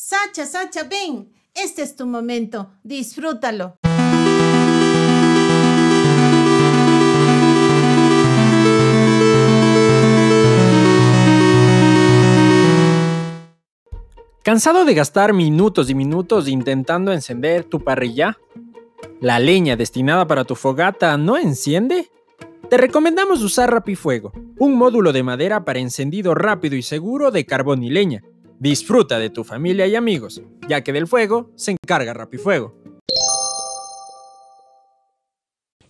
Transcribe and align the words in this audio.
Sacha, 0.00 0.46
Sacha, 0.46 0.84
ven. 0.84 1.32
Este 1.52 1.82
es 1.82 1.96
tu 1.96 2.06
momento. 2.06 2.70
Disfrútalo. 2.84 3.78
¿Cansado 14.44 14.84
de 14.84 14.94
gastar 14.94 15.32
minutos 15.32 15.90
y 15.90 15.96
minutos 15.96 16.46
intentando 16.46 17.12
encender 17.12 17.64
tu 17.64 17.82
parrilla? 17.82 18.38
¿La 19.20 19.40
leña 19.40 19.74
destinada 19.74 20.28
para 20.28 20.44
tu 20.44 20.54
fogata 20.54 21.16
no 21.16 21.36
enciende? 21.36 22.08
Te 22.70 22.76
recomendamos 22.76 23.42
usar 23.42 23.72
Rapifuego, 23.72 24.30
un 24.60 24.76
módulo 24.76 25.12
de 25.12 25.24
madera 25.24 25.64
para 25.64 25.80
encendido 25.80 26.36
rápido 26.36 26.76
y 26.76 26.82
seguro 26.82 27.32
de 27.32 27.44
carbón 27.44 27.82
y 27.82 27.90
leña. 27.90 28.22
Disfruta 28.60 29.20
de 29.20 29.30
tu 29.30 29.44
familia 29.44 29.86
y 29.86 29.94
amigos, 29.94 30.42
ya 30.68 30.82
que 30.82 30.92
del 30.92 31.06
fuego 31.06 31.52
se 31.54 31.70
encarga 31.70 32.12
Rapifuego. 32.12 32.74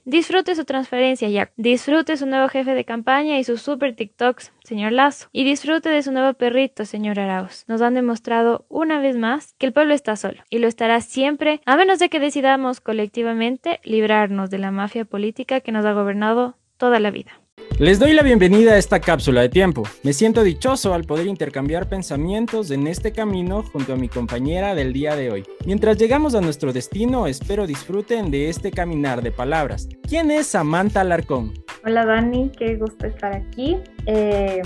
Disfrute 0.05 0.55
su 0.55 0.65
transferencia 0.65 1.29
ya. 1.29 1.51
Disfrute 1.57 2.17
su 2.17 2.27
nuevo 2.27 2.49
jefe 2.49 2.75
de 2.75 2.85
campaña 2.85 3.39
y 3.39 3.45
sus 3.45 3.63
super 3.63 3.95
TikToks, 3.95 4.53
señor 4.65 4.93
Lazo. 4.93 5.29
Y 5.33 5.45
disfrute 5.45 5.89
de 5.89 6.03
su 6.03 6.13
nuevo 6.13 6.33
perrito, 6.35 6.85
señor 6.85 7.21
Arauz. 7.21 7.65
Nos 7.69 7.81
han 7.81 7.95
demostrado 7.95 8.67
una 8.69 9.01
vez 9.01 9.17
más 9.17 9.55
que 9.59 9.67
el 9.67 9.73
pueblo 9.73 9.95
está 9.95 10.17
solo 10.17 10.43
y 10.49 10.59
lo 10.59 10.69
estará 10.69 11.01
siempre, 11.01 11.61
a 11.67 11.77
menos 11.77 11.99
de 11.99 12.09
que 12.09 12.21
decidamos 12.21 12.81
colectivamente 12.81 13.81
librarnos 13.85 14.51
de 14.51 14.59
la 14.59 14.71
mafia 14.71 15.05
política 15.07 15.61
que 15.61 15.73
nos 15.73 15.85
ha 15.85 15.93
gobernado 15.93 16.57
toda 16.79 17.01
la 17.01 17.11
vida. 17.11 17.33
Les 17.79 18.01
doy 18.01 18.13
la 18.13 18.23
bienvenida 18.23 18.73
a 18.73 18.77
esta 18.79 19.01
cápsula 19.01 19.43
de 19.43 19.49
tiempo. 19.49 19.85
Me 20.03 20.13
siento 20.13 20.43
dichoso 20.43 20.95
al 20.95 21.05
poder 21.05 21.29
intercambiar 21.29 21.89
pensamientos 21.89 22.73
en 22.73 22.89
este 22.89 23.13
camino 23.13 23.63
junto 23.63 23.93
a 23.93 23.97
mi 23.97 24.09
compañera 24.09 24.75
del 24.75 24.93
día 24.93 25.15
de 25.15 25.31
hoy. 25.31 25.45
Mientras 25.65 25.97
llegamos 25.97 26.35
a 26.35 26.41
nuestro 26.41 26.73
destino, 26.73 27.29
espero 27.29 27.69
disfruten 27.69 28.33
de 28.33 28.49
este 28.49 28.73
caminar 28.73 29.23
de 29.23 29.31
palabras. 29.31 29.89
¿Quién 30.09 30.31
es 30.33 30.49
Samantha 30.49 31.03
Alarcón? 31.03 31.55
Hola 31.85 32.05
Dani, 32.05 32.51
qué 32.59 32.75
gusto 32.77 33.07
estar 33.07 33.35
aquí. 33.37 33.77
Eh, 34.07 34.61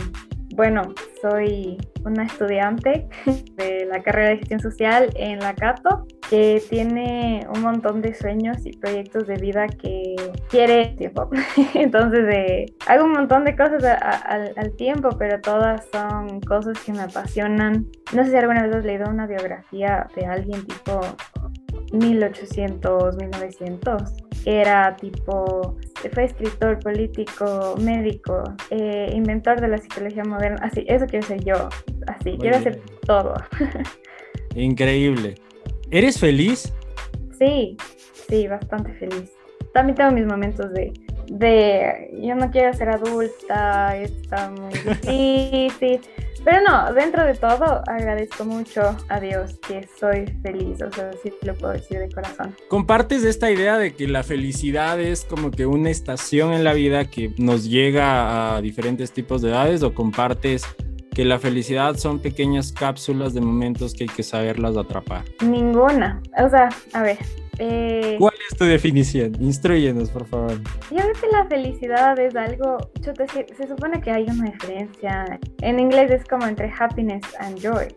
bueno, 0.54 0.94
soy 1.20 1.78
una 2.04 2.24
estudiante 2.24 3.08
de 3.56 3.86
la 3.86 4.02
carrera 4.02 4.30
de 4.30 4.38
gestión 4.38 4.60
social 4.60 5.10
en 5.14 5.38
la 5.38 5.54
Cato 5.54 6.06
que 6.28 6.62
tiene 6.70 7.46
un 7.54 7.60
montón 7.60 8.00
de 8.00 8.14
sueños 8.14 8.64
y 8.64 8.72
proyectos 8.72 9.26
de 9.26 9.36
vida 9.36 9.66
que 9.66 10.16
quiere 10.48 10.94
tiempo. 10.96 11.28
Entonces 11.74 12.24
eh, 12.32 12.66
hago 12.86 13.04
un 13.04 13.12
montón 13.12 13.44
de 13.44 13.54
cosas 13.54 13.84
al 13.84 14.76
tiempo, 14.76 15.10
pero 15.18 15.40
todas 15.40 15.86
son 15.92 16.40
cosas 16.40 16.78
que 16.80 16.92
me 16.92 17.02
apasionan. 17.02 17.86
No 18.14 18.24
sé 18.24 18.30
si 18.30 18.36
alguna 18.36 18.62
vez 18.62 18.76
has 18.76 18.84
leído 18.84 19.10
una 19.10 19.26
biografía 19.26 20.06
de 20.16 20.24
alguien 20.24 20.66
tipo 20.66 21.00
1800, 21.92 23.16
1900 23.16 24.31
era 24.44 24.96
tipo, 24.96 25.76
fue 26.12 26.24
escritor, 26.24 26.78
político, 26.80 27.76
médico, 27.80 28.42
eh, 28.70 29.10
inventor 29.14 29.60
de 29.60 29.68
la 29.68 29.78
psicología 29.78 30.24
moderna, 30.24 30.58
así, 30.62 30.84
eso 30.88 31.06
quiero 31.06 31.26
ser 31.26 31.44
yo, 31.44 31.68
así, 32.06 32.36
quiero 32.38 32.56
hacer 32.56 32.80
todo. 33.06 33.34
Increíble. 34.54 35.36
¿Eres 35.90 36.18
feliz? 36.18 36.72
Sí, 37.38 37.76
sí, 38.28 38.46
bastante 38.48 38.92
feliz. 38.94 39.32
También 39.72 39.96
tengo 39.96 40.10
mis 40.10 40.26
momentos 40.26 40.72
de, 40.72 40.92
de 41.28 42.10
yo 42.22 42.34
no 42.34 42.50
quiero 42.50 42.72
ser 42.74 42.90
adulta, 42.90 43.96
está 43.96 44.50
muy 44.50 44.72
difícil. 45.02 46.00
Pero 46.44 46.58
no, 46.68 46.92
dentro 46.92 47.24
de 47.24 47.34
todo 47.34 47.82
agradezco 47.86 48.44
mucho 48.44 48.96
a 49.08 49.20
Dios 49.20 49.58
que 49.66 49.88
soy 49.98 50.26
feliz, 50.42 50.82
o 50.82 50.90
sea, 50.92 51.10
sí 51.22 51.32
lo 51.42 51.54
puedo 51.54 51.72
decir 51.72 51.98
de 51.98 52.10
corazón. 52.10 52.54
¿Compartes 52.68 53.24
esta 53.24 53.50
idea 53.50 53.78
de 53.78 53.94
que 53.94 54.08
la 54.08 54.22
felicidad 54.22 55.00
es 55.00 55.24
como 55.24 55.50
que 55.50 55.66
una 55.66 55.90
estación 55.90 56.52
en 56.52 56.64
la 56.64 56.72
vida 56.72 57.04
que 57.04 57.32
nos 57.38 57.68
llega 57.68 58.56
a 58.56 58.60
diferentes 58.60 59.12
tipos 59.12 59.40
de 59.42 59.50
edades 59.50 59.82
o 59.82 59.94
compartes 59.94 60.64
que 61.14 61.24
la 61.24 61.38
felicidad 61.38 61.96
son 61.96 62.18
pequeñas 62.20 62.72
cápsulas 62.72 63.34
de 63.34 63.40
momentos 63.40 63.94
que 63.94 64.04
hay 64.04 64.10
que 64.10 64.22
saberlas 64.22 64.76
atrapar? 64.76 65.24
Ninguna, 65.44 66.20
o 66.38 66.48
sea, 66.48 66.70
a 66.94 67.02
ver, 67.02 67.18
eh, 67.58 68.16
¿Cuál 68.18 68.34
es 68.50 68.56
tu 68.56 68.64
definición? 68.64 69.34
Instruyenos, 69.40 70.10
por 70.10 70.26
favor. 70.26 70.52
Yo 70.90 70.96
creo 70.96 71.12
que 71.20 71.28
la 71.30 71.46
felicidad 71.46 72.18
es 72.18 72.34
algo, 72.34 72.78
se, 73.00 73.46
se 73.54 73.68
supone 73.68 74.00
que 74.00 74.10
hay 74.10 74.24
una 74.24 74.50
diferencia. 74.50 75.38
En 75.60 75.78
inglés 75.78 76.10
es 76.10 76.24
como 76.24 76.46
entre 76.46 76.72
happiness 76.78 77.22
and 77.38 77.58
joy. 77.60 77.88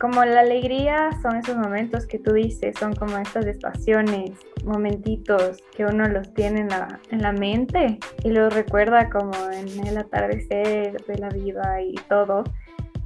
Como 0.00 0.24
la 0.24 0.40
alegría 0.40 1.10
son 1.20 1.36
esos 1.36 1.58
momentos 1.58 2.06
que 2.06 2.18
tú 2.18 2.32
dices, 2.32 2.74
son 2.78 2.94
como 2.94 3.18
estas 3.18 3.44
estaciones, 3.44 4.30
momentitos 4.64 5.62
que 5.76 5.84
uno 5.84 6.08
los 6.08 6.32
tiene 6.32 6.60
en 6.60 6.68
la, 6.68 7.00
en 7.10 7.20
la 7.20 7.32
mente 7.32 7.98
y 8.24 8.30
los 8.30 8.54
recuerda 8.54 9.10
como 9.10 9.32
en 9.52 9.86
el 9.86 9.98
atardecer 9.98 11.04
de 11.04 11.18
la 11.18 11.28
vida 11.28 11.82
y 11.82 11.94
todo. 12.08 12.44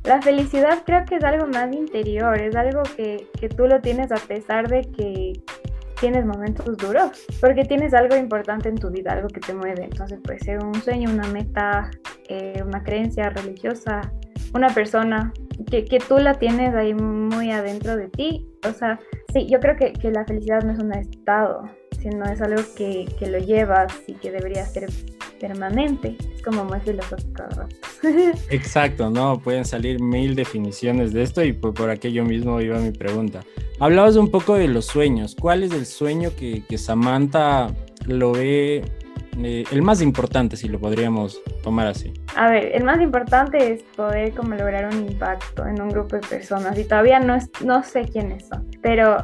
La 0.05 0.23
felicidad 0.23 0.83
creo 0.85 1.05
que 1.05 1.17
es 1.17 1.25
algo 1.25 1.47
más 1.47 1.73
interior, 1.75 2.41
es 2.41 2.55
algo 2.55 2.83
que, 2.97 3.27
que 3.41 3.49
tú 3.49 3.67
lo 3.67 3.81
tienes 3.81 4.13
a 4.13 4.17
pesar 4.17 4.69
de 4.69 4.83
que 4.83 5.33
tienes 6.05 6.27
momentos 6.27 6.77
duros, 6.77 7.25
porque 7.41 7.65
tienes 7.65 7.95
algo 7.95 8.15
importante 8.15 8.69
en 8.69 8.75
tu 8.75 8.91
vida, 8.91 9.13
algo 9.13 9.29
que 9.29 9.41
te 9.41 9.55
mueve. 9.55 9.85
Entonces 9.85 10.21
puede 10.23 10.39
ser 10.39 10.63
un 10.63 10.75
sueño, 10.75 11.09
una 11.09 11.27
meta, 11.29 11.91
eh, 12.29 12.63
una 12.63 12.83
creencia 12.83 13.31
religiosa, 13.31 14.13
una 14.53 14.69
persona 14.69 15.33
que, 15.71 15.87
que, 15.87 16.01
tú 16.01 16.19
la 16.19 16.35
tienes 16.35 16.75
ahí 16.75 16.93
muy 16.93 17.53
adentro 17.53 17.97
de 17.97 18.09
ti. 18.09 18.47
O 18.69 18.73
sea, 18.75 19.01
sí, 19.33 19.49
yo 19.51 19.61
creo 19.61 19.77
que, 19.77 19.95
que 19.95 20.11
la 20.11 20.27
felicidad 20.27 20.63
no 20.63 20.73
es 20.73 20.79
un 20.79 20.93
estado, 20.93 21.71
sino 21.99 22.27
es 22.27 22.43
algo 22.43 22.61
que, 22.77 23.07
que 23.19 23.31
lo 23.31 23.39
llevas 23.39 23.91
y 24.07 24.13
que 24.13 24.31
debería 24.31 24.67
ser 24.67 24.91
permanente. 25.47 26.16
Es 26.34 26.43
como 26.43 26.65
muy 26.65 26.81
filosófico. 26.81 27.44
Exacto, 28.50 29.10
no, 29.10 29.38
pueden 29.41 29.66
salir 29.66 30.00
mil 30.00 30.34
definiciones 30.34 31.12
de 31.12 31.22
esto 31.22 31.44
y 31.44 31.53
por, 31.53 31.75
por 31.75 31.91
aquello 31.91 32.25
mismo 32.25 32.60
iba 32.60 32.78
mi 32.78 32.93
pregunta. 32.93 33.44
Hablabas 33.78 34.16
un 34.16 34.31
poco 34.31 34.55
de 34.55 34.69
los 34.69 34.87
sueños. 34.87 35.37
¿Cuál 35.38 35.62
es 35.62 35.72
el 35.72 35.84
sueño 35.84 36.31
que, 36.38 36.65
que 36.66 36.78
Samantha 36.78 37.75
lo 38.06 38.32
ve 38.32 38.84
eh, 39.43 39.65
el 39.71 39.83
más 39.83 40.01
importante, 40.01 40.57
si 40.57 40.69
lo 40.69 40.79
podríamos 40.79 41.43
tomar 41.63 41.87
así? 41.87 42.13
A 42.37 42.49
ver, 42.51 42.75
el 42.75 42.85
más 42.85 43.01
importante 43.01 43.73
es 43.73 43.83
poder 43.97 44.33
como 44.35 44.55
lograr 44.55 44.87
un 44.87 45.07
impacto 45.07 45.67
en 45.67 45.81
un 45.81 45.89
grupo 45.89 46.17
de 46.17 46.23
personas 46.23 46.79
y 46.79 46.85
todavía 46.85 47.21
no, 47.21 47.35
es, 47.35 47.51
no 47.65 47.83
sé 47.83 48.05
quiénes 48.05 48.47
son, 48.47 48.67
pero 48.83 49.17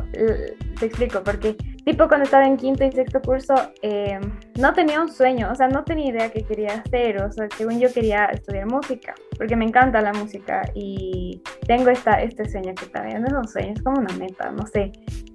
te 0.79 0.87
explico, 0.87 1.23
porque 1.23 1.57
tipo 1.85 2.09
cuando 2.09 2.25
estaba 2.25 2.47
en 2.47 2.57
quinto 2.57 2.85
y 2.85 2.93
sexto 2.93 3.21
curso 3.21 3.55
eh, 3.83 4.19
no 4.59 4.73
tenía 4.73 5.01
un 5.01 5.11
sueño, 5.11 5.51
o 5.51 5.55
sea, 5.55 5.69
no 5.69 5.85
tenía 5.85 6.11
idea 6.11 6.31
qué 6.31 6.43
quería 6.43 6.83
hacer, 6.85 7.23
o 7.23 7.31
sea, 7.33 7.49
según 7.57 7.79
yo 7.79 7.93
quería 7.93 8.27
estudiar 8.27 8.67
música, 8.67 9.15
porque 9.37 9.57
me 9.57 9.65
encanta 9.65 10.01
la 10.01 10.13
música 10.13 10.63
y 10.75 11.43
tengo 11.67 11.91
esta, 11.91 12.23
este 12.23 12.49
sueño 12.49 12.75
que 12.75 12.87
también 12.87 13.23
no 13.23 13.29
es 13.29 13.35
un 13.35 13.49
sueño, 13.49 13.73
es 13.75 13.83
como 13.83 14.01
una 14.01 14.15
meta, 14.17 14.51
no 14.51 14.67
sé, 14.67 14.93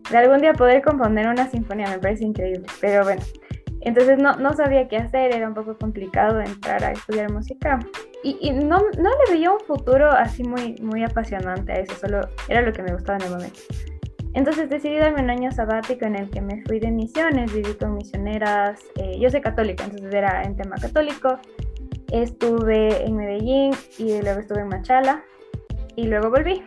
de 0.10 0.18
algún 0.18 0.40
día 0.40 0.54
poder 0.54 0.82
componer 0.82 1.28
una 1.28 1.50
sinfonía 1.50 1.88
me 1.90 2.00
parece 2.00 2.26
increíble, 2.26 2.66
pero 2.80 3.04
bueno. 3.04 3.22
Entonces 3.86 4.18
no, 4.18 4.36
no 4.36 4.54
sabía 4.54 4.88
qué 4.88 4.98
hacer, 4.98 5.34
era 5.34 5.48
un 5.48 5.54
poco 5.54 5.78
complicado 5.78 6.42
entrar 6.42 6.84
a 6.84 6.92
estudiar 6.92 7.32
música. 7.32 7.80
Y, 8.24 8.38
y, 8.42 8.52
no, 8.52 8.80
no 8.80 9.10
le 9.10 9.34
veía 9.34 9.52
un 9.52 9.60
futuro 9.60 10.10
así 10.10 10.44
muy, 10.44 10.76
muy 10.82 11.04
apasionante 11.04 11.72
a 11.72 11.76
eso, 11.76 11.96
solo 11.96 12.22
era 12.50 12.64
lo 12.64 12.74
que 12.74 12.82
me 12.82 12.92
gustaba 12.92 13.20
en 13.20 13.26
el 13.26 13.30
momento. 13.30 13.60
Entonces 14.34 14.70
decidí 14.70 14.98
darme 14.98 15.22
un 15.22 15.30
año 15.30 15.52
sabático 15.52 16.06
en 16.06 16.16
el 16.16 16.30
que 16.30 16.42
me 16.42 16.62
fui 16.64 16.80
de 16.80 16.92
misiones, 16.92 17.54
viví 17.54 17.74
con 17.76 17.94
misioneras, 17.94 18.82
eh, 18.96 19.18
yo 19.20 19.30
soy 19.30 19.40
católica, 19.40 19.86
entonces 19.86 20.14
era 20.14 20.42
en 20.44 20.58
tema 20.58 20.76
católico. 20.76 21.40
Estuve 22.12 23.06
en 23.06 23.16
Medellín 23.16 23.72
y 23.98 24.22
luego 24.22 24.40
estuve 24.40 24.62
en 24.62 24.68
Machala 24.68 25.24
y 25.96 26.08
luego 26.08 26.32
volví. 26.32 26.64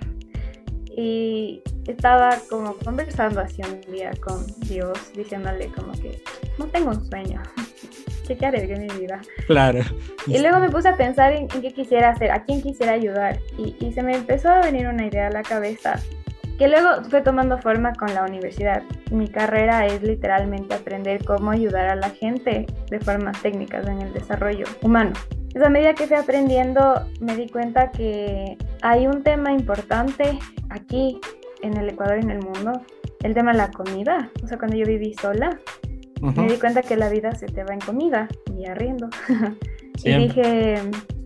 Y 1.01 1.63
estaba 1.87 2.37
como 2.51 2.75
conversando 2.75 3.41
así 3.41 3.63
un 3.63 3.81
día 3.93 4.11
con 4.21 4.45
Dios, 4.63 5.13
diciéndole 5.15 5.69
como 5.69 5.93
que 5.93 6.21
no 6.59 6.67
tengo 6.67 6.91
un 6.91 7.09
sueño, 7.09 7.41
¿qué 8.27 8.45
haré 8.45 8.67
de 8.67 8.81
mi 8.81 8.89
vida? 8.99 9.21
Claro. 9.47 9.79
Y 10.27 10.41
luego 10.41 10.59
me 10.59 10.69
puse 10.69 10.89
a 10.89 10.97
pensar 10.97 11.35
en, 11.35 11.47
en 11.55 11.63
qué 11.63 11.73
quisiera 11.73 12.09
hacer, 12.11 12.33
a 12.33 12.43
quién 12.43 12.63
quisiera 12.63 12.95
ayudar 12.95 13.39
y, 13.57 13.77
y, 13.79 13.93
se 13.93 14.03
me 14.03 14.17
empezó 14.17 14.49
a 14.49 14.61
venir 14.61 14.89
una 14.89 15.07
idea 15.07 15.29
a 15.29 15.31
la 15.31 15.45
cabeza 15.45 16.01
que 16.59 16.67
luego 16.67 17.05
fue 17.09 17.23
tomando 17.23 17.59
forma 17.59 17.93
con 17.93 18.13
la 18.13 18.25
universidad. 18.25 18.83
Mi 19.13 19.29
carrera 19.29 19.87
es 19.87 20.03
literalmente 20.03 20.75
aprender 20.75 21.25
cómo 21.25 21.53
ayudar 21.53 21.91
a 21.91 21.95
la 21.95 22.11
gente 22.11 22.67
de 22.91 22.99
formas 22.99 23.41
técnicas 23.41 23.87
en 23.87 24.03
el 24.03 24.13
desarrollo 24.13 24.65
humano. 24.83 25.13
Entonces, 25.49 25.67
a 25.67 25.71
medida 25.71 25.95
que 25.95 26.07
fui 26.07 26.17
aprendiendo, 26.17 27.07
me 27.21 27.35
di 27.35 27.49
cuenta 27.49 27.91
que 27.91 28.57
hay 28.83 29.07
un 29.07 29.23
tema 29.23 29.53
importante 29.53 30.39
aquí 30.71 31.19
en 31.63 31.77
el 31.77 31.89
Ecuador 31.89 32.19
y 32.19 32.23
en 32.23 32.31
el 32.31 32.43
mundo, 32.43 32.73
el 33.23 33.35
tema 33.35 33.53
de 33.53 33.59
la 33.59 33.71
comida. 33.71 34.31
O 34.45 34.47
sea, 34.47 34.59
cuando 34.59 34.77
yo 34.77 34.87
viví 34.87 35.15
sola, 35.15 35.59
uh 36.21 36.27
-huh. 36.27 36.43
me 36.43 36.53
di 36.53 36.59
cuenta 36.59 36.83
que 36.83 36.97
la 36.97 37.09
vida 37.09 37.35
se 37.35 37.47
te 37.47 37.65
va 37.65 37.75
en 37.75 37.81
comida 37.81 38.29
y 38.57 38.67
arriendo. 38.67 39.09
y 40.05 40.15
dije, 40.15 40.77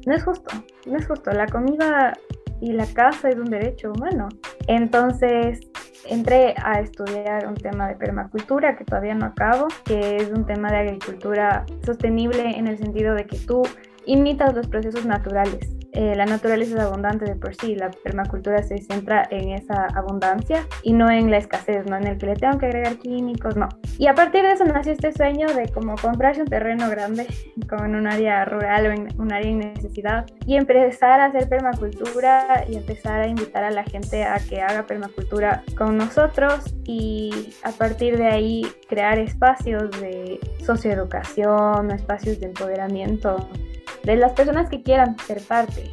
no 0.07 0.15
es 0.15 0.25
justo, 0.25 0.51
no 0.87 0.97
es 0.97 1.07
justo. 1.07 1.31
La 1.33 1.47
comida 1.47 2.13
y 2.61 2.73
la 2.73 2.87
casa 2.87 3.29
es 3.29 3.37
un 3.37 3.51
derecho 3.51 3.93
humano. 3.93 4.29
Entonces 4.69 5.61
entré 6.09 6.55
a 6.63 6.81
estudiar 6.81 7.47
un 7.47 7.55
tema 7.55 7.89
de 7.89 7.95
permacultura 7.95 8.77
que 8.77 8.85
todavía 8.85 9.15
no 9.15 9.27
acabo, 9.27 9.69
que 9.85 10.17
es 10.17 10.31
un 10.31 10.47
tema 10.47 10.71
de 10.71 10.79
agricultura 10.79 11.65
sostenible 11.85 12.57
en 12.57 12.67
el 12.67 12.79
sentido 12.79 13.15
de 13.15 13.27
que 13.27 13.39
tú 13.39 13.63
imitas 14.07 14.55
los 14.55 14.67
procesos 14.67 15.05
naturales 15.05 15.69
eh, 15.95 16.15
la 16.17 16.25
naturaleza 16.25 16.75
es 16.75 16.81
abundante 16.81 17.27
de 17.27 17.35
por 17.35 17.55
sí, 17.55 17.75
la 17.75 17.91
permacultura 17.91 18.63
se 18.63 18.79
centra 18.79 19.29
en 19.31 19.51
esa 19.51 19.89
abundancia 19.95 20.67
y 20.83 20.95
no 20.95 21.11
en 21.11 21.31
la 21.31 21.37
escasez, 21.37 21.85
no 21.85 21.97
en 21.97 22.07
el 22.07 22.17
que 22.17 22.27
le 22.27 22.37
tengo 22.37 22.59
que 22.59 22.67
agregar 22.67 22.97
químicos, 22.97 23.57
no. 23.57 23.69
Y 23.99 24.07
a 24.07 24.15
partir 24.15 24.43
de 24.43 24.53
eso 24.53 24.65
nació 24.65 24.93
este 24.93 25.13
sueño 25.13 25.49
de 25.49 25.69
como 25.69 25.97
comprarse 25.97 26.41
un 26.41 26.49
terreno 26.49 26.89
grande, 26.89 27.27
como 27.69 27.85
en 27.85 27.97
un 27.97 28.07
área 28.07 28.43
rural 28.47 28.87
o 28.87 28.91
en 28.91 29.21
un 29.21 29.33
área 29.35 29.51
en 29.51 29.59
necesidad, 29.59 30.25
y 30.47 30.57
empezar 30.57 31.21
a 31.21 31.27
hacer 31.27 31.47
permacultura 31.51 32.65
y 32.67 32.77
empezar 32.77 33.21
a 33.21 33.27
invitar 33.27 33.65
a 33.65 33.71
la 33.71 33.85
gente 33.85 34.25
a 34.25 34.39
que 34.39 34.63
haga 34.63 34.87
permacultura 34.87 35.63
con 35.77 35.99
nosotros 35.99 36.75
y 36.85 37.53
a 37.65 37.71
partir 37.71 38.17
de 38.17 38.29
ahí 38.29 38.67
crear 38.89 39.19
espacios 39.19 39.91
de 40.01 40.41
socioeducación, 40.65 41.91
espacios 41.91 42.41
de 42.41 42.47
empoderamiento 42.47 43.47
de 44.05 44.17
las 44.17 44.33
personas 44.33 44.69
que 44.69 44.83
quieran 44.83 45.17
ser 45.19 45.41
parte. 45.43 45.91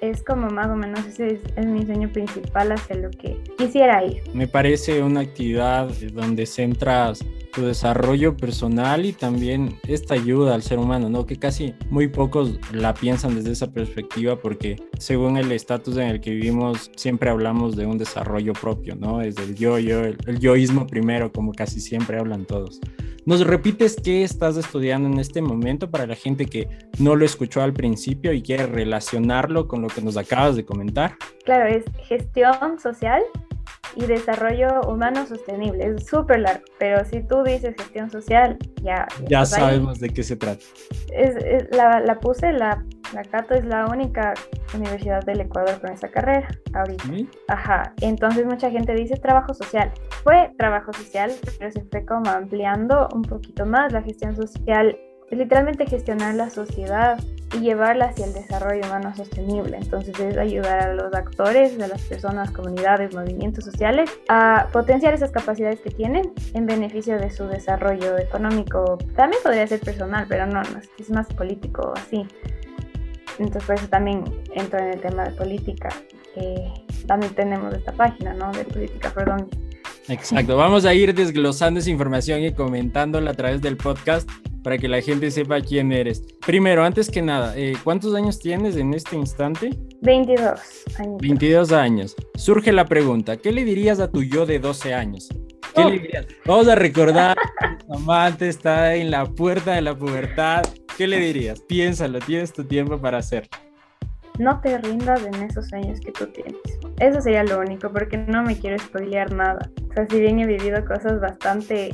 Es 0.00 0.22
como 0.22 0.48
más 0.48 0.68
o 0.68 0.76
menos 0.76 1.04
ese 1.06 1.40
es, 1.56 1.66
mi 1.66 1.84
sueño 1.86 2.10
principal 2.12 2.72
hacia 2.72 2.96
lo 2.96 3.10
que 3.10 3.42
quisiera 3.56 4.04
ir. 4.04 4.22
Me 4.34 4.46
parece 4.46 5.02
una 5.02 5.20
actividad 5.20 5.88
donde 6.12 6.44
centras 6.44 7.24
tu 7.54 7.64
desarrollo 7.64 8.36
personal 8.36 9.06
y 9.06 9.14
también 9.14 9.78
esta 9.88 10.12
ayuda 10.12 10.54
al 10.54 10.62
ser 10.62 10.78
humano, 10.78 11.08
¿no? 11.08 11.24
Que 11.24 11.36
casi 11.36 11.74
muy 11.88 12.08
pocos 12.08 12.58
la 12.72 12.92
piensan 12.92 13.34
desde 13.34 13.52
esa 13.52 13.72
perspectiva 13.72 14.38
porque 14.38 14.76
según 14.98 15.38
el 15.38 15.50
estatus 15.50 15.96
en 15.96 16.08
el 16.08 16.20
que 16.20 16.32
vivimos 16.32 16.90
siempre 16.96 17.30
hablamos 17.30 17.74
de 17.74 17.86
un 17.86 17.96
desarrollo 17.96 18.52
propio, 18.52 18.94
¿no? 18.96 19.22
Es 19.22 19.38
el 19.38 19.54
yo, 19.54 19.78
yo, 19.78 20.00
el, 20.00 20.18
el 20.26 20.38
yoísmo 20.38 20.86
primero, 20.86 21.32
como 21.32 21.52
casi 21.52 21.80
siempre 21.80 22.18
hablan 22.18 22.44
todos. 22.44 22.80
¿Nos 23.26 23.44
repites 23.44 23.96
qué 23.96 24.22
estás 24.22 24.56
estudiando 24.56 25.08
en 25.08 25.18
este 25.18 25.42
momento 25.42 25.90
para 25.90 26.06
la 26.06 26.14
gente 26.14 26.46
que 26.46 26.68
no 27.00 27.16
lo 27.16 27.24
escuchó 27.24 27.60
al 27.60 27.72
principio 27.72 28.32
y 28.32 28.40
quiere 28.40 28.68
relacionarlo 28.68 29.66
con 29.66 29.82
lo 29.82 29.85
que 29.88 30.00
nos 30.00 30.16
acabas 30.16 30.56
de 30.56 30.64
comentar? 30.64 31.16
Claro, 31.44 31.66
es 31.66 31.84
gestión 32.06 32.78
social 32.78 33.22
y 33.96 34.04
desarrollo 34.04 34.82
humano 34.82 35.26
sostenible. 35.26 35.86
Es 35.86 36.06
súper 36.06 36.40
largo, 36.40 36.64
pero 36.78 37.04
si 37.04 37.22
tú 37.22 37.42
dices 37.42 37.74
gestión 37.76 38.10
social, 38.10 38.58
ya... 38.82 39.06
Ya 39.28 39.44
sabemos 39.46 39.98
de 39.98 40.10
qué 40.10 40.22
se 40.22 40.36
trata. 40.36 40.62
Es, 41.12 41.34
la, 41.74 42.00
la, 42.00 42.20
puse, 42.20 42.52
la, 42.52 42.84
la 43.14 43.22
Cato 43.24 43.54
es 43.54 43.64
la 43.64 43.86
única 43.86 44.34
universidad 44.74 45.24
del 45.24 45.40
Ecuador 45.40 45.80
con 45.80 45.92
esa 45.92 46.08
carrera 46.08 46.48
ahorita. 46.74 47.04
Ajá, 47.48 47.94
entonces 48.02 48.44
mucha 48.44 48.70
gente 48.70 48.94
dice 48.94 49.16
trabajo 49.16 49.54
social. 49.54 49.92
Fue 50.22 50.52
trabajo 50.58 50.92
social, 50.92 51.32
pero 51.58 51.72
se 51.72 51.82
fue 51.84 52.04
como 52.04 52.30
ampliando 52.30 53.08
un 53.14 53.22
poquito 53.22 53.64
más 53.64 53.92
la 53.92 54.02
gestión 54.02 54.36
social 54.36 54.96
es 55.30 55.38
literalmente 55.38 55.86
gestionar 55.86 56.34
la 56.34 56.50
sociedad 56.50 57.18
y 57.54 57.60
llevarla 57.60 58.06
hacia 58.06 58.26
el 58.26 58.32
desarrollo 58.32 58.86
humano 58.86 59.14
sostenible. 59.14 59.76
Entonces 59.76 60.18
es 60.18 60.36
ayudar 60.36 60.80
a 60.80 60.94
los 60.94 61.12
actores, 61.14 61.80
a 61.80 61.88
las 61.88 62.02
personas, 62.02 62.50
comunidades, 62.50 63.14
movimientos 63.14 63.64
sociales 63.64 64.10
a 64.28 64.68
potenciar 64.72 65.14
esas 65.14 65.30
capacidades 65.30 65.80
que 65.80 65.90
tienen 65.90 66.32
en 66.54 66.66
beneficio 66.66 67.18
de 67.18 67.30
su 67.30 67.46
desarrollo 67.46 68.18
económico. 68.18 68.98
También 69.16 69.42
podría 69.42 69.66
ser 69.66 69.80
personal, 69.80 70.26
pero 70.28 70.46
no, 70.46 70.62
no 70.62 70.80
es 70.98 71.10
más 71.10 71.26
político 71.28 71.92
así. 71.96 72.26
Entonces 73.38 73.64
por 73.64 73.76
eso 73.76 73.88
también 73.88 74.24
entro 74.54 74.78
en 74.78 74.86
el 74.86 75.00
tema 75.00 75.24
de 75.24 75.32
política. 75.32 75.88
también 77.06 77.34
tenemos 77.34 77.74
esta 77.74 77.92
página, 77.92 78.34
¿no? 78.34 78.52
De 78.52 78.64
política, 78.64 79.10
perdón. 79.14 79.48
Exacto, 80.08 80.56
vamos 80.56 80.84
a 80.84 80.94
ir 80.94 81.14
desglosando 81.14 81.80
esa 81.80 81.90
información 81.90 82.42
y 82.42 82.52
comentándola 82.52 83.32
a 83.32 83.34
través 83.34 83.60
del 83.60 83.76
podcast 83.76 84.28
para 84.62 84.78
que 84.78 84.88
la 84.88 85.00
gente 85.00 85.30
sepa 85.30 85.60
quién 85.60 85.92
eres. 85.92 86.22
Primero, 86.44 86.84
antes 86.84 87.10
que 87.10 87.22
nada, 87.22 87.56
eh, 87.56 87.74
¿cuántos 87.84 88.14
años 88.14 88.38
tienes 88.38 88.76
en 88.76 88.94
este 88.94 89.16
instante? 89.16 89.70
22 90.02 90.60
años. 90.98 91.16
22 91.20 91.72
años. 91.72 92.16
Surge 92.34 92.72
la 92.72 92.84
pregunta, 92.84 93.36
¿qué 93.36 93.52
le 93.52 93.64
dirías 93.64 94.00
a 94.00 94.10
tu 94.10 94.22
yo 94.22 94.46
de 94.46 94.58
12 94.58 94.94
años? 94.94 95.28
¿Qué 95.74 95.84
le 95.84 95.98
dirías? 95.98 96.26
Vamos 96.44 96.68
a 96.68 96.74
recordar 96.74 97.36
que 97.36 97.84
tu 97.84 97.94
amante 97.94 98.48
está 98.48 98.94
en 98.94 99.10
la 99.10 99.24
puerta 99.26 99.74
de 99.74 99.82
la 99.82 99.96
pubertad. 99.96 100.62
¿Qué 100.96 101.06
le 101.06 101.18
dirías? 101.18 101.60
Piénsalo, 101.60 102.18
tienes 102.20 102.52
tu 102.52 102.64
tiempo 102.64 102.98
para 102.98 103.18
hacerlo. 103.18 103.50
No 104.38 104.60
te 104.60 104.78
rindas 104.78 105.24
en 105.24 105.34
esos 105.42 105.72
años 105.72 106.00
que 106.00 106.12
tú 106.12 106.26
tienes. 106.26 106.56
Eso 106.98 107.20
sería 107.20 107.44
lo 107.44 107.60
único, 107.60 107.90
porque 107.92 108.18
no 108.18 108.42
me 108.42 108.58
quiero 108.58 108.78
spoilear 108.78 109.32
nada. 109.32 109.70
Sea, 109.96 110.06
si 110.10 110.20
bien 110.20 110.38
he 110.40 110.46
vivido 110.46 110.84
cosas 110.84 111.18
bastante 111.22 111.90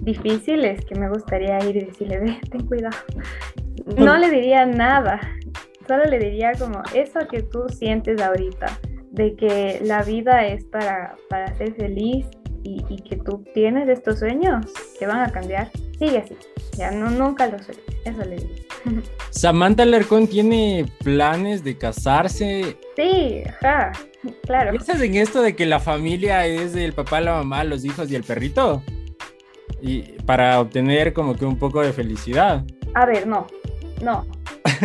difíciles 0.00 0.82
que 0.86 0.94
me 0.94 1.10
gustaría 1.10 1.62
ir 1.62 1.76
y 1.76 1.84
decirle, 1.84 2.18
ve, 2.18 2.40
ten 2.50 2.66
cuidado. 2.66 2.96
No 3.98 4.16
le 4.16 4.30
diría 4.30 4.64
nada, 4.64 5.20
solo 5.86 6.04
le 6.04 6.18
diría 6.18 6.52
como 6.58 6.82
eso 6.94 7.20
que 7.30 7.42
tú 7.42 7.68
sientes 7.68 8.22
ahorita, 8.22 8.78
de 9.10 9.36
que 9.36 9.80
la 9.84 10.02
vida 10.02 10.46
es 10.46 10.64
para, 10.64 11.14
para 11.28 11.54
ser 11.58 11.74
feliz 11.74 12.26
y, 12.62 13.02
que 13.02 13.16
tú 13.16 13.44
tienes 13.52 13.86
estos 13.86 14.20
sueños 14.20 14.64
que 14.98 15.06
van 15.06 15.20
a 15.20 15.30
cambiar, 15.30 15.70
sigue 15.98 16.18
así, 16.18 16.36
ya 16.78 16.90
no, 16.90 17.10
nunca 17.10 17.48
lo 17.48 17.58
sé, 17.58 17.72
eso 18.06 18.24
le. 18.24 18.38
Samantha 19.28 19.84
Lercón 19.84 20.26
tiene 20.26 20.86
planes 21.04 21.62
de 21.62 21.76
casarse. 21.76 22.78
Sí, 22.96 23.42
ajá, 23.46 23.92
claro. 24.44 24.70
¿Piensas 24.70 25.00
en 25.00 25.14
esto 25.14 25.42
de 25.42 25.54
que 25.56 25.66
la 25.66 25.80
familia 25.80 26.46
es 26.46 26.74
el 26.74 26.92
papá, 26.92 27.20
la 27.20 27.34
mamá, 27.34 27.64
los 27.64 27.84
hijos 27.84 28.10
y 28.10 28.16
el 28.16 28.24
perrito? 28.24 28.82
y 29.82 30.02
para 30.24 30.60
obtener 30.60 31.12
como 31.12 31.34
que 31.34 31.44
un 31.44 31.58
poco 31.58 31.82
de 31.82 31.92
felicidad. 31.92 32.64
A 32.94 33.04
ver, 33.04 33.26
no, 33.26 33.46
no. 34.00 34.24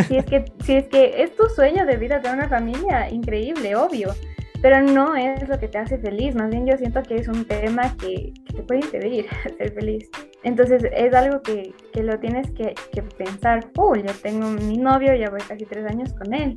Si 0.08 0.18
es 0.18 0.26
que, 0.26 0.46
si 0.64 0.76
es, 0.76 0.88
que 0.88 1.22
es 1.22 1.36
tu 1.36 1.48
sueño 1.50 1.86
de 1.86 1.98
vida 1.98 2.20
tener 2.20 2.40
una 2.40 2.50
familia, 2.50 3.10
increíble, 3.10 3.76
obvio, 3.76 4.14
pero 4.62 4.82
no 4.82 5.16
es 5.16 5.48
lo 5.48 5.60
que 5.60 5.68
te 5.68 5.78
hace 5.78 6.00
feliz, 6.00 6.36
más 6.36 6.50
bien 6.50 6.66
yo 6.66 6.76
siento 6.78 7.04
que 7.04 7.16
es 7.16 7.28
un 7.28 7.46
tema 7.46 7.96
que, 7.98 8.34
te 8.48 8.64
puede 8.64 8.82
impedir 8.82 9.28
ser 9.58 9.72
feliz. 9.74 10.10
Entonces 10.44 10.84
es 10.92 11.14
algo 11.14 11.42
que, 11.44 11.74
que 11.94 12.02
lo 12.02 12.20
tienes 12.20 12.50
que, 12.52 12.74
que, 12.92 13.04
pensar, 13.04 13.70
oh, 13.78 13.96
yo 13.96 14.12
tengo 14.24 14.50
mi 14.50 14.78
novio, 14.78 15.14
ya 15.14 15.30
voy 15.30 15.42
casi 15.42 15.66
tres 15.66 15.86
años 15.86 16.12
con 16.14 16.34
él. 16.34 16.56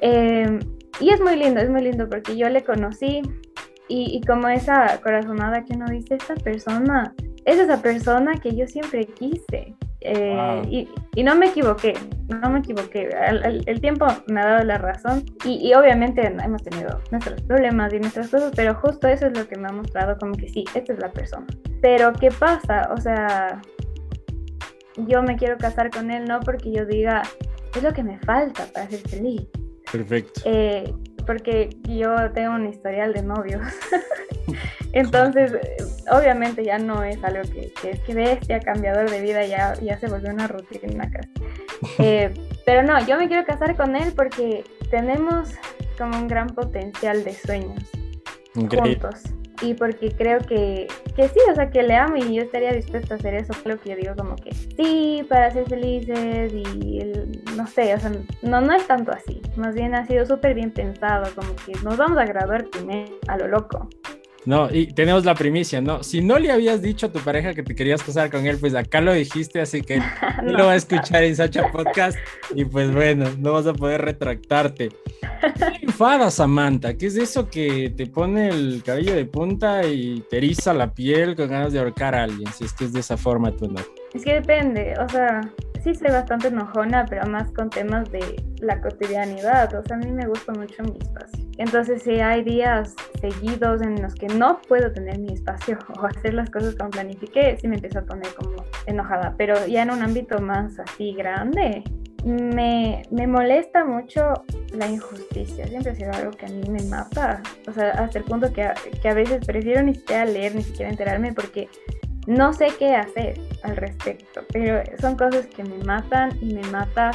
Em, 0.00 0.60
y 1.00 1.10
es 1.10 1.20
muy 1.20 1.36
lindo, 1.36 1.60
es 1.60 1.70
muy 1.70 1.82
lindo 1.82 2.08
porque 2.08 2.36
yo 2.36 2.48
le 2.48 2.62
conocí 2.62 3.22
y, 3.88 4.16
y 4.16 4.20
como 4.26 4.48
esa 4.48 5.00
corazonada 5.00 5.64
que 5.64 5.74
uno 5.74 5.86
dice, 5.86 6.16
esta 6.16 6.34
persona 6.34 7.14
es 7.48 7.58
esa 7.58 7.80
persona 7.80 8.34
que 8.34 8.54
yo 8.54 8.66
siempre 8.66 9.06
quise. 9.06 9.74
Eh, 10.00 10.62
y, 10.70 10.88
y, 11.16 11.24
no 11.24 11.34
me 11.34 11.46
equivoqué, 11.46 11.94
no 12.28 12.50
me 12.50 12.60
equivoqué. 12.60 13.08
El, 13.66 13.80
tiempo 13.80 14.06
me 14.28 14.40
ha 14.40 14.46
dado 14.46 14.64
la 14.64 14.78
razón 14.78 15.24
y, 15.44 15.68
y, 15.68 15.74
obviamente 15.74 16.24
hemos 16.24 16.62
tenido 16.62 17.00
nuestros 17.10 17.42
problemas 17.42 17.92
y 17.92 17.98
nuestras 17.98 18.28
cosas, 18.28 18.52
pero 18.54 18.74
justo 18.76 19.08
eso 19.08 19.26
es 19.26 19.36
lo 19.36 19.48
que 19.48 19.58
me 19.58 19.66
ha 19.66 19.72
mostrado 19.72 20.16
como 20.18 20.34
que 20.34 20.48
sí, 20.48 20.64
esta 20.74 20.92
es 20.92 21.00
la 21.00 21.10
persona. 21.10 21.46
Pero 21.80 22.12
¿qué 22.12 22.30
pasa? 22.30 22.90
O 22.92 23.00
sea, 23.00 23.60
yo 25.08 25.22
me 25.22 25.36
quiero 25.36 25.56
casar 25.58 25.90
con 25.90 26.10
él 26.10 26.26
no 26.26 26.38
porque 26.40 26.70
yo 26.70 26.84
diga, 26.84 27.22
es 27.74 27.82
lo 27.82 27.92
que 27.92 28.04
me 28.04 28.18
falta 28.20 28.66
para 28.72 28.88
ser 28.88 29.00
feliz. 29.00 29.48
Perfecto. 29.92 30.42
Eh, 30.44 30.92
porque 31.26 31.70
yo 31.88 32.30
tengo 32.32 32.54
un 32.54 32.68
historial 32.68 33.12
de 33.12 33.22
novios. 33.22 33.62
Entonces, 34.92 35.52
obviamente 36.10 36.64
ya 36.64 36.78
no 36.78 37.04
es 37.04 37.22
algo 37.22 37.42
que, 37.50 37.72
es 37.88 38.00
que 38.00 38.14
bestia, 38.14 38.60
cambiador 38.60 39.10
de 39.10 39.20
vida, 39.20 39.44
ya, 39.44 39.74
ya 39.74 39.98
se 39.98 40.08
volvió 40.08 40.30
una 40.30 40.48
rutina 40.48 41.10
casi. 41.10 41.30
Eh, 42.00 42.34
pero 42.66 42.82
no, 42.82 42.98
yo 43.06 43.16
me 43.16 43.28
quiero 43.28 43.44
casar 43.44 43.76
con 43.76 43.94
él 43.94 44.12
porque 44.16 44.64
tenemos 44.90 45.50
como 45.96 46.18
un 46.18 46.26
gran 46.26 46.48
potencial 46.48 47.22
de 47.22 47.32
sueños 47.32 47.84
juntos 48.52 49.22
y 49.62 49.74
porque 49.74 50.10
creo 50.10 50.38
que, 50.40 50.86
que 51.16 51.28
sí, 51.28 51.40
o 51.50 51.54
sea, 51.54 51.70
que 51.70 51.82
le 51.82 51.96
amo 51.96 52.16
y 52.16 52.34
yo 52.34 52.42
estaría 52.42 52.72
dispuesta 52.72 53.14
a 53.14 53.16
hacer 53.18 53.34
eso, 53.34 53.52
creo 53.62 53.80
que 53.80 53.90
yo 53.90 53.96
digo 53.96 54.14
como 54.16 54.36
que 54.36 54.52
sí, 54.52 55.24
para 55.28 55.50
ser 55.50 55.68
felices 55.68 56.52
y 56.52 57.02
no 57.56 57.66
sé, 57.66 57.94
o 57.94 58.00
sea, 58.00 58.12
no, 58.42 58.60
no 58.60 58.72
es 58.72 58.86
tanto 58.86 59.12
así, 59.12 59.40
más 59.56 59.74
bien 59.74 59.94
ha 59.94 60.06
sido 60.06 60.24
súper 60.26 60.54
bien 60.54 60.70
pensado, 60.70 61.26
como 61.34 61.54
que 61.56 61.72
nos 61.82 61.96
vamos 61.96 62.18
a 62.18 62.24
graduar 62.24 62.68
primero 62.70 63.12
a 63.26 63.36
lo 63.36 63.48
loco. 63.48 63.88
No, 64.44 64.68
y 64.72 64.86
tenemos 64.86 65.26
la 65.26 65.34
primicia, 65.34 65.82
¿no? 65.82 66.02
Si 66.02 66.22
no 66.22 66.38
le 66.38 66.50
habías 66.50 66.80
dicho 66.80 67.06
a 67.06 67.12
tu 67.12 67.18
pareja 67.18 67.52
que 67.52 67.62
te 67.62 67.74
querías 67.74 68.02
casar 68.02 68.30
con 68.30 68.46
él, 68.46 68.56
pues 68.58 68.74
acá 68.74 69.02
lo 69.02 69.12
dijiste, 69.12 69.60
así 69.60 69.82
que 69.82 69.98
no. 70.42 70.52
lo 70.52 70.66
va 70.66 70.72
a 70.72 70.76
escuchar 70.76 71.22
en 71.24 71.36
Sacha 71.36 71.70
Podcast 71.70 72.16
y 72.54 72.64
pues 72.64 72.90
bueno, 72.90 73.26
no 73.38 73.52
vas 73.52 73.66
a 73.66 73.74
poder 73.74 74.00
retractarte. 74.00 74.88
¿Qué 75.40 75.86
enfada, 75.86 76.30
Samantha? 76.30 76.94
¿Qué 76.94 77.06
es 77.06 77.16
eso 77.16 77.48
que 77.48 77.92
te 77.96 78.06
pone 78.06 78.48
el 78.48 78.82
cabello 78.84 79.14
de 79.14 79.24
punta 79.24 79.86
y 79.86 80.24
te 80.30 80.38
eriza 80.38 80.72
la 80.74 80.92
piel 80.92 81.36
con 81.36 81.48
ganas 81.48 81.72
de 81.72 81.78
ahorcar 81.78 82.14
a 82.14 82.24
alguien? 82.24 82.50
Si 82.52 82.64
es 82.64 82.72
que 82.72 82.84
es 82.84 82.92
de 82.92 83.00
esa 83.00 83.16
forma 83.16 83.50
tu 83.52 83.68
no. 83.68 83.80
Es 84.14 84.24
que 84.24 84.34
depende, 84.34 84.94
o 84.98 85.08
sea, 85.08 85.40
sí 85.82 85.94
soy 85.94 86.10
bastante 86.10 86.48
enojona, 86.48 87.06
pero 87.08 87.28
más 87.28 87.50
con 87.52 87.70
temas 87.70 88.10
de 88.10 88.42
la 88.60 88.80
cotidianidad. 88.80 89.74
O 89.74 89.82
sea, 89.84 89.96
a 89.96 90.00
mí 90.00 90.10
me 90.10 90.26
gusta 90.26 90.52
mucho 90.52 90.82
mi 90.82 90.98
espacio. 90.98 91.44
Entonces, 91.58 92.02
si 92.02 92.20
hay 92.20 92.42
días 92.42 92.94
seguidos 93.20 93.82
en 93.82 94.00
los 94.00 94.14
que 94.14 94.28
no 94.28 94.60
puedo 94.68 94.92
tener 94.92 95.18
mi 95.18 95.32
espacio 95.32 95.78
o 96.00 96.06
hacer 96.06 96.34
las 96.34 96.50
cosas 96.50 96.74
como 96.76 96.90
planifiqué, 96.90 97.56
sí 97.60 97.68
me 97.68 97.76
empiezo 97.76 98.00
a 98.00 98.02
poner 98.02 98.32
como 98.34 98.64
enojada. 98.86 99.34
Pero 99.36 99.66
ya 99.66 99.82
en 99.82 99.90
un 99.90 100.02
ámbito 100.02 100.40
más 100.40 100.78
así 100.78 101.12
grande, 101.12 101.82
me, 102.24 103.02
me, 103.10 103.26
molesta 103.26 103.84
mucho 103.84 104.44
la 104.72 104.88
injusticia. 104.88 105.66
Siempre 105.66 105.92
ha 105.92 105.94
sido 105.94 106.12
algo 106.12 106.30
que 106.32 106.46
a 106.46 106.48
mí 106.48 106.68
me 106.68 106.82
mata. 106.84 107.42
O 107.68 107.72
sea, 107.72 107.90
hasta 107.90 108.18
el 108.18 108.24
punto 108.24 108.52
que 108.52 108.62
a, 108.62 108.74
que 108.74 109.08
a 109.08 109.14
veces 109.14 109.44
prefiero 109.46 109.82
ni 109.82 109.94
siquiera 109.94 110.24
leer, 110.24 110.54
ni 110.54 110.62
siquiera 110.62 110.90
enterarme, 110.90 111.32
porque 111.32 111.68
no 112.26 112.52
sé 112.52 112.68
qué 112.78 112.94
hacer 112.94 113.40
al 113.62 113.76
respecto. 113.76 114.42
Pero 114.52 114.82
son 115.00 115.16
cosas 115.16 115.46
que 115.46 115.62
me 115.62 115.78
matan 115.84 116.36
y 116.40 116.54
me 116.54 116.62
mata 116.68 117.12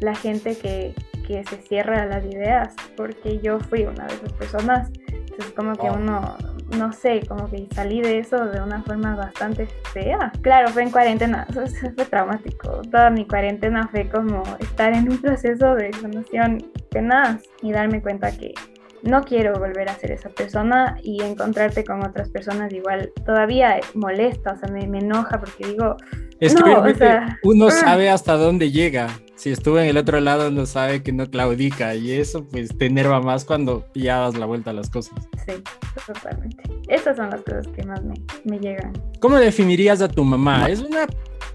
la 0.00 0.14
gente 0.14 0.56
que, 0.56 0.94
que 1.26 1.44
se 1.44 1.56
cierra 1.56 2.02
a 2.02 2.06
las 2.06 2.24
ideas, 2.24 2.74
porque 2.96 3.40
yo 3.40 3.58
fui 3.60 3.84
una 3.84 4.06
de 4.06 4.14
esas 4.14 4.32
personas. 4.34 4.90
Entonces, 5.38 5.54
como 5.54 5.76
que 5.76 5.88
uno 5.88 6.36
no 6.76 6.92
sé, 6.92 7.22
como 7.26 7.48
que 7.48 7.66
salí 7.74 8.00
de 8.00 8.18
eso 8.18 8.36
de 8.46 8.60
una 8.60 8.82
forma 8.82 9.16
bastante 9.16 9.66
fea. 9.92 10.32
Claro, 10.42 10.68
fue 10.68 10.82
en 10.82 10.90
cuarentena, 10.90 11.46
eso 11.64 11.92
fue 11.94 12.04
traumático. 12.04 12.82
Toda 12.90 13.10
mi 13.10 13.26
cuarentena 13.26 13.88
fue 13.88 14.08
como 14.08 14.42
estar 14.58 14.92
en 14.92 15.10
un 15.10 15.18
proceso 15.18 15.74
de 15.74 15.92
sanación 15.92 16.58
tenaz 16.90 17.42
y 17.62 17.72
darme 17.72 18.02
cuenta 18.02 18.32
que 18.32 18.54
no 19.02 19.22
quiero 19.22 19.58
volver 19.58 19.88
a 19.88 19.94
ser 19.94 20.10
esa 20.10 20.28
persona 20.28 20.98
y 21.02 21.22
encontrarte 21.22 21.84
con 21.84 22.04
otras 22.04 22.28
personas 22.30 22.72
igual 22.72 23.12
todavía 23.24 23.78
molesta, 23.94 24.52
o 24.52 24.56
sea, 24.56 24.68
me, 24.68 24.82
enoja 24.98 25.38
porque 25.38 25.66
digo... 25.68 25.96
Es 26.40 26.54
no, 26.54 26.82
o 26.82 26.94
sea, 26.94 27.38
uno 27.42 27.66
ah. 27.66 27.70
sabe 27.70 28.10
hasta 28.10 28.36
dónde 28.36 28.70
llega 28.70 29.08
si 29.38 29.50
estuvo 29.50 29.78
en 29.78 29.86
el 29.86 29.96
otro 29.96 30.18
lado 30.18 30.50
no 30.50 30.66
sabe 30.66 31.02
que 31.04 31.12
no 31.12 31.30
claudica 31.30 31.94
y 31.94 32.10
eso 32.10 32.44
pues 32.48 32.76
te 32.76 32.86
enerva 32.86 33.20
más 33.20 33.44
cuando 33.44 33.84
pillabas 33.92 34.36
la 34.36 34.46
vuelta 34.46 34.70
a 34.70 34.72
las 34.72 34.90
cosas. 34.90 35.14
Sí, 35.46 35.62
totalmente. 36.04 36.64
Esas 36.88 37.16
son 37.16 37.30
las 37.30 37.42
cosas 37.42 37.68
que 37.68 37.84
más 37.84 38.02
me, 38.02 38.14
me 38.44 38.58
llegan. 38.58 38.92
¿Cómo 39.20 39.36
definirías 39.36 40.02
a 40.02 40.08
tu 40.08 40.24
mamá? 40.24 40.68
Es 40.68 40.80
una 40.80 41.06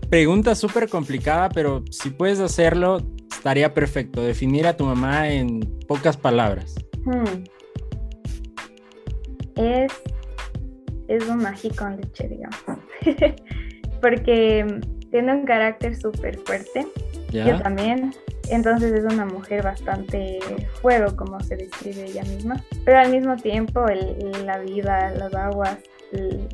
pregunta 0.10 0.56
súper 0.56 0.88
complicada, 0.88 1.50
pero 1.50 1.84
si 1.92 2.10
puedes 2.10 2.40
hacerlo, 2.40 3.02
estaría 3.30 3.74
perfecto. 3.74 4.22
Definir 4.22 4.66
a 4.66 4.78
tu 4.78 4.86
mamá 4.86 5.30
en 5.30 5.60
pocas 5.86 6.16
palabras. 6.16 6.76
Hmm. 7.04 7.44
Es, 9.58 9.92
es 11.10 11.28
un 11.28 11.40
mágico 11.40 11.86
en 11.86 11.98
leche, 11.98 12.30
digamos. 12.30 12.60
Porque 14.04 14.82
tiene 15.10 15.32
un 15.32 15.46
carácter 15.46 15.96
súper 15.96 16.38
fuerte 16.40 16.86
yo 17.42 17.60
también. 17.60 18.14
Entonces 18.50 18.92
es 18.92 19.06
una 19.06 19.26
mujer 19.26 19.64
bastante 19.64 20.40
fuego, 20.82 21.16
como 21.16 21.40
se 21.40 21.56
describe 21.56 22.06
ella 22.06 22.24
misma. 22.24 22.62
Pero 22.86 23.00
al 23.00 23.10
mismo 23.10 23.36
tiempo 23.38 23.86
la 24.46 24.60
vida, 24.60 25.12
las 25.12 25.34
aguas, 25.34 25.78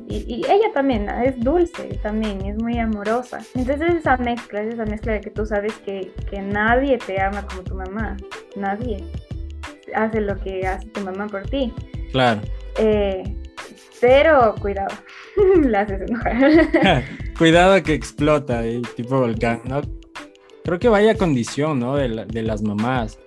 y, 0.07 0.45
ella 0.47 0.71
también 0.73 1.09
es 1.09 1.37
dulce, 1.39 1.99
también 2.01 2.45
es 2.45 2.57
muy 2.61 2.77
amorosa. 2.77 3.39
Entonces 3.55 3.95
esa 3.95 4.15
mezcla, 4.17 4.61
es 4.61 4.75
esa 4.75 4.85
mezcla 4.85 5.13
de 5.13 5.21
que 5.21 5.31
tú 5.31 5.45
sabes 5.45 5.73
que, 5.79 6.11
que 6.29 6.41
nadie 6.41 6.97
te 6.99 7.19
ama 7.19 7.45
como 7.47 7.63
tu 7.63 7.75
mamá, 7.75 8.15
nadie 8.55 9.03
hace 9.95 10.21
lo 10.21 10.37
que 10.37 10.65
hace 10.65 10.87
tu 10.89 11.01
mamá 11.01 11.27
por 11.27 11.41
ti. 11.49 11.73
Claro. 12.11 12.39
Eh, 12.77 13.23
pero 13.99 14.55
cuidado, 14.61 14.95
la 15.63 15.81
haces 15.81 16.01
enojar. 16.01 17.03
cuidado 17.39 17.81
que 17.81 17.95
explota, 17.95 18.63
eh, 18.67 18.81
tipo 18.95 19.17
volcán, 19.17 19.61
¿no? 19.65 19.81
creo 20.69 20.77
que 20.77 20.89
vaya 20.89 21.17
condición, 21.17 21.79
¿no? 21.79 21.95
De, 21.95 22.43
las 22.43 22.61
mamás. 22.61 23.17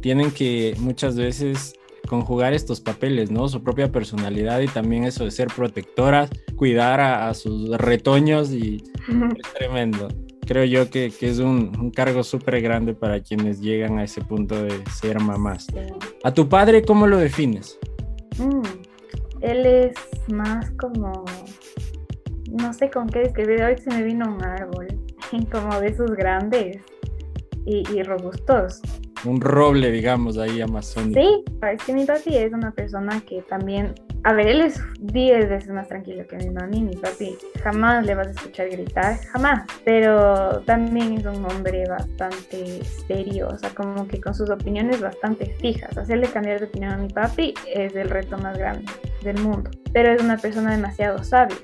Tienen 0.00 0.32
que 0.32 0.74
muchas 0.80 1.16
veces 1.16 1.74
conjugar 2.08 2.54
estos 2.54 2.80
papeles, 2.80 3.30
¿no? 3.30 3.46
Su 3.46 3.62
propia 3.62 3.92
personalidad 3.92 4.60
y 4.60 4.66
también 4.66 5.04
eso 5.04 5.24
de 5.24 5.30
ser 5.30 5.46
protectoras, 5.46 6.28
cuidar 6.56 7.00
a, 7.00 7.32
sus 7.34 7.68
retoños 7.78 8.50
y 8.50 8.82
es 9.08 9.54
tremendo. 9.54 10.08
Creo 10.44 10.64
yo 10.64 10.90
que, 10.90 11.12
es 11.20 11.38
un, 11.38 11.92
cargo 11.92 12.24
súper 12.24 12.60
grande 12.60 12.94
para 12.94 13.20
quienes 13.20 13.60
llegan 13.60 14.00
a 14.00 14.04
ese 14.04 14.22
punto 14.22 14.60
de 14.60 14.82
ser 14.92 15.20
mamás. 15.20 15.68
¿A 16.24 16.34
tu 16.34 16.48
padre 16.48 16.82
cómo 16.82 17.06
lo 17.06 17.18
defines? 17.18 17.78
Mm, 18.38 18.62
él 19.40 19.66
es 19.66 19.94
más 20.32 20.68
como, 20.72 21.24
no 22.52 22.72
sé 22.72 22.90
con 22.90 23.08
qué 23.08 23.20
describir, 23.20 23.62
hoy 23.62 23.78
se 23.78 23.90
me 23.90 24.02
vino 24.02 24.26
un 24.26 24.44
árbol 24.44 24.86
como 25.50 25.80
de 25.80 25.88
esos 25.88 26.10
grandes 26.12 26.78
y, 27.64 28.02
robustos. 28.02 28.80
Un 29.24 29.40
roble, 29.40 29.92
digamos, 29.92 30.36
ahí 30.36 30.60
amazónico. 30.60 31.20
Sí, 31.20 31.44
es 31.70 31.84
que 31.84 31.92
mi 31.92 32.04
papi 32.04 32.36
es 32.36 32.52
una 32.52 32.72
persona 32.72 33.20
que 33.20 33.40
también, 33.42 33.94
a 34.24 34.32
ver, 34.32 34.48
él 34.48 34.62
es 34.62 34.80
10 34.98 35.48
veces 35.48 35.70
más 35.70 35.86
tranquilo 35.86 36.26
que 36.26 36.38
mi 36.38 36.50
mami, 36.50 36.82
mi 36.82 36.96
papi 36.96 37.36
jamás 37.62 38.04
le 38.04 38.16
vas 38.16 38.26
a 38.26 38.30
escuchar 38.32 38.68
gritar, 38.68 39.16
jamás, 39.30 39.64
pero 39.84 40.60
también 40.62 41.18
es 41.18 41.24
un 41.24 41.44
hombre 41.44 41.84
bastante 41.88 42.82
serio, 43.06 43.46
o 43.46 43.56
sea, 43.56 43.70
como 43.70 44.08
que 44.08 44.20
con 44.20 44.34
sus 44.34 44.50
opiniones 44.50 45.00
bastante 45.00 45.46
fijas. 45.60 45.96
Hacerle 45.96 46.26
cambiar 46.26 46.58
de 46.58 46.66
opinión 46.66 46.92
a 46.92 46.96
mi 46.96 47.08
papi 47.08 47.54
es 47.72 47.94
el 47.94 48.10
reto 48.10 48.36
más 48.38 48.58
grande 48.58 48.90
del 49.22 49.38
mundo, 49.38 49.70
pero 49.92 50.10
es 50.10 50.20
una 50.20 50.36
persona 50.36 50.72
demasiado 50.72 51.22
sabia 51.22 51.56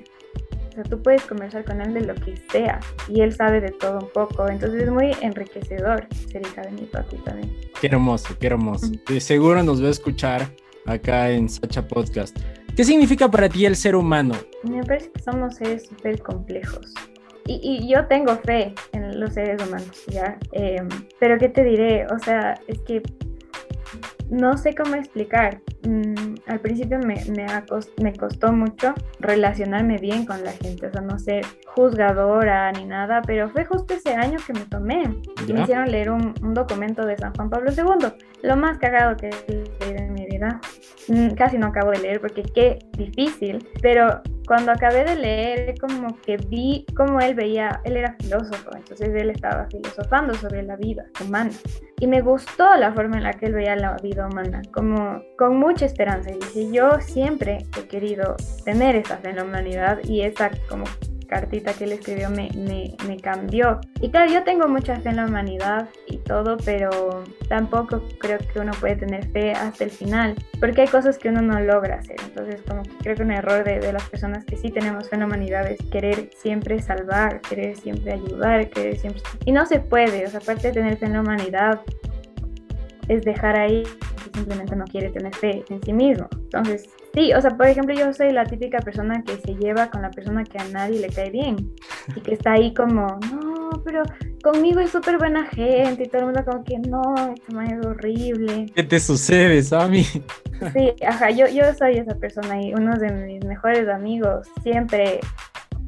sea, 0.82 0.84
tú 0.84 1.02
puedes 1.02 1.22
conversar 1.22 1.64
con 1.64 1.80
él 1.80 1.94
de 1.94 2.00
lo 2.02 2.14
que 2.14 2.36
sea 2.50 2.80
y 3.08 3.20
él 3.20 3.34
sabe 3.34 3.60
de 3.60 3.70
todo 3.70 3.98
un 3.98 4.10
poco. 4.12 4.48
Entonces 4.48 4.84
es 4.84 4.90
muy 4.90 5.12
enriquecedor 5.20 6.06
ser 6.30 6.42
hija 6.42 6.62
de 6.62 6.70
mi 6.70 6.82
papi 6.82 7.16
también. 7.18 7.54
Qué 7.80 7.88
hermoso, 7.88 8.34
qué 8.38 8.46
hermoso. 8.48 8.90
De 9.08 9.20
seguro 9.20 9.62
nos 9.62 9.82
va 9.82 9.88
a 9.88 9.90
escuchar 9.90 10.48
acá 10.86 11.30
en 11.30 11.48
Sacha 11.48 11.86
Podcast. 11.86 12.36
¿Qué 12.76 12.84
significa 12.84 13.28
para 13.28 13.48
ti 13.48 13.66
el 13.66 13.76
ser 13.76 13.96
humano? 13.96 14.34
Me 14.62 14.82
parece 14.84 15.10
que 15.10 15.20
somos 15.20 15.56
seres 15.56 15.86
súper 15.88 16.22
complejos. 16.22 16.94
Y, 17.46 17.60
y, 17.62 17.90
yo 17.90 18.06
tengo 18.06 18.36
fe 18.36 18.74
en 18.92 19.18
los 19.18 19.32
seres 19.32 19.66
humanos, 19.66 20.04
¿ya? 20.08 20.38
Em, 20.52 20.86
pero 21.18 21.38
¿qué 21.38 21.48
te 21.48 21.64
diré? 21.64 22.06
O 22.06 22.18
sea, 22.18 22.60
es 22.66 22.78
que 22.80 23.02
no 24.30 24.56
sé 24.56 24.74
cómo 24.74 24.94
explicar. 24.94 25.60
Mm, 25.86 26.34
al 26.46 26.60
principio 26.60 26.98
me, 26.98 27.16
me, 28.02 28.12
costó 28.14 28.52
mucho 28.52 28.94
relacionarme 29.20 29.98
bien 29.98 30.26
con 30.26 30.44
la 30.44 30.52
gente, 30.52 30.86
o 30.86 30.92
sea, 30.92 31.00
no 31.00 31.18
ser 31.18 31.44
juzgadora 31.66 32.70
ni 32.72 32.84
nada, 32.84 33.22
pero 33.22 33.48
fue 33.48 33.64
justo 33.64 33.94
ese 33.94 34.14
año 34.14 34.38
que 34.46 34.52
me 34.52 34.64
tomé 34.66 35.04
y 35.46 35.52
me 35.52 35.62
hicieron 35.62 35.90
leer 35.90 36.10
un, 36.10 36.34
un, 36.42 36.54
documento 36.54 37.06
de 37.06 37.16
San 37.16 37.34
Juan 37.34 37.50
Pablo 37.50 37.70
II, 37.70 38.08
lo 38.42 38.56
más 38.56 38.78
cagado 38.78 39.16
que 39.16 39.28
he 39.28 39.52
leído 39.52 40.04
en 40.04 40.14
mi 40.14 40.26
vida. 40.26 40.60
Mm, 41.08 41.30
casi 41.30 41.58
no 41.58 41.68
acabo 41.68 41.90
de 41.92 42.00
leer 42.00 42.20
porque 42.20 42.42
qué 42.42 42.78
difícil, 42.96 43.66
pero 43.80 44.22
cuando 44.48 44.72
acabé 44.72 45.04
de 45.04 45.14
leer, 45.14 45.74
como 45.78 46.18
que 46.22 46.38
vi 46.38 46.86
cómo 46.96 47.20
él 47.20 47.34
veía, 47.34 47.82
él 47.84 47.98
era 47.98 48.16
filósofo, 48.18 48.70
entonces 48.74 49.10
él 49.14 49.28
estaba 49.28 49.66
filosofando 49.70 50.32
sobre 50.34 50.62
la 50.62 50.74
vida 50.76 51.04
humana. 51.22 51.50
Y 52.00 52.06
me 52.06 52.22
gustó 52.22 52.74
la 52.76 52.92
forma 52.94 53.18
en 53.18 53.24
la 53.24 53.34
que 53.34 53.46
él 53.46 53.52
veía 53.52 53.76
la 53.76 53.96
vida 54.02 54.26
humana, 54.26 54.62
como 54.72 55.22
con 55.36 55.58
mucha 55.58 55.84
esperanza. 55.84 56.30
Y 56.30 56.38
dije, 56.38 56.72
yo 56.72 56.98
siempre 57.00 57.58
he 57.76 57.86
querido 57.88 58.36
tener 58.64 58.96
esa 58.96 59.18
fe 59.18 59.30
en 59.30 59.36
la 59.36 59.44
humanidad 59.44 59.98
y 60.04 60.22
esa 60.22 60.50
como 60.68 60.84
cartita 61.28 61.72
que 61.74 61.84
él 61.84 61.92
escribió 61.92 62.30
me, 62.30 62.50
me, 62.56 62.96
me, 63.06 63.16
cambió. 63.18 63.80
Y 64.00 64.10
claro, 64.10 64.32
yo 64.32 64.42
tengo 64.42 64.66
mucha 64.66 64.96
fe 64.96 65.10
en 65.10 65.16
la 65.16 65.26
humanidad 65.26 65.88
y 66.06 66.18
todo, 66.18 66.56
pero 66.64 67.22
tampoco 67.48 68.02
creo 68.18 68.38
que 68.38 68.58
uno 68.58 68.72
puede 68.80 68.96
tener 68.96 69.26
fe 69.30 69.52
hasta 69.52 69.84
el 69.84 69.90
final, 69.90 70.34
porque 70.58 70.82
hay 70.82 70.88
cosas 70.88 71.18
que 71.18 71.28
uno 71.28 71.42
no 71.42 71.60
logra 71.60 71.96
hacer. 71.96 72.16
Entonces, 72.24 72.62
como 72.66 72.82
que 72.82 72.96
creo 73.02 73.16
que 73.16 73.22
un 73.22 73.32
error 73.32 73.62
de, 73.62 73.78
de 73.78 73.92
las 73.92 74.08
personas 74.08 74.44
que 74.44 74.56
sí 74.56 74.70
tenemos 74.70 75.08
fe 75.08 75.16
en 75.16 75.20
la 75.20 75.26
humanidad 75.26 75.70
es 75.70 75.78
querer 75.90 76.30
siempre 76.36 76.80
salvar, 76.80 77.40
querer 77.42 77.76
siempre 77.76 78.12
ayudar, 78.14 78.68
querer 78.70 78.96
siempre... 78.96 79.22
Y 79.44 79.52
no 79.52 79.66
se 79.66 79.80
puede, 79.80 80.26
o 80.26 80.30
sea, 80.30 80.40
aparte 80.40 80.68
de 80.68 80.74
tener 80.74 80.96
fe 80.96 81.06
en 81.06 81.12
la 81.12 81.20
humanidad, 81.20 81.80
es 83.08 83.22
dejar 83.22 83.58
ahí 83.58 83.82
que 83.82 84.38
simplemente 84.38 84.76
no 84.76 84.84
quiere 84.84 85.10
tener 85.10 85.34
fe 85.34 85.64
en 85.68 85.82
sí 85.82 85.92
mismo. 85.92 86.28
Entonces, 86.32 86.88
Sí, 87.18 87.32
o 87.32 87.40
sea, 87.40 87.50
por 87.50 87.66
ejemplo, 87.66 87.92
yo 87.96 88.12
soy 88.12 88.30
la 88.30 88.44
típica 88.44 88.78
persona 88.78 89.24
que 89.24 89.36
se 89.38 89.56
lleva 89.56 89.90
con 89.90 90.02
la 90.02 90.10
persona 90.12 90.44
que 90.44 90.56
a 90.56 90.64
nadie 90.68 91.00
le 91.00 91.08
cae 91.08 91.30
bien 91.30 91.56
y 92.14 92.20
que 92.20 92.34
está 92.34 92.52
ahí 92.52 92.72
como, 92.72 93.18
no, 93.32 93.70
pero 93.84 94.04
conmigo 94.40 94.78
es 94.78 94.90
súper 94.90 95.18
buena 95.18 95.44
gente 95.46 96.04
y 96.04 96.06
todo 96.06 96.20
el 96.20 96.24
mundo 96.26 96.44
como 96.44 96.62
que 96.62 96.78
no, 96.78 97.02
man 97.52 97.72
es 97.72 97.84
horrible. 97.84 98.66
¿Qué 98.72 98.84
te 98.84 99.00
sucede, 99.00 99.60
Sammy? 99.64 100.04
Sí, 100.04 100.92
ajá, 101.04 101.30
yo, 101.30 101.48
yo 101.48 101.64
soy 101.74 101.96
esa 101.96 102.14
persona 102.14 102.62
y 102.62 102.72
uno 102.72 102.96
de 102.96 103.10
mis 103.10 103.44
mejores 103.44 103.88
amigos 103.88 104.46
siempre 104.62 105.18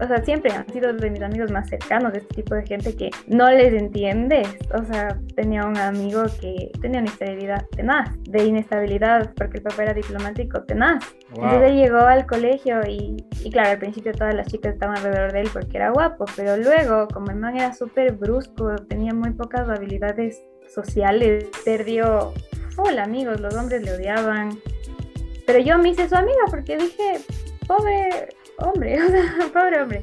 o 0.00 0.06
sea, 0.06 0.24
siempre 0.24 0.52
han 0.52 0.66
sido 0.72 0.92
de 0.92 1.10
mis 1.10 1.22
amigos 1.22 1.50
más 1.50 1.68
cercanos, 1.68 2.12
de 2.12 2.20
este 2.20 2.34
tipo 2.36 2.54
de 2.54 2.66
gente 2.66 2.96
que 2.96 3.10
no 3.26 3.50
les 3.50 3.72
entiendes. 3.74 4.48
O 4.74 4.82
sea, 4.84 5.18
tenía 5.36 5.66
un 5.66 5.76
amigo 5.76 6.22
que 6.40 6.70
tenía 6.80 7.00
una 7.00 7.08
inestabilidad 7.10 7.66
tenaz, 7.76 8.08
de 8.22 8.44
inestabilidad, 8.44 9.32
porque 9.34 9.58
el 9.58 9.62
papá 9.62 9.82
era 9.82 9.94
diplomático 9.94 10.62
tenaz. 10.62 11.04
Entonces 11.28 11.70
él 11.70 11.76
llegó 11.76 11.98
al 11.98 12.26
colegio 12.26 12.80
y, 12.88 13.16
y, 13.44 13.50
claro, 13.50 13.70
al 13.70 13.78
principio 13.78 14.12
todas 14.12 14.34
las 14.34 14.46
chicas 14.46 14.74
estaban 14.74 14.96
alrededor 14.96 15.32
de 15.32 15.40
él 15.42 15.50
porque 15.52 15.76
era 15.76 15.90
guapo, 15.90 16.24
pero 16.34 16.56
luego, 16.56 17.06
como 17.08 17.30
el 17.30 17.36
man 17.36 17.56
era 17.56 17.72
súper 17.74 18.12
brusco, 18.12 18.74
tenía 18.88 19.12
muy 19.12 19.30
pocas 19.32 19.68
habilidades 19.68 20.42
sociales, 20.66 21.46
perdió 21.64 22.32
full 22.70 22.98
amigos, 22.98 23.40
los 23.40 23.54
hombres 23.54 23.82
le 23.82 23.92
odiaban. 23.92 24.58
Pero 25.46 25.58
yo 25.58 25.78
me 25.78 25.90
hice 25.90 26.08
su 26.08 26.14
amiga 26.14 26.40
porque 26.48 26.76
dije, 26.76 27.18
pobre 27.66 28.28
hombre, 28.60 29.02
o 29.02 29.08
sea, 29.08 29.24
pobre 29.52 29.82
hombre. 29.82 30.02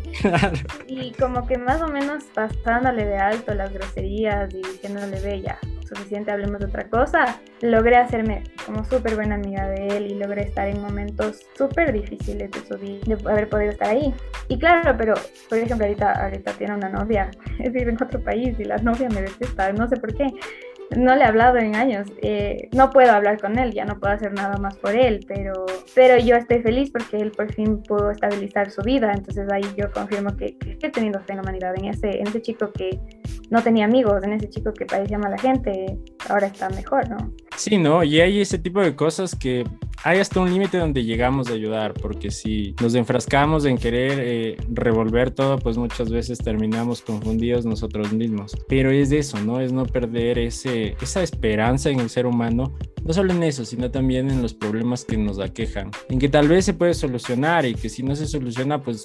Y 0.87 1.11
como 1.13 1.47
que 1.47 1.57
más 1.57 1.81
o 1.81 1.87
menos 1.87 2.23
pasándole 2.33 3.05
de 3.05 3.17
alto 3.17 3.53
las 3.53 3.71
groserías 3.73 4.53
y 4.53 4.61
diciéndole, 4.61 5.19
ve 5.21 5.41
ya, 5.41 5.59
suficiente, 5.87 6.31
hablemos 6.31 6.59
de 6.59 6.65
otra 6.65 6.89
cosa, 6.89 7.39
logré 7.61 7.95
hacerme 7.95 8.43
como 8.65 8.83
súper 8.83 9.15
buena 9.15 9.35
amiga 9.35 9.67
de 9.69 9.87
él 9.87 10.07
y 10.07 10.15
logré 10.15 10.43
estar 10.43 10.67
en 10.67 10.81
momentos 10.81 11.45
súper 11.57 11.93
difíciles 11.93 12.51
de 12.51 12.59
su 12.65 12.77
vida, 12.77 12.99
de 13.05 13.29
haber 13.29 13.49
podido 13.49 13.71
estar 13.71 13.89
ahí. 13.89 14.13
Y 14.47 14.59
claro, 14.59 14.95
pero 14.97 15.13
por 15.49 15.57
ejemplo, 15.57 15.85
ahorita, 15.85 16.11
ahorita 16.23 16.53
tiene 16.53 16.75
una 16.75 16.89
novia, 16.89 17.31
vive 17.59 17.91
en 17.91 18.03
otro 18.03 18.21
país 18.21 18.59
y 18.59 18.65
la 18.65 18.77
novia 18.77 19.09
me 19.09 19.21
detesta, 19.21 19.71
no 19.73 19.87
sé 19.87 19.97
por 19.97 20.13
qué 20.13 20.27
no 20.95 21.15
le 21.15 21.21
he 21.21 21.25
hablado 21.25 21.57
en 21.57 21.75
años. 21.75 22.07
Eh, 22.21 22.69
no 22.73 22.89
puedo 22.89 23.11
hablar 23.11 23.39
con 23.39 23.57
él, 23.59 23.73
ya 23.73 23.85
no 23.85 23.99
puedo 23.99 24.13
hacer 24.13 24.33
nada 24.33 24.57
más 24.57 24.77
por 24.77 24.95
él, 24.95 25.25
pero, 25.27 25.65
pero 25.95 26.17
yo 26.17 26.35
estoy 26.35 26.61
feliz 26.61 26.91
porque 26.91 27.17
él 27.17 27.31
por 27.31 27.51
fin 27.53 27.81
pudo 27.83 28.11
estabilizar 28.11 28.71
su 28.71 28.81
vida. 28.81 29.11
Entonces 29.13 29.51
ahí 29.51 29.63
yo 29.75 29.91
confirmo 29.91 30.35
que, 30.35 30.57
he 30.81 30.89
tenido 30.89 31.19
fe 31.21 31.33
en 31.33 31.37
la 31.37 31.43
humanidad, 31.43 31.73
en 31.77 31.85
ese, 31.85 32.19
en 32.19 32.27
ese 32.27 32.41
chico 32.41 32.71
que 32.71 32.99
no 33.49 33.61
tenía 33.61 33.85
amigos, 33.85 34.23
en 34.23 34.33
ese 34.33 34.49
chico 34.49 34.73
que 34.73 34.85
parecía 34.85 35.17
mala 35.17 35.37
gente, 35.37 35.97
ahora 36.29 36.47
está 36.47 36.69
mejor, 36.69 37.09
¿no? 37.09 37.33
Sí, 37.55 37.77
¿no? 37.77 38.03
Y 38.03 38.21
hay 38.21 38.41
ese 38.41 38.59
tipo 38.59 38.81
de 38.81 38.95
cosas 38.95 39.35
que 39.35 39.63
hay 40.03 40.19
hasta 40.19 40.39
un 40.39 40.51
límite 40.51 40.77
donde 40.77 41.03
llegamos 41.03 41.49
a 41.49 41.53
ayudar, 41.53 41.93
porque 41.95 42.29
si 42.29 42.75
nos 42.81 42.93
enfrascamos 42.93 43.65
en 43.65 43.77
querer 43.77 44.19
eh, 44.19 44.57
revolver 44.69 45.31
todo, 45.31 45.57
pues 45.57 45.77
muchas 45.77 46.09
veces 46.11 46.37
terminamos 46.37 47.01
confundidos 47.01 47.65
nosotros 47.65 48.13
mismos. 48.13 48.55
Pero 48.67 48.91
es 48.91 49.11
eso, 49.11 49.39
¿no? 49.39 49.59
Es 49.59 49.71
no 49.71 49.85
perder 49.85 50.37
ese, 50.37 50.95
esa 51.01 51.23
esperanza 51.23 51.89
en 51.89 51.99
el 51.99 52.09
ser 52.09 52.27
humano, 52.27 52.75
no 53.03 53.13
solo 53.13 53.33
en 53.33 53.43
eso, 53.43 53.65
sino 53.65 53.89
también 53.89 54.29
en 54.29 54.41
los 54.41 54.53
problemas 54.53 55.03
que 55.03 55.17
nos 55.17 55.39
aquejan, 55.39 55.91
en 56.09 56.19
que 56.19 56.29
tal 56.29 56.47
vez 56.47 56.65
se 56.65 56.73
puede 56.73 56.93
solucionar 56.93 57.65
y 57.65 57.73
que 57.73 57.89
si 57.89 58.03
no 58.03 58.15
se 58.15 58.27
soluciona, 58.27 58.81
pues 58.81 59.03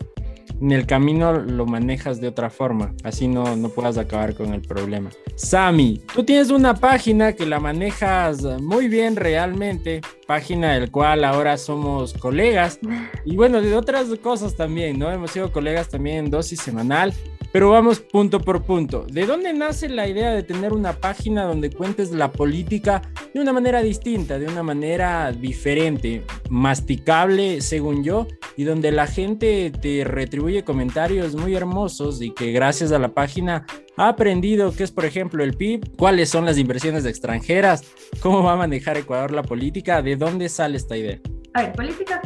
en 0.63 0.71
el 0.71 0.87
camino 0.87 1.33
lo 1.33 1.67
manejas 1.67 2.21
de 2.21 2.29
otra 2.29 2.49
forma, 2.49 2.95
así 3.03 3.27
no, 3.27 3.57
no 3.57 3.69
puedas 3.69 3.99
acabar 3.99 4.35
con 4.35 4.55
el 4.55 4.63
problema. 4.63 5.11
Sami, 5.35 6.01
tú 6.15 6.23
tienes 6.23 6.51
una 6.51 6.75
página 6.75 7.33
que 7.33 7.47
la 7.47 7.59
manejas 7.59 8.45
muy 8.61 8.87
bien 8.87 9.17
realmente, 9.17 10.03
página 10.29 10.75
del 10.75 10.93
cual 10.93 11.25
ahora 11.25 11.57
somos 11.57 12.13
colegas 12.13 12.79
y 13.25 13.35
bueno, 13.35 13.61
de 13.61 13.75
otras 13.75 14.07
cosas 14.23 14.55
también, 14.55 15.01
¿no? 15.01 15.11
Hemos 15.11 15.33
sido 15.33 15.51
colegas 15.51 15.89
también 15.89 16.19
en 16.19 16.31
dosis 16.31 16.61
semanal 16.61 17.13
pero 17.53 17.71
vamos 17.71 18.01
punto 18.01 18.41
por 18.41 18.65
punto. 18.65 19.07
¿De 19.09 19.27
dónde 19.27 19.53
nace 19.53 19.89
la 19.89 20.09
idea 20.09 20.33
de 20.33 20.43
tener 20.43 20.73
una 20.73 20.95
página 20.95 21.45
donde 21.45 21.71
cuentes 21.71 22.11
la 22.11 22.33
política 22.33 23.03
de 23.35 23.41
una 23.41 23.53
manera 23.53 23.83
distinta, 23.83 24.39
de 24.39 24.47
una 24.47 24.63
manera 24.63 25.33
diferente, 25.33 26.25
masticable 26.49 27.61
según 27.61 28.03
yo, 28.03 28.27
y 28.57 28.65
donde 28.65 28.91
la 28.91 29.07
gente 29.07 29.71
te 29.71 30.05
retribuye 30.05 30.65
comentarios 30.65 31.35
muy 31.35 31.55
hermosos 31.55 32.23
y 32.23 32.31
que 32.31 32.53
gracias 32.53 32.93
a 32.93 32.99
la 32.99 33.09
página 33.09 33.67
ha 33.97 34.09
aprendido 34.09 34.73
qué 34.73 34.85
es, 34.85 34.91
por 34.91 35.05
ejemplo, 35.05 35.45
el 35.45 35.55
PIB, 35.55 35.97
cuáles 35.97 36.31
son 36.31 36.47
las 36.47 36.59
inversiones 36.59 37.05
extranjeras, 37.05 37.85
cómo 38.21 38.43
va 38.43 38.55
a 38.55 38.57
manejar 38.57 38.97
Ecuador 38.97 39.33
la 39.33 39.43
política, 39.43 40.03
de 40.03 40.17
dónde 40.17 40.49
sale 40.49 40.77
esta 40.79 40.97
idea? 40.97 41.21
A 41.55 41.63
ver, 41.63 41.73
Política 41.73 42.21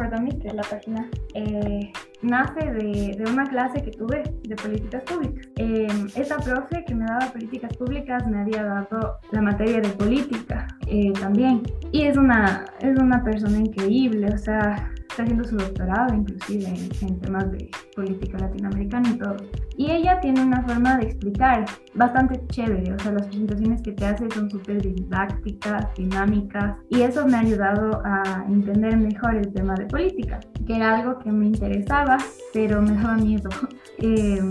es 0.45 0.55
la 0.55 0.63
página, 0.63 1.11
eh, 1.35 1.93
nace 2.23 2.73
de, 2.73 3.17
de, 3.19 3.25
una 3.29 3.45
clase 3.45 3.83
que 3.83 3.91
tuve 3.91 4.23
de 4.43 4.55
políticas 4.55 5.03
públicas. 5.03 5.49
Eh, 5.57 5.89
esta 6.15 6.37
profe 6.37 6.85
que 6.85 6.95
me 6.95 7.05
daba 7.07 7.33
políticas 7.33 7.77
públicas 7.77 8.25
me 8.29 8.43
había 8.43 8.63
dado 8.63 9.19
la 9.33 9.43
materia 9.43 9.81
de 9.81 9.89
política 9.89 10.69
eh, 10.87 11.13
también. 11.21 11.63
Y 11.91 12.03
es 12.05 12.17
una, 12.17 12.67
es 12.81 12.97
una 13.01 13.25
persona 13.25 13.59
increíble, 13.59 14.29
o 14.33 14.39
sea, 14.39 14.93
está 15.09 15.23
haciendo 15.23 15.45
su 15.45 15.57
doctorado 15.57 16.15
inclusive 16.15 16.67
en, 16.67 17.21
temas 17.21 17.51
de 17.51 17.71
política 17.95 18.39
latinoamericana 18.39 19.11
y 19.11 19.19
todo. 19.19 19.37
Y 19.77 19.91
ella 19.91 20.21
tiene 20.21 20.43
una 20.43 20.63
forma 20.63 20.97
de 20.99 21.07
explicar 21.07 21.65
bastante 21.95 22.41
chévere, 22.49 22.93
o 22.93 22.99
sea, 22.99 23.13
las 23.13 23.27
presentaciones 23.27 23.83
que 23.83 23.93
te 23.93 24.07
hace 24.07 24.31
son 24.31 24.51
súper 24.51 24.83
didácticas, 24.83 25.87
dinámicas, 25.97 26.77
y 26.91 27.03
eso 27.03 27.27
me 27.27 27.37
ha 27.37 27.41
ayudado 27.41 28.03
a 28.05 28.45
entender 28.49 28.97
mejor 28.97 29.37
el 29.37 29.53
tema 29.53 29.75
de 29.75 29.87
política, 29.87 30.41
que 30.67 30.77
era 30.77 30.97
algo 30.97 31.19
que 31.19 31.31
me 31.31 31.47
interesaba, 31.47 32.19
pero 32.53 32.83
me 32.83 32.93
daba 32.93 33.17
miedo. 33.17 33.49
Eh, 33.99 34.47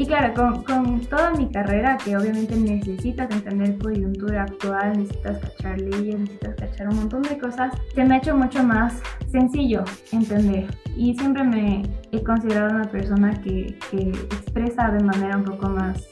y 0.00 0.06
claro, 0.06 0.32
con, 0.32 0.62
con, 0.62 1.00
toda 1.02 1.30
mi 1.32 1.50
carrera, 1.50 1.98
que 2.02 2.16
obviamente 2.16 2.56
necesitas 2.56 3.30
entender 3.32 3.76
coyuntura 3.76 4.44
actual, 4.44 4.96
necesitas 4.96 5.38
cachar 5.40 5.78
leyes, 5.78 6.18
necesitas 6.18 6.54
cachar 6.54 6.88
un 6.88 6.96
montón 6.96 7.20
de 7.20 7.36
cosas, 7.36 7.74
se 7.94 8.02
me 8.06 8.14
ha 8.14 8.16
hecho 8.16 8.34
mucho 8.34 8.64
más 8.64 9.02
sencillo 9.30 9.84
entender. 10.10 10.74
Y 10.96 11.14
siempre 11.18 11.44
me 11.44 11.82
he 12.12 12.22
considerado 12.22 12.76
una 12.76 12.88
persona 12.88 13.34
que, 13.42 13.78
que 13.90 14.08
expresa 14.08 14.90
de 14.90 15.04
manera 15.04 15.36
un 15.36 15.44
poco 15.44 15.68
más 15.68 16.08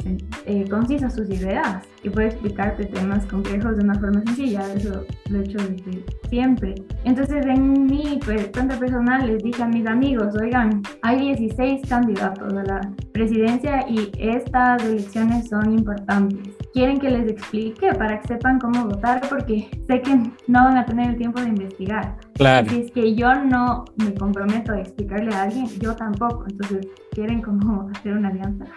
eh, 0.47 0.65
concisa 0.69 1.11
sus 1.11 1.29
ideas 1.31 1.85
y 2.03 2.11
puede 2.11 2.29
explicarte 2.29 2.85
temas 2.85 3.27
complejos 3.27 3.77
de 3.77 3.85
una 3.85 3.95
forma 3.95 4.23
sencilla. 4.27 4.61
Eso 4.75 5.05
lo 5.31 5.39
he 5.39 5.45
hecho 5.45 5.59
desde 5.59 6.05
siempre. 6.29 6.75
Entonces, 7.05 7.45
en 7.47 7.87
mi 7.87 8.21
cuenta 8.21 8.79
personal 8.79 9.27
les 9.27 9.43
dije 9.43 9.63
a 9.63 9.67
mis 9.67 9.87
amigos, 9.87 10.35
oigan, 10.41 10.83
hay 11.03 11.35
16 11.35 11.83
candidatos 11.89 12.53
a 12.53 12.63
la 12.63 12.81
presidencia 13.13 13.78
y 13.89 14.11
estas 14.19 14.83
elecciones 14.85 15.49
son 15.49 15.73
importantes. 15.73 16.57
Quieren 16.73 16.99
que 16.99 17.11
les 17.11 17.31
explique 17.31 17.93
para 17.95 18.21
que 18.21 18.29
sepan 18.29 18.59
cómo 18.59 18.85
votar 18.87 19.21
porque 19.29 19.69
sé 19.87 20.03
que 20.03 20.15
no 20.47 20.65
van 20.65 20.79
a 20.79 20.85
tener 20.85 21.11
el 21.11 21.17
tiempo 21.17 21.41
de 21.41 21.49
investigar. 21.49 22.17
Claro. 22.35 22.69
Si 22.69 22.81
es 22.83 22.91
que 22.93 23.15
yo 23.15 23.35
no 23.45 23.85
me 23.97 24.15
comprometo 24.15 24.73
a 24.73 24.81
explicarle 24.81 25.35
a 25.35 25.43
alguien, 25.43 25.67
yo 25.81 25.95
tampoco. 25.95 26.45
Entonces, 26.51 26.87
quieren 27.13 27.43
como 27.43 27.89
hacer 27.95 28.17
una 28.17 28.29
alianza. 28.29 28.67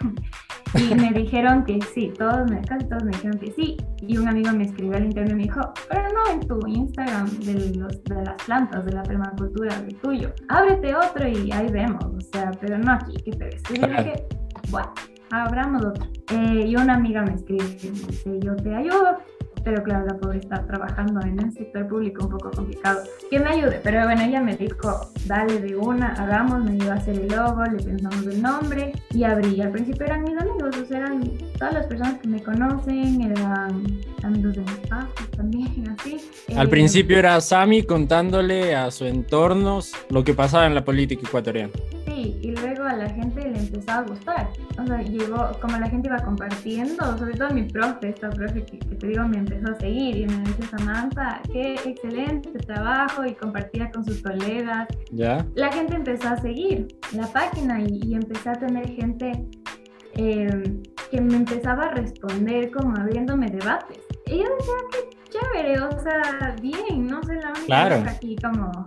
Y 0.74 0.94
me 0.94 1.12
dijeron 1.12 1.64
que 1.64 1.78
sí, 1.94 2.12
todos 2.16 2.50
casi 2.66 2.86
todos 2.86 3.04
me 3.04 3.10
dijeron 3.10 3.38
que 3.38 3.52
sí. 3.52 3.76
Y 4.00 4.16
un 4.16 4.26
amigo 4.26 4.52
me 4.52 4.64
escribió 4.64 4.96
al 4.96 5.04
interno 5.04 5.32
y 5.32 5.34
me 5.34 5.42
dijo, 5.42 5.60
pero 5.90 6.02
no 6.14 6.32
en 6.32 6.40
tu 6.40 6.66
Instagram 6.66 7.28
de, 7.40 7.76
los, 7.76 8.02
de 8.04 8.24
las 8.24 8.42
plantas, 8.44 8.84
de 8.86 8.92
la 8.92 9.02
permacultura, 9.02 9.78
del 9.80 9.94
tuyo. 9.96 10.32
Ábrete 10.48 10.94
otro 10.94 11.28
y 11.28 11.52
ahí 11.52 11.70
vemos. 11.70 12.04
O 12.04 12.20
sea, 12.32 12.52
pero 12.58 12.78
no 12.78 12.92
aquí, 12.92 13.14
te 13.18 13.36
ves. 13.36 13.62
Y 13.68 13.74
dije, 13.74 14.26
bueno, 14.72 14.92
abramos 15.30 15.84
otro. 15.84 16.04
Eh, 16.30 16.64
y 16.66 16.74
una 16.74 16.94
amiga 16.94 17.22
me 17.22 17.34
escribe 17.34 17.64
dice, 17.64 18.40
yo 18.40 18.56
te 18.56 18.74
ayudo 18.74 19.18
pero 19.64 19.82
claro, 19.82 20.06
la 20.06 20.16
pobre 20.16 20.38
está 20.38 20.66
trabajando 20.66 21.20
en 21.20 21.38
el 21.38 21.52
sector 21.52 21.86
público 21.86 22.24
un 22.24 22.30
poco 22.30 22.50
complicado. 22.50 23.02
Que 23.30 23.38
me 23.38 23.50
ayude, 23.50 23.80
pero 23.82 24.02
bueno, 24.04 24.22
ella 24.22 24.40
me 24.40 24.56
dijo, 24.56 25.12
dale 25.26 25.60
de 25.60 25.76
una, 25.76 26.12
hagamos, 26.14 26.64
me 26.64 26.72
ayudó 26.72 26.92
a 26.92 26.94
hacer 26.96 27.18
el 27.18 27.28
logo, 27.28 27.62
le 27.64 27.82
pensamos 27.82 28.26
el 28.26 28.42
nombre 28.42 28.92
y 29.10 29.24
abrí. 29.24 29.60
Al 29.60 29.70
principio 29.70 30.06
eran 30.06 30.24
mis 30.24 30.36
amigos, 30.36 30.76
o 30.76 30.86
sea, 30.86 30.98
eran 30.98 31.22
todas 31.58 31.74
las 31.74 31.86
personas 31.86 32.18
que 32.18 32.28
me 32.28 32.42
conocen, 32.42 33.20
eran 33.22 33.86
amigos 34.22 34.54
de 34.54 34.60
mis 34.62 34.88
padres 34.88 35.30
también, 35.36 35.96
así. 35.98 36.16
Al 36.56 36.68
principio 36.68 37.18
era 37.18 37.40
Sami 37.40 37.84
contándole 37.84 38.74
a 38.74 38.90
su 38.90 39.04
entorno 39.04 39.80
lo 40.10 40.24
que 40.24 40.34
pasaba 40.34 40.66
en 40.66 40.74
la 40.74 40.84
política 40.84 41.22
ecuatoriana 41.26 41.70
y 42.12 42.54
luego 42.56 42.84
a 42.84 42.94
la 42.94 43.08
gente 43.08 43.48
le 43.48 43.58
empezó 43.58 43.90
a 43.92 44.02
gustar. 44.02 44.48
O 44.78 44.86
sea, 44.86 45.02
llegó, 45.02 45.50
como 45.60 45.78
la 45.78 45.88
gente 45.88 46.08
iba 46.08 46.18
compartiendo, 46.18 47.18
sobre 47.18 47.34
todo 47.34 47.50
mi 47.50 47.64
profe, 47.64 48.10
esta 48.10 48.30
profe 48.30 48.64
que, 48.64 48.78
te 48.78 49.06
digo 49.06 49.26
me 49.26 49.38
empezó 49.38 49.72
a 49.72 49.78
seguir 49.80 50.16
y 50.16 50.26
me 50.26 50.38
dice 50.40 50.62
Samantha, 50.70 51.40
qué 51.52 51.74
excelente 51.74 52.50
trabajo 52.60 53.24
y 53.24 53.34
compartía 53.34 53.90
con 53.90 54.04
sus 54.04 54.22
colegas. 54.22 54.88
¿Ya? 55.10 55.44
La 55.54 55.72
gente 55.72 55.96
empezó 55.96 56.28
a 56.28 56.36
seguir 56.36 56.88
la 57.12 57.26
página 57.26 57.80
y, 57.80 58.00
y 58.04 58.14
empecé 58.14 58.50
a 58.50 58.54
tener 58.54 58.88
gente 58.88 59.46
eh, 60.14 60.82
que 61.10 61.20
me 61.20 61.36
empezaba 61.36 61.84
a 61.84 61.90
responder 61.90 62.70
como 62.70 62.96
abriéndome 62.96 63.48
debates. 63.48 63.98
Y 64.26 64.38
yo 64.38 64.44
decía, 64.58 64.74
qué 64.92 65.10
chévere, 65.30 65.80
o 65.80 66.00
sea, 66.00 66.56
bien, 66.60 67.06
no 67.06 67.22
sé 67.22 67.34
la 67.36 67.50
única 67.50 67.64
claro. 67.66 68.04
aquí 68.08 68.36
como, 68.36 68.84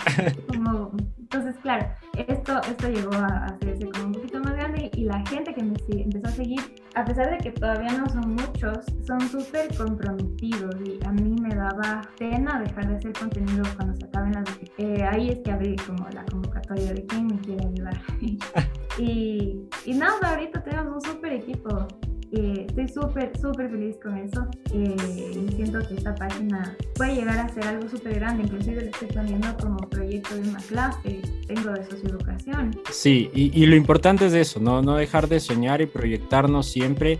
como 0.47 0.91
entonces, 1.19 1.55
claro, 1.61 1.87
esto, 2.27 2.61
esto 2.61 2.89
llegó 2.89 3.13
a 3.13 3.45
hacerse 3.45 3.89
como 3.89 4.05
un 4.05 4.13
poquito 4.13 4.39
más 4.39 4.53
grande 4.53 4.89
y 4.93 5.03
la 5.03 5.25
gente 5.27 5.53
que 5.53 5.63
me 5.63 5.75
empezó 5.87 6.27
a 6.27 6.31
seguir, 6.31 6.61
a 6.95 7.05
pesar 7.05 7.31
de 7.31 7.37
que 7.37 7.51
todavía 7.51 7.97
no 7.97 8.07
son 8.09 8.35
muchos, 8.35 8.85
son 9.05 9.19
súper 9.21 9.75
comprometidos 9.75 10.75
y 10.85 10.99
a 11.05 11.11
mí 11.11 11.35
me 11.41 11.53
daba 11.55 12.01
pena 12.17 12.59
dejar 12.59 12.87
de 12.87 12.95
hacer 12.95 13.13
contenido 13.13 13.63
cuando 13.75 13.95
se 13.95 14.05
acaben 14.05 14.33
las... 14.33 14.45
Eh, 14.77 15.03
ahí 15.03 15.29
es 15.29 15.39
que 15.39 15.51
abrí 15.51 15.75
como 15.77 16.07
la 16.09 16.25
convocatoria 16.25 16.93
de 16.93 17.05
quién 17.05 17.27
me 17.27 17.39
quiere 17.39 17.65
ayudar. 17.65 18.01
y, 18.97 19.67
y 19.85 19.93
nada, 19.93 20.29
ahorita 20.29 20.63
tenemos 20.63 20.95
un 20.95 21.01
súper 21.01 21.33
equipo 21.33 21.87
eh, 22.35 22.65
estoy 22.67 22.87
súper, 22.89 23.31
súper 23.39 23.69
feliz 23.69 23.97
con 24.01 24.17
eso. 24.17 24.45
Eh, 24.73 24.95
y 25.49 25.55
siento 25.55 25.79
que 25.87 25.95
esta 25.95 26.15
página 26.15 26.75
puede 26.95 27.15
llegar 27.15 27.39
a 27.39 27.49
ser 27.49 27.65
algo 27.65 27.89
súper 27.89 28.15
grande. 28.15 28.43
Inclusive 28.43 28.81
lo 28.83 28.89
estoy 28.89 29.07
poniendo 29.09 29.47
como 29.57 29.77
proyecto 29.89 30.35
de 30.35 30.49
una 30.49 30.59
clase. 30.59 31.21
Tengo 31.47 31.71
de 31.71 31.85
socioeducación. 31.85 32.71
Sí, 32.91 33.29
y, 33.33 33.59
y, 33.59 33.65
lo 33.65 33.75
importante 33.75 34.25
es 34.25 34.33
eso, 34.33 34.59
¿no? 34.59 34.81
No 34.81 34.95
dejar 34.95 35.27
de 35.27 35.39
soñar 35.39 35.81
y 35.81 35.85
proyectarnos 35.85 36.67
siempre 36.67 37.19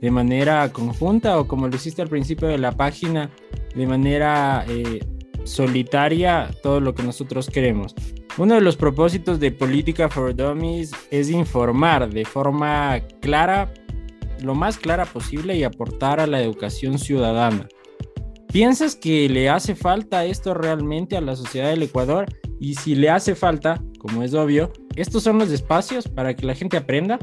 de 0.00 0.10
manera 0.10 0.70
conjunta 0.70 1.38
o 1.38 1.48
como 1.48 1.66
lo 1.66 1.76
hiciste 1.76 2.02
al 2.02 2.08
principio 2.08 2.48
de 2.48 2.58
la 2.58 2.72
página, 2.72 3.30
de 3.74 3.86
manera 3.86 4.64
eh, 4.68 5.00
solitaria, 5.44 6.50
todo 6.62 6.80
lo 6.80 6.94
que 6.94 7.02
nosotros 7.02 7.48
queremos. 7.48 7.94
Uno 8.36 8.56
de 8.56 8.60
los 8.60 8.76
propósitos 8.76 9.40
de 9.40 9.52
Política 9.52 10.08
for 10.08 10.34
Dummies 10.34 10.90
es 11.10 11.30
informar 11.30 12.10
de 12.10 12.24
forma 12.24 13.00
clara 13.20 13.72
lo 14.44 14.54
más 14.54 14.78
clara 14.78 15.04
posible 15.06 15.56
y 15.56 15.64
aportar 15.64 16.20
a 16.20 16.26
la 16.26 16.40
educación 16.40 16.98
ciudadana. 16.98 17.68
¿Piensas 18.48 18.94
que 18.94 19.28
le 19.28 19.48
hace 19.48 19.74
falta 19.74 20.24
esto 20.24 20.54
realmente 20.54 21.16
a 21.16 21.20
la 21.20 21.34
sociedad 21.34 21.70
del 21.70 21.82
Ecuador? 21.82 22.26
Y 22.60 22.76
si 22.76 22.94
le 22.94 23.10
hace 23.10 23.34
falta, 23.34 23.82
como 23.98 24.22
es 24.22 24.32
obvio, 24.32 24.72
¿estos 24.94 25.24
son 25.24 25.38
los 25.38 25.50
espacios 25.50 26.06
para 26.06 26.36
que 26.36 26.46
la 26.46 26.54
gente 26.54 26.76
aprenda? 26.76 27.18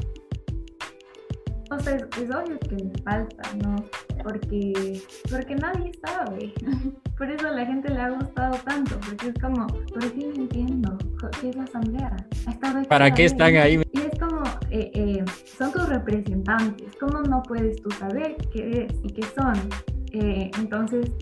O 1.74 1.80
sea, 1.80 1.96
es, 1.96 2.30
obvio 2.30 2.58
que 2.58 2.76
le 2.76 2.92
falta, 3.02 3.42
¿no? 3.64 3.76
Porque, 4.22 5.00
porque 5.30 5.54
nadie 5.56 5.90
sabe. 6.04 6.52
Por 7.16 7.30
eso 7.30 7.48
a 7.48 7.52
la 7.52 7.64
gente 7.64 7.88
le 7.88 8.00
ha 8.00 8.10
gustado 8.10 8.56
tanto, 8.64 8.98
porque 9.06 9.28
es 9.28 9.34
como, 9.40 9.66
por 9.68 10.02
fin 10.02 10.32
entiendo 10.34 10.98
qué 11.40 11.50
es 11.50 11.56
la 11.56 11.62
asamblea. 11.64 12.16
¿Para 12.88 13.14
qué 13.14 13.26
están 13.26 13.54
ahí? 13.56 13.80
Y 13.92 13.98
es 13.98 14.18
como, 14.18 14.42
eh, 14.70 14.90
eh, 14.92 15.24
son 15.56 15.70
tus 15.70 15.88
representantes, 15.88 16.96
¿cómo 16.98 17.22
no 17.22 17.40
puedes 17.44 17.80
tú 17.80 17.90
saber 17.92 18.36
qué 18.52 18.88
es 18.88 18.94
y 19.04 19.12
qué 19.12 19.22
son? 19.22 19.54
Eh, 20.12 20.50
entonces, 20.58 21.12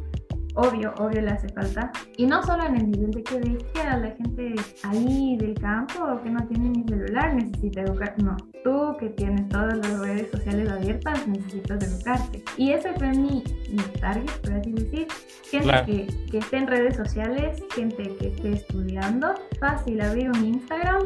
obvio, 0.55 0.93
obvio 0.99 1.23
le 1.23 1.31
hace 1.31 1.49
falta. 1.49 1.93
Y 2.17 2.27
no 2.27 2.43
solo 2.43 2.65
en 2.65 2.77
el 2.77 2.91
nivel 2.91 3.11
de 3.11 3.23
que 3.23 3.41
que 3.41 3.81
a 3.81 3.97
la 3.97 4.11
gente 4.11 4.55
ahí 4.85 5.37
del 5.39 5.55
campo 5.55 6.21
que 6.23 6.31
no 6.31 6.47
tiene 6.47 6.71
ni 6.71 6.85
celular 6.85 7.35
necesita 7.35 7.83
educar. 7.83 8.15
No, 8.23 8.37
tú 8.65 8.97
que 8.99 9.11
tienes 9.11 9.49
todas 9.49 9.77
las 9.79 9.99
redes 10.01 10.31
sociales 10.31 10.71
abiertas 10.71 11.27
necesitas 11.27 11.83
educarte. 11.85 12.43
Y 12.57 12.73
ese 12.73 12.93
fue 12.95 13.11
mi, 13.11 13.43
mi 13.71 13.83
target, 14.01 14.31
por 14.43 14.53
así 14.53 14.73
decir. 14.73 15.07
Gente 15.51 15.83
que, 15.87 16.07
que 16.31 16.39
esté 16.39 16.57
en 16.59 16.67
redes 16.67 16.97
sociales, 16.97 17.63
gente 17.75 18.17
que 18.19 18.29
esté 18.29 18.53
estudiando. 18.53 19.35
Fácil 19.59 20.01
abrir 20.01 20.31
un 20.31 20.45
Instagram 20.45 21.03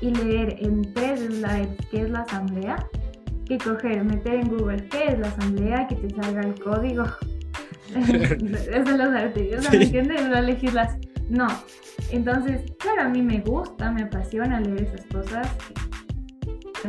y 0.00 0.14
leer 0.14 0.56
en 0.60 0.94
tres 0.94 1.20
slides 1.20 1.68
qué 1.90 2.02
es 2.02 2.10
la 2.10 2.20
asamblea 2.20 2.86
que 3.46 3.58
coger, 3.58 4.04
meter 4.04 4.34
en 4.34 4.48
Google 4.48 4.88
qué 4.88 5.08
es 5.08 5.18
la 5.18 5.26
asamblea, 5.26 5.88
que 5.88 5.96
te 5.96 6.10
salga 6.10 6.40
el 6.42 6.54
código 6.62 7.04
es 7.96 8.84
de 8.84 8.98
los 8.98 9.14
artistas, 9.14 9.70
¿me 9.72 9.82
entiendes? 9.82 10.28
La 10.28 10.40
legislación. 10.40 11.00
No. 11.28 11.46
Entonces, 12.10 12.62
claro, 12.78 13.02
a 13.02 13.08
mí 13.08 13.22
me 13.22 13.40
gusta, 13.40 13.90
me 13.90 14.02
apasiona 14.02 14.60
leer 14.60 14.82
esas 14.82 15.06
cosas. 15.06 15.48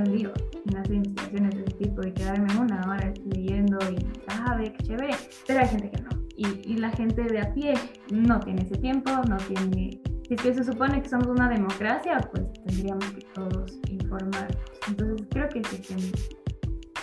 Digo, 0.09 0.31
en 0.67 0.73
las 0.73 0.89
investigaciones 0.89 1.55
de 1.55 1.61
ese 1.63 1.73
tipo 1.73 2.07
y 2.07 2.11
quedarme 2.13 2.47
una 2.57 2.81
hora 2.89 3.13
leyendo 3.25 3.77
y, 3.91 4.05
ah, 4.27 4.55
ve 4.57 4.73
qué 4.73 4.83
chévere. 4.85 5.15
Pero 5.47 5.59
hay 5.59 5.67
gente 5.67 5.91
que 5.91 6.01
no. 6.01 6.09
Y, 6.37 6.71
y 6.71 6.77
la 6.77 6.89
gente 6.91 7.23
de 7.23 7.41
a 7.41 7.53
pie 7.53 7.73
no 8.09 8.39
tiene 8.39 8.63
ese 8.63 8.77
tiempo, 8.77 9.11
no 9.27 9.37
tiene. 9.37 9.99
Si 10.27 10.35
es 10.35 10.41
que 10.41 10.53
se 10.53 10.63
supone 10.63 11.01
que 11.01 11.09
somos 11.09 11.27
una 11.27 11.49
democracia, 11.49 12.17
pues 12.31 12.43
tendríamos 12.65 13.05
que 13.11 13.25
todos 13.33 13.79
informarnos. 13.89 14.57
Entonces, 14.87 15.27
creo 15.29 15.49
que 15.49 15.61
sí 15.65 15.77
que 15.81 16.40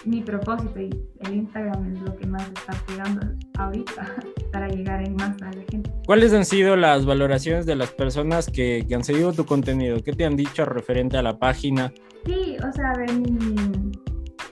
mi 0.04 0.22
propósito 0.22 0.80
y 0.80 0.90
el 1.20 1.34
Instagram 1.34 1.92
es 1.92 2.00
lo 2.00 2.16
que 2.16 2.26
más 2.26 2.42
está 2.48 2.74
pegando 2.86 3.26
ahorita 3.58 4.16
para 4.52 4.68
llegar 4.68 5.04
en 5.04 5.14
más 5.16 5.40
a 5.42 5.46
la 5.46 5.62
gente. 5.70 5.90
¿Cuáles 6.06 6.32
han 6.32 6.44
sido 6.44 6.76
las 6.76 7.04
valoraciones 7.04 7.66
de 7.66 7.76
las 7.76 7.90
personas 7.90 8.48
que, 8.48 8.84
que 8.88 8.94
han 8.94 9.04
seguido 9.04 9.32
tu 9.32 9.44
contenido? 9.44 10.02
¿Qué 10.02 10.12
te 10.12 10.24
han 10.24 10.36
dicho 10.36 10.64
referente 10.64 11.16
a 11.16 11.22
la 11.22 11.38
página? 11.38 11.92
Sí, 12.24 12.56
o 12.58 12.72
sea, 12.72 12.92
ver, 12.96 13.12
mi, 13.12 13.87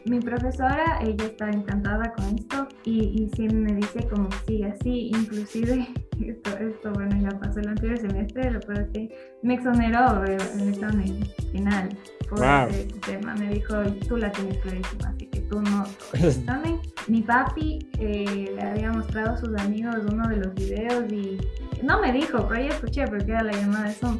mi 0.08 0.20
profesora, 0.20 0.98
ella 1.02 1.24
está 1.24 1.50
encantada 1.50 2.12
con 2.12 2.36
esto 2.36 2.68
y, 2.84 3.22
y 3.22 3.30
sí 3.34 3.48
me 3.48 3.74
dice 3.74 4.06
como 4.08 4.28
sigue 4.46 4.66
así, 4.66 5.08
inclusive 5.08 5.88
esto, 6.20 6.56
esto, 6.58 6.92
bueno, 6.92 7.16
ya 7.20 7.38
pasó 7.38 7.60
el 7.60 7.68
anterior 7.68 7.98
semestre, 7.98 8.50
lo 8.50 8.60
que 8.60 8.86
que 8.92 9.36
me 9.42 9.54
exoneró 9.54 10.24
el 10.24 10.68
examen 10.68 11.24
final 11.52 11.88
por 12.28 12.44
este 12.70 12.98
tema, 13.00 13.34
me 13.34 13.50
dijo, 13.50 13.82
tú 14.08 14.16
la 14.16 14.30
tienes 14.32 14.58
clarísima, 14.58 15.08
así 15.08 15.26
que 15.26 15.40
tú 15.42 15.60
no 15.62 15.84
examen. 16.12 16.80
Mi 17.06 17.22
papi 17.22 17.78
eh, 17.98 18.52
le 18.54 18.62
había 18.62 18.90
mostrado 18.92 19.34
a 19.34 19.36
sus 19.36 19.56
amigos 19.60 19.96
uno 20.10 20.28
de 20.28 20.36
los 20.36 20.54
videos 20.54 21.04
y 21.12 21.38
no 21.84 22.00
me 22.00 22.12
dijo, 22.12 22.46
pero 22.48 22.60
ya 22.60 22.70
escuché 22.70 23.06
porque 23.06 23.30
era 23.30 23.44
la 23.44 23.52
llamada 23.52 23.84
de 23.84 23.94
Zoom 23.94 24.18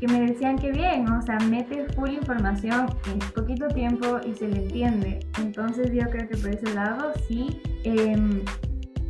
que 0.00 0.08
me 0.08 0.20
decían 0.22 0.56
que 0.56 0.72
bien, 0.72 1.06
o 1.10 1.20
sea, 1.20 1.38
mete 1.48 1.86
full 1.94 2.10
información 2.10 2.86
en 3.12 3.18
poquito 3.34 3.68
tiempo 3.68 4.18
y 4.26 4.34
se 4.34 4.48
le 4.48 4.62
entiende. 4.62 5.20
Entonces 5.38 5.92
yo 5.92 6.08
creo 6.10 6.26
que 6.28 6.36
por 6.38 6.54
ese 6.54 6.74
lado 6.74 7.12
sí, 7.28 7.60
eh, 7.84 8.16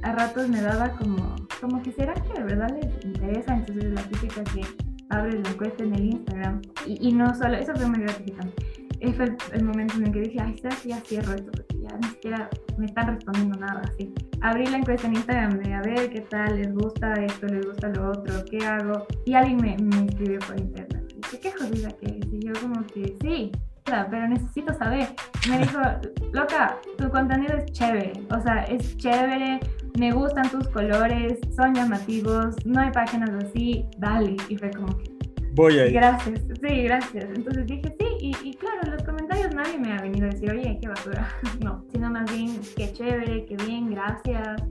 a 0.02 0.12
ratos 0.12 0.48
me 0.48 0.60
daba 0.60 0.90
como, 0.90 1.36
como 1.60 1.80
que 1.82 1.92
será 1.92 2.14
que 2.14 2.32
de 2.32 2.42
verdad 2.42 2.68
les 2.82 3.04
interesa, 3.04 3.54
entonces 3.54 3.92
la 3.92 4.02
típica 4.02 4.42
que 4.44 4.62
abre 5.10 5.40
la 5.40 5.48
encuesta 5.48 5.84
en 5.84 5.94
el 5.94 6.04
Instagram 6.06 6.60
y 6.86 7.12
no 7.12 7.34
solo, 7.34 7.56
eso 7.56 7.74
fue 7.74 7.86
muy 7.86 8.00
gratificante. 8.00 8.89
Fue 9.16 9.36
el, 9.52 9.64
momento 9.64 9.96
en 9.96 10.06
el 10.06 10.12
que 10.12 10.20
dije, 10.20 10.38
ay, 10.40 10.54
ya 10.84 11.00
cierro 11.00 11.34
esto 11.34 11.50
porque 11.50 11.80
ya 11.80 11.96
ni 11.96 12.08
siquiera 12.08 12.50
me 12.78 12.86
están 12.86 13.14
respondiendo 13.14 13.58
nada 13.58 13.82
así. 13.84 14.12
Abrí 14.42 14.66
la 14.66 14.78
encuesta 14.78 15.06
en 15.06 15.14
Instagram 15.14 15.58
de 15.58 15.74
a 15.74 15.82
ver 15.82 16.10
qué 16.10 16.20
tal, 16.20 16.56
les 16.56 16.72
gusta 16.74 17.14
esto, 17.14 17.46
les 17.46 17.66
gusta 17.66 17.88
lo 17.88 18.10
otro, 18.10 18.44
qué 18.50 18.64
hago. 18.66 19.06
Y 19.24 19.34
alguien 19.34 19.56
me, 19.58 19.76
me 19.78 20.06
escribió 20.06 20.38
por 20.40 20.58
internet. 20.58 21.14
Dice, 21.16 21.40
qué 21.40 21.52
jodida 21.52 21.88
que 21.98 22.06
es. 22.06 22.32
Y 22.32 22.40
yo 22.40 22.52
como 22.60 22.86
que 22.86 23.16
sí, 23.20 23.52
pero 23.84 24.28
necesito 24.28 24.72
saber. 24.74 25.08
Me 25.48 25.58
dijo, 25.58 25.80
loca, 26.32 26.78
tu 26.96 27.10
contenido 27.10 27.56
es 27.56 27.72
chévere. 27.72 28.12
O 28.30 28.40
sea, 28.40 28.64
es 28.64 28.96
chévere, 28.96 29.60
me 29.98 30.12
gustan 30.12 30.48
tus 30.50 30.68
colores, 30.68 31.38
son 31.56 31.74
llamativos, 31.74 32.54
no 32.64 32.80
hay 32.80 32.90
páginas 32.90 33.30
así, 33.44 33.86
dale. 33.98 34.36
Y 34.48 34.56
fue 34.56 34.70
como 34.70 34.96
que, 34.98 35.10
Voy 35.52 35.78
ahí. 35.78 35.92
Gracias, 35.92 36.40
sí, 36.60 36.82
gracias. 36.82 37.24
Entonces 37.34 37.66
dije 37.66 37.94
sí, 37.98 38.06
y, 38.20 38.48
y, 38.48 38.54
claro, 38.54 38.80
en 38.84 38.92
los 38.92 39.02
comentarios 39.02 39.54
nadie 39.54 39.78
me 39.78 39.92
ha 39.92 40.00
venido 40.00 40.26
a 40.26 40.30
decir, 40.30 40.50
oye, 40.50 40.78
qué 40.80 40.88
basura. 40.88 41.28
No, 41.60 41.84
sino 41.92 42.10
más 42.10 42.32
bien, 42.32 42.60
qué 42.76 42.92
chévere, 42.92 43.44
qué 43.46 43.56
bien, 43.56 43.90
gracias. 43.90 44.62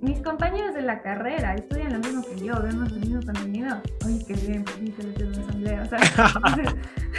Mis 0.00 0.20
compañeros 0.22 0.74
de 0.74 0.82
la 0.82 1.02
carrera 1.02 1.54
estudian 1.54 1.92
lo 1.92 1.98
mismo 1.98 2.22
que 2.22 2.44
yo, 2.44 2.54
vemos 2.62 2.90
el 2.90 3.00
mismo 3.00 3.20
contenido. 3.20 3.82
Oye, 4.06 4.18
qué 4.26 4.32
bien, 4.46 4.64
pues 4.64 4.80
ni 4.80 4.92
se 4.92 5.24
una 5.24 5.40
asamblea. 5.42 5.82
O 5.82 5.86
sea, 5.86 5.98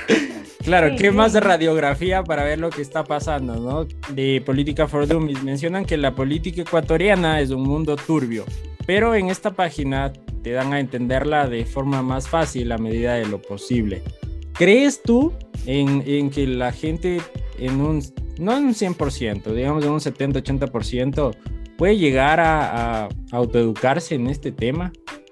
Claro, 0.63 0.89
sí, 0.89 0.96
¿qué 0.96 1.10
sí. 1.10 1.15
más 1.15 1.34
de 1.34 1.39
radiografía 1.39 2.24
para 2.24 2.44
ver 2.44 2.60
lo 2.60 2.70
que 2.70 2.82
está 2.82 3.04
pasando, 3.04 3.56
¿no? 3.56 3.88
De 4.13 4.41
Política 4.46 4.88
for 4.88 5.08
Dummies. 5.08 5.44
Mencionan 5.44 5.86
que 5.86 5.98
la 5.98 6.13
política 6.15 6.62
ecuatoriana 6.62 7.39
es 7.39 7.52
un 7.52 7.63
mundo 7.63 7.96
turbio, 7.96 8.46
pero 8.94 9.16
en 9.16 9.30
esta 9.30 9.52
página 9.52 10.12
te 10.44 10.52
dan 10.52 10.74
a 10.74 10.80
entenderla 10.82 11.48
de 11.48 11.64
forma 11.64 12.02
más 12.02 12.28
fácil 12.28 12.74
a 12.74 12.78
medida 12.78 13.14
de 13.14 13.26
lo 13.26 13.42
posible. 13.42 14.04
¿Crees 14.52 15.02
tú 15.02 15.32
en, 15.66 16.04
en 16.06 16.30
que 16.30 16.46
la 16.46 16.74
gente 16.74 17.22
en 17.58 17.80
un, 17.80 18.04
no 18.38 18.58
en 18.58 18.66
un 18.66 18.74
100%, 18.74 19.54
digamos 19.54 19.86
en 19.86 19.92
un 19.92 20.00
70-80%, 20.02 21.34
puede 21.78 21.98
llegar 21.98 22.42
a, 22.42 23.06
a 23.06 23.10
autoeducarse 23.32 24.16
en 24.16 24.28
este 24.28 24.52
tema? 24.52 24.92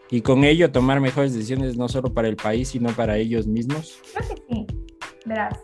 y 0.10 0.22
con 0.22 0.46
ello 0.46 0.72
tomar 0.72 1.02
mejores 1.02 1.34
decisiones 1.34 1.76
no 1.76 1.90
solo 1.90 2.14
para 2.14 2.30
el 2.30 2.38
país, 2.38 2.70
sino 2.70 2.90
para 2.92 3.18
ellos 3.18 3.46
mismos? 3.46 4.02
Creo 4.14 4.30
que 4.30 4.56
sí. 4.56 4.68
Verás, 5.26 5.60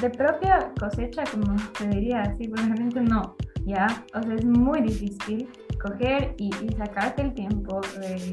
de 0.00 0.08
propia 0.08 0.72
cosecha, 0.80 1.24
como 1.30 1.54
se 1.76 1.86
diría 1.88 2.22
así, 2.22 2.48
probablemente 2.48 3.02
no, 3.02 3.36
¿ya? 3.66 4.06
O 4.14 4.22
sea, 4.22 4.34
es 4.34 4.44
muy 4.44 4.80
difícil 4.80 5.46
coger 5.80 6.34
y, 6.38 6.50
y 6.62 6.72
sacarte 6.76 7.22
el 7.22 7.34
tiempo 7.34 7.80
de, 7.98 8.32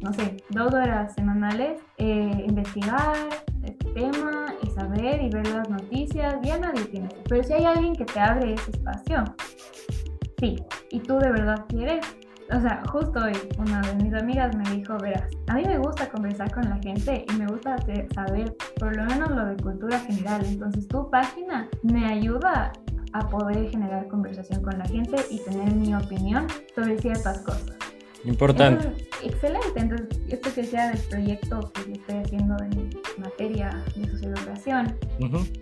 no 0.00 0.12
sé, 0.12 0.36
dos 0.50 0.72
horas 0.72 1.14
semanales, 1.14 1.80
eh, 1.98 2.44
investigar 2.46 3.16
este 3.62 3.90
tema 3.92 4.54
y 4.62 4.70
saber 4.70 5.22
y 5.22 5.30
ver 5.30 5.46
las 5.48 5.68
noticias, 5.70 6.36
ya 6.42 6.58
nadie 6.58 6.84
tiene. 6.84 7.08
Pero 7.28 7.42
si 7.42 7.52
hay 7.54 7.64
alguien 7.64 7.94
que 7.94 8.04
te 8.04 8.20
abre 8.20 8.54
ese 8.54 8.70
espacio, 8.70 9.24
sí, 10.38 10.56
y 10.90 11.00
tú 11.00 11.18
de 11.18 11.32
verdad 11.32 11.64
quieres, 11.68 12.04
o 12.52 12.60
sea, 12.60 12.82
justo 12.90 13.18
hoy 13.24 13.32
una 13.58 13.80
de 13.80 13.94
mis 14.04 14.12
amigas 14.14 14.54
me 14.54 14.68
dijo, 14.70 14.98
verás, 14.98 15.30
a 15.48 15.54
mí 15.54 15.64
me 15.66 15.78
gusta 15.78 16.08
conversar 16.10 16.52
con 16.52 16.68
la 16.68 16.76
gente 16.76 17.24
y 17.28 17.32
me 17.38 17.46
gusta 17.46 17.76
saber 18.14 18.54
por 18.78 18.94
lo 18.94 19.04
menos 19.04 19.30
lo 19.30 19.46
de 19.46 19.56
cultura 19.56 19.98
general. 20.00 20.44
Entonces 20.44 20.86
tu 20.86 21.08
página 21.10 21.68
me 21.82 22.04
ayuda 22.04 22.72
a 23.14 23.28
poder 23.28 23.70
generar 23.70 24.08
conversación 24.08 24.62
con 24.62 24.76
la 24.78 24.84
gente 24.84 25.16
y 25.30 25.38
tener 25.38 25.72
mi 25.72 25.94
opinión 25.94 26.46
sobre 26.74 26.98
ciertas 26.98 27.38
cosas. 27.38 27.76
Importante. 28.24 29.06
excelente. 29.22 29.68
Entonces, 29.76 30.08
esto 30.28 30.50
que 30.54 30.64
sea 30.64 30.90
del 30.90 30.98
proyecto 31.08 31.72
que 31.74 31.92
estoy 31.92 32.16
haciendo 32.16 32.56
en 32.64 32.90
materia 33.18 33.84
de 33.94 34.08
socioeducación. 34.08 34.96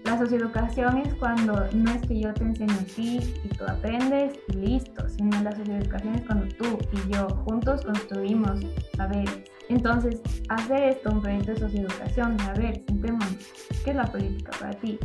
La 0.04 0.18
socioeducación 0.18 0.98
es 0.98 1.14
cuando 1.14 1.66
no 1.72 1.90
es 1.90 2.02
que 2.02 2.20
yo 2.20 2.32
te 2.32 2.44
enseño 2.44 2.72
a 2.72 2.84
ti 2.94 3.20
y 3.44 3.48
tú 3.48 3.64
aprendes 3.66 4.38
y 4.48 4.52
listo, 4.52 5.08
sino 5.08 5.42
la 5.42 5.52
socioeducación 5.52 6.14
es 6.14 6.22
cuando 6.22 6.46
tú 6.56 6.78
y 6.92 7.12
yo 7.12 7.28
juntos 7.44 7.84
construimos 7.84 8.60
saberes. 8.96 9.42
Entonces, 9.68 10.20
hacer 10.48 10.82
esto 10.84 11.10
un 11.10 11.20
proyecto 11.20 11.52
de 11.52 11.58
socioeducación, 11.58 12.40
a 12.42 12.52
ver, 12.54 12.82
sentémonos, 12.86 13.36
¿qué 13.84 13.90
es 13.90 13.96
la 13.96 14.06
política 14.06 14.52
para 14.60 14.72
ti? 14.74 14.98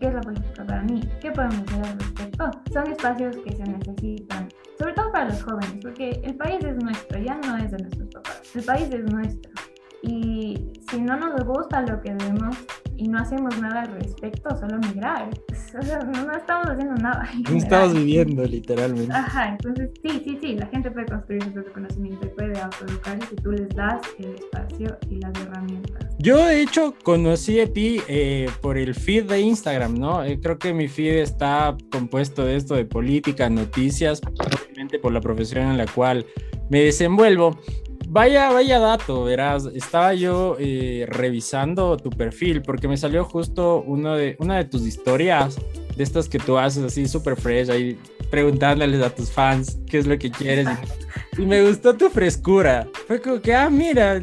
¿Qué 0.00 0.08
es 0.08 0.14
la 0.14 0.20
política 0.20 0.64
para 0.66 0.82
mí? 0.82 1.00
¿Qué 1.20 1.30
podemos 1.30 1.60
hacer 1.60 1.84
al 1.84 1.98
respecto? 1.98 2.50
Son 2.72 2.86
espacios 2.90 3.36
que 3.36 3.52
se 3.52 3.62
necesitan, 3.62 4.48
sobre 4.78 4.92
todo 4.94 5.12
para 5.12 5.28
los 5.28 5.42
jóvenes, 5.42 5.78
porque 5.82 6.20
el 6.22 6.36
país 6.36 6.64
es 6.64 6.76
nuestro, 6.76 7.18
ya 7.20 7.36
no 7.36 7.56
es 7.56 7.70
de 7.70 7.78
nuestros 7.78 8.08
papás, 8.08 8.42
el 8.54 8.64
país 8.64 8.88
es 8.92 9.12
nuestro. 9.12 9.52
Y 10.02 10.72
si 10.90 11.00
no 11.00 11.16
nos 11.16 11.44
gusta 11.44 11.82
lo 11.82 12.00
que 12.00 12.14
vemos 12.14 12.56
y 12.96 13.08
no 13.08 13.18
hacemos 13.18 13.60
nada 13.60 13.82
al 13.82 13.92
respecto, 13.94 14.56
solo 14.56 14.78
migrar. 14.78 15.30
O 15.76 15.82
sea, 15.82 15.98
no 15.98 16.32
estamos 16.32 16.68
haciendo 16.68 16.94
nada. 16.94 17.28
No 17.50 17.56
estamos 17.56 17.94
viviendo, 17.94 18.44
literalmente. 18.44 19.12
Ajá, 19.12 19.48
entonces 19.48 19.90
sí, 20.04 20.22
sí, 20.24 20.38
sí, 20.40 20.54
la 20.54 20.66
gente 20.66 20.88
puede 20.88 21.06
construir 21.06 21.42
su 21.42 21.52
propio 21.52 21.72
conocimiento 21.72 22.26
y 22.26 22.28
puede 22.28 22.60
autoeducarse 22.60 23.26
si 23.30 23.34
tú 23.34 23.50
les 23.50 23.68
das 23.70 24.00
el 24.20 24.36
espacio 24.36 24.96
y 25.10 25.16
las 25.16 25.32
herramientas. 25.40 26.06
Yo, 26.20 26.46
de 26.46 26.62
hecho, 26.62 26.94
conocí 27.02 27.58
a 27.58 27.72
ti 27.72 28.00
eh, 28.06 28.48
por 28.60 28.78
el 28.78 28.94
feed 28.94 29.24
de 29.24 29.40
Instagram, 29.40 29.98
¿no? 29.98 30.22
Eh, 30.22 30.38
creo 30.40 30.58
que 30.60 30.72
mi 30.72 30.86
feed 30.86 31.16
está 31.16 31.76
compuesto 31.90 32.44
de 32.44 32.54
esto 32.54 32.76
de 32.76 32.84
política, 32.84 33.50
noticias, 33.50 34.20
obviamente 34.24 35.00
por 35.00 35.12
la 35.12 35.20
profesión 35.20 35.70
en 35.70 35.76
la 35.76 35.86
cual 35.86 36.24
me 36.70 36.80
desenvuelvo. 36.82 37.58
Vaya, 38.14 38.52
vaya 38.52 38.78
dato, 38.78 39.24
verás. 39.24 39.66
Estaba 39.74 40.14
yo 40.14 40.54
eh, 40.60 41.04
revisando 41.08 41.96
tu 41.96 42.10
perfil 42.10 42.62
porque 42.62 42.86
me 42.86 42.96
salió 42.96 43.24
justo 43.24 43.82
uno 43.84 44.14
de, 44.14 44.36
una 44.38 44.56
de 44.58 44.66
tus 44.66 44.86
historias, 44.86 45.56
de 45.96 46.04
estas 46.04 46.28
que 46.28 46.38
tú 46.38 46.56
haces 46.56 46.84
así 46.84 47.08
súper 47.08 47.34
fresh, 47.34 47.70
ahí 47.70 47.98
preguntándoles 48.30 49.02
a 49.02 49.10
tus 49.12 49.32
fans 49.32 49.78
qué 49.90 49.98
es 49.98 50.06
lo 50.06 50.16
que 50.16 50.30
quieres. 50.30 50.68
Y, 51.36 51.42
y 51.42 51.46
me 51.46 51.60
gustó 51.66 51.96
tu 51.96 52.08
frescura. 52.08 52.86
Fue 53.08 53.20
como 53.20 53.40
que, 53.40 53.52
ah, 53.52 53.68
mira, 53.68 54.22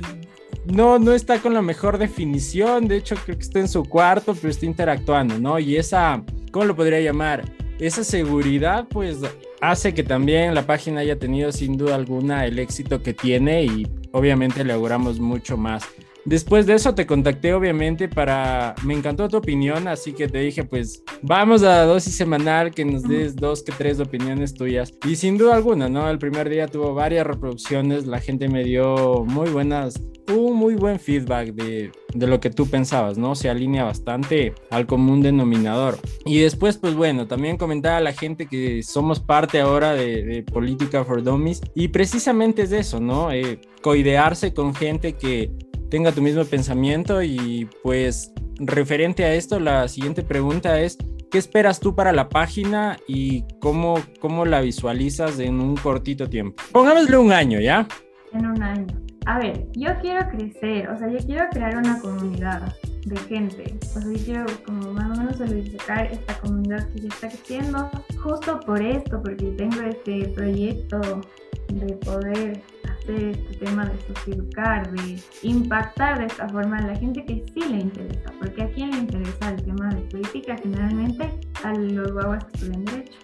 no, 0.66 0.98
no 0.98 1.12
está 1.12 1.40
con 1.40 1.54
la 1.54 1.62
mejor 1.62 1.98
definición. 1.98 2.88
De 2.88 2.96
hecho, 2.96 3.16
creo 3.26 3.36
que 3.36 3.44
está 3.44 3.60
en 3.60 3.68
su 3.68 3.84
cuarto, 3.84 4.34
pero 4.34 4.48
está 4.48 4.66
interactuando, 4.66 5.38
¿no? 5.38 5.60
Y 5.60 5.76
esa, 5.76 6.24
¿cómo 6.54 6.64
lo 6.64 6.78
podría 6.78 7.02
llamar? 7.02 7.44
Esa 7.78 8.06
seguridad, 8.06 8.88
pues 8.90 9.18
hace 9.62 9.93
que 9.93 10.04
también 10.04 10.54
la 10.56 10.65
página 10.65 11.02
haya 11.02 11.17
tenido 11.17 11.52
sin 11.52 11.78
duda 11.78 11.95
alguna 11.95 12.45
el 12.45 12.60
éxito 12.60 13.02
que 13.02 13.13
tiene 13.13 13.63
y 13.63 13.88
obviamente 14.12 14.63
le 14.63 14.74
auguramos 14.74 15.19
mucho 15.19 15.56
más. 15.56 15.84
Después 16.26 16.68
de 16.68 16.76
eso 16.76 16.94
te 16.94 17.08
contacté 17.08 17.54
obviamente 17.54 18.08
para, 18.08 18.76
me 18.84 18.94
encantó 18.94 19.28
tu 19.28 19.38
opinión, 19.38 19.88
así 19.88 20.14
que 20.14 20.28
te 20.28 20.40
dije 20.40 20.64
pues 20.64 21.04
vamos 21.24 21.64
a 21.64 21.84
dosis 21.84 22.16
semanal 22.16 22.72
que 22.72 22.86
nos 22.86 23.04
des 23.04 23.36
dos 23.36 23.64
que 23.64 23.72
tres 23.72 24.00
opiniones 24.00 24.54
tuyas. 24.54 24.94
Y 25.08 25.16
sin 25.16 25.38
duda 25.38 25.56
alguna, 25.56 25.90
¿no? 25.90 26.10
El 26.10 26.20
primer 26.20 26.48
día 26.48 26.68
tuvo 26.68 26.94
varias 26.94 27.26
reproducciones, 27.26 28.06
la 28.06 28.20
gente 28.20 28.50
me 28.50 28.64
dio 28.64 29.24
muy 29.26 29.50
buenas, 29.50 30.00
un 30.32 30.56
muy 30.56 30.76
buen 30.76 31.00
feedback 31.00 31.54
de, 31.54 31.92
de 32.14 32.28
lo 32.28 32.40
que 32.40 32.52
tú 32.52 32.68
pensabas, 32.68 33.18
¿no? 33.18 33.34
Se 33.34 33.50
alinea 33.50 33.84
bastante 33.84 34.54
al 34.70 34.86
común 34.86 35.22
denominador. 35.22 35.98
Y 36.26 36.40
después 36.40 36.78
pues 36.78 36.94
bueno, 36.94 37.28
también 37.28 37.58
comentaba 37.58 37.98
a 37.98 38.02
la 38.02 38.14
gente 38.14 38.46
que 38.46 38.84
somos 38.84 39.20
parte 39.20 39.60
ahora 39.60 39.94
de, 39.94 40.24
de 40.24 40.44
Política 40.44 41.04
for 41.04 41.24
Dummies 41.24 41.62
y 41.74 41.88
precisamente 41.88 42.62
es 42.62 42.72
eso, 42.72 43.00
¿no? 43.00 43.32
Eh, 43.32 43.60
coidearse 43.82 44.54
con 44.54 44.76
gente 44.76 45.14
que 45.14 45.52
tenga 45.92 46.14
tu 46.14 46.22
mismo 46.22 46.46
pensamiento 46.46 47.22
y 47.22 47.68
pues 47.84 48.34
referente 48.60 49.26
a 49.26 49.36
esto, 49.36 49.60
la 49.60 49.88
siguiente 49.90 50.24
pregunta 50.24 50.80
es, 50.80 50.98
¿qué 51.30 51.38
esperas 51.38 51.82
tú 51.82 51.94
para 51.94 52.14
la 52.14 52.30
página 52.30 52.98
y 53.08 53.44
cómo, 53.60 53.96
cómo 54.22 54.46
la 54.46 54.62
visualizas 54.62 55.38
en 55.40 55.60
un 55.60 55.76
cortito 55.76 56.30
tiempo? 56.30 56.64
Pongámosle 56.72 57.18
un 57.18 57.34
año, 57.34 57.60
¿ya? 57.60 57.88
En 58.32 58.46
un 58.46 58.64
año. 58.64 58.88
A 59.26 59.38
ver, 59.38 59.68
yo 59.74 59.90
quiero 60.02 60.28
crecer, 60.30 60.90
o 60.90 60.98
sea, 60.98 61.10
yo 61.10 61.20
quiero 61.20 61.46
crear 61.52 61.76
una 61.76 62.00
comunidad 62.00 62.74
de 63.06 63.18
gente. 63.18 63.78
O 63.82 64.00
sea, 64.00 64.02
yo 64.02 64.26
quiero 64.26 64.46
como 64.66 64.94
más 64.94 65.18
o 65.18 65.22
menos 65.22 65.38
solidificar 65.38 66.06
esta 66.06 66.40
comunidad 66.40 66.88
que 66.92 67.02
ya 67.02 67.08
está 67.10 67.28
creciendo 67.28 67.92
justo 68.24 68.60
por 68.62 68.82
esto, 68.82 69.22
porque 69.22 69.46
tengo 69.58 69.82
este 69.82 70.30
proyecto 70.30 71.22
de 71.68 71.94
poder 71.98 72.62
este 73.08 73.56
tema 73.60 73.86
de 73.86 73.98
socioeducar, 74.08 74.92
de 74.92 75.20
impactar 75.42 76.20
de 76.20 76.26
esta 76.26 76.48
forma 76.50 76.78
a 76.78 76.88
la 76.88 76.96
gente 76.96 77.26
que 77.26 77.44
sí 77.54 77.62
le 77.70 77.80
interesa, 77.80 78.32
porque 78.40 78.64
a 78.64 78.72
quién 78.72 78.92
le 78.92 78.98
interesa 79.00 79.50
el 79.50 79.64
tema 79.64 79.90
de 79.90 80.02
política, 80.02 80.56
generalmente 80.62 81.40
a 81.64 81.74
los 81.74 82.12
guaguas 82.12 82.44
que 82.46 82.58
estudian 82.58 82.86
Derecho. 82.86 83.20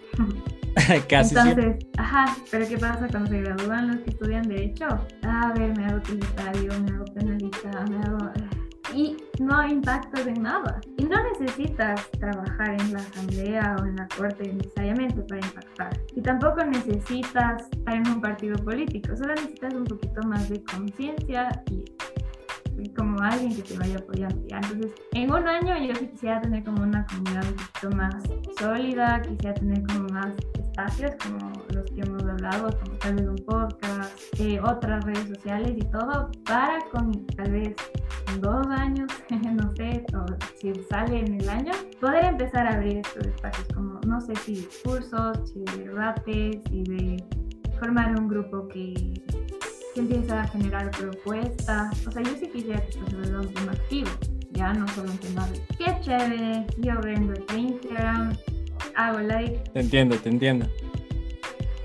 Casi 1.08 1.36
Entonces, 1.36 1.86
ajá, 1.96 2.36
pero 2.50 2.68
¿qué 2.68 2.78
pasa 2.78 3.08
cuando 3.08 3.30
se 3.30 3.40
gradúan 3.40 3.88
los 3.88 3.96
que 3.98 4.10
estudian 4.10 4.42
Derecho? 4.42 4.86
A 5.22 5.52
ver, 5.54 5.76
me 5.76 5.86
hago 5.86 6.00
tributario, 6.02 6.80
me 6.80 6.90
hago 6.92 7.04
penalista, 7.06 7.84
me 7.88 7.96
hago 7.98 8.18
y 8.94 9.16
no 9.40 9.66
impactas 9.66 10.26
en 10.26 10.42
nada. 10.42 10.80
Y 10.96 11.04
no 11.04 11.16
necesitas 11.32 12.10
trabajar 12.12 12.80
en 12.80 12.92
la 12.92 12.98
asamblea 12.98 13.76
o 13.80 13.84
en 13.84 13.96
la 13.96 14.08
corte 14.16 14.52
necesariamente 14.52 15.22
para 15.22 15.46
impactar. 15.46 16.00
Y 16.14 16.22
tampoco 16.22 16.64
necesitas 16.64 17.68
estar 17.70 17.94
en 17.94 18.08
un 18.08 18.20
partido 18.20 18.56
político, 18.56 19.16
solo 19.16 19.34
necesitas 19.34 19.74
un 19.74 19.84
poquito 19.84 20.22
más 20.26 20.48
de 20.48 20.62
conciencia 20.64 21.62
y 21.68 21.84
como 22.94 23.20
alguien 23.20 23.54
que 23.54 23.62
te 23.62 23.78
vaya 23.78 23.96
apoyando. 23.96 24.46
¿ya? 24.46 24.56
Entonces, 24.56 24.92
en 25.12 25.32
un 25.32 25.48
año 25.48 25.76
yo 25.86 25.94
sí 25.94 26.06
quisiera 26.08 26.40
tener 26.40 26.64
como 26.64 26.82
una 26.82 27.04
comunidad 27.06 27.44
un 27.44 27.56
poquito 27.56 27.96
más 27.96 28.14
sólida, 28.58 29.20
quisiera 29.22 29.54
tener 29.54 29.82
como 29.86 30.08
más 30.08 30.32
espacios 30.78 31.12
como 31.22 31.52
los 31.74 31.90
que 31.90 32.00
hemos 32.02 32.22
hablado, 32.22 32.70
como 32.78 32.96
tal 32.98 33.16
vez 33.16 33.26
un 33.26 33.36
podcast, 33.38 34.12
eh, 34.38 34.60
otras 34.60 35.04
redes 35.04 35.28
sociales 35.28 35.72
y 35.76 35.84
todo, 35.90 36.30
para 36.44 36.78
con 36.92 37.26
tal 37.36 37.50
vez 37.50 37.74
dos 38.40 38.66
años, 38.68 39.10
no 39.52 39.74
sé, 39.74 40.04
o 40.14 40.24
si 40.60 40.72
sale 40.88 41.20
en 41.20 41.40
el 41.40 41.48
año, 41.48 41.72
poder 42.00 42.26
empezar 42.26 42.66
a 42.66 42.74
abrir 42.74 42.98
estos 42.98 43.26
espacios 43.26 43.66
como, 43.74 44.00
no 44.06 44.20
sé 44.20 44.36
si 44.36 44.54
discursos, 44.54 45.50
si 45.52 45.64
de 45.64 45.84
debates, 45.88 46.60
si 46.70 46.84
de 46.84 47.24
formar 47.80 48.14
un 48.18 48.28
grupo 48.28 48.68
que 48.68 49.14
empieza 49.96 50.42
a 50.42 50.46
generar 50.46 50.90
propuestas. 50.92 52.06
O 52.06 52.10
sea, 52.12 52.22
yo 52.22 52.36
sí 52.38 52.48
quisiera 52.48 52.80
que 52.82 52.90
esto 52.90 53.10
se 53.10 53.16
vuelva 53.16 53.40
un 53.40 53.54
tema 53.54 53.72
activo, 53.72 54.10
ya 54.52 54.72
no 54.72 54.86
solo 54.88 55.10
un 55.10 55.18
tema 55.18 55.44
de 55.48 55.60
qué 55.76 55.96
chévere, 56.02 56.66
yo 56.78 57.00
vendo 57.00 57.34
en 57.48 57.58
Instagram, 57.58 58.36
hago 58.98 59.20
like. 59.20 59.58
Te 59.72 59.80
entiendo, 59.80 60.16
te 60.16 60.28
entiendo. 60.28 60.66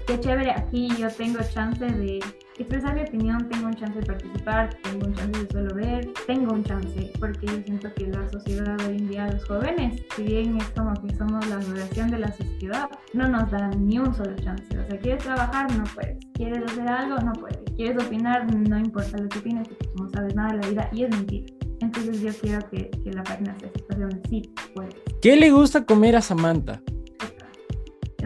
Qué 0.07 0.19
chévere, 0.19 0.51
aquí 0.51 0.89
yo 0.97 1.07
tengo 1.09 1.39
chance 1.53 1.85
de 1.85 2.19
expresar 2.57 2.93
mi 2.93 3.03
opinión, 3.03 3.47
tengo 3.49 3.67
un 3.67 3.73
chance 3.73 3.97
de 3.97 4.05
participar, 4.05 4.69
tengo 4.83 5.07
un 5.07 5.13
chance 5.15 5.43
de 5.43 5.49
solo 5.49 5.75
ver, 5.75 6.09
tengo 6.27 6.53
un 6.53 6.63
chance, 6.63 7.13
porque 7.19 7.47
yo 7.47 7.61
siento 7.65 7.93
que 7.93 8.07
la 8.07 8.29
sociedad 8.29 8.77
hoy 8.85 8.97
en 8.97 9.07
día, 9.07 9.31
los 9.31 9.45
jóvenes, 9.45 10.03
si 10.15 10.23
bien 10.23 10.57
es 10.57 10.69
como 10.71 10.93
que 11.01 11.15
somos 11.15 11.47
la 11.47 11.55
duración 11.55 12.11
de 12.11 12.19
la 12.19 12.31
sociedad, 12.33 12.89
no 13.13 13.29
nos 13.29 13.49
dan 13.49 13.87
ni 13.87 13.97
un 13.97 14.13
solo 14.13 14.35
chance. 14.35 14.77
O 14.77 14.85
sea, 14.89 14.99
quieres 14.99 15.23
trabajar, 15.23 15.73
no 15.77 15.85
puedes. 15.95 16.17
Quieres 16.33 16.63
hacer 16.65 16.87
algo, 16.89 17.17
no 17.19 17.31
puedes. 17.33 17.59
Quieres 17.77 18.05
opinar, 18.05 18.53
no 18.53 18.77
importa 18.77 19.17
lo 19.17 19.29
que 19.29 19.39
opines, 19.39 19.67
porque 19.69 19.87
no 19.95 20.09
sabes 20.09 20.35
nada 20.35 20.49
de 20.53 20.61
la 20.61 20.67
vida 20.67 20.89
y 20.91 21.03
es 21.03 21.09
mentira. 21.11 21.53
Entonces 21.79 22.21
yo 22.21 22.31
quiero 22.41 22.69
que, 22.69 22.91
que 23.03 23.11
la 23.13 23.23
página 23.23 23.55
sea 23.59 23.97
donde 23.97 24.21
sí 24.29 24.53
puedes. 24.75 24.95
¿Qué 25.21 25.37
le 25.37 25.51
gusta 25.51 25.85
comer 25.85 26.17
a 26.17 26.21
Samantha? 26.21 26.81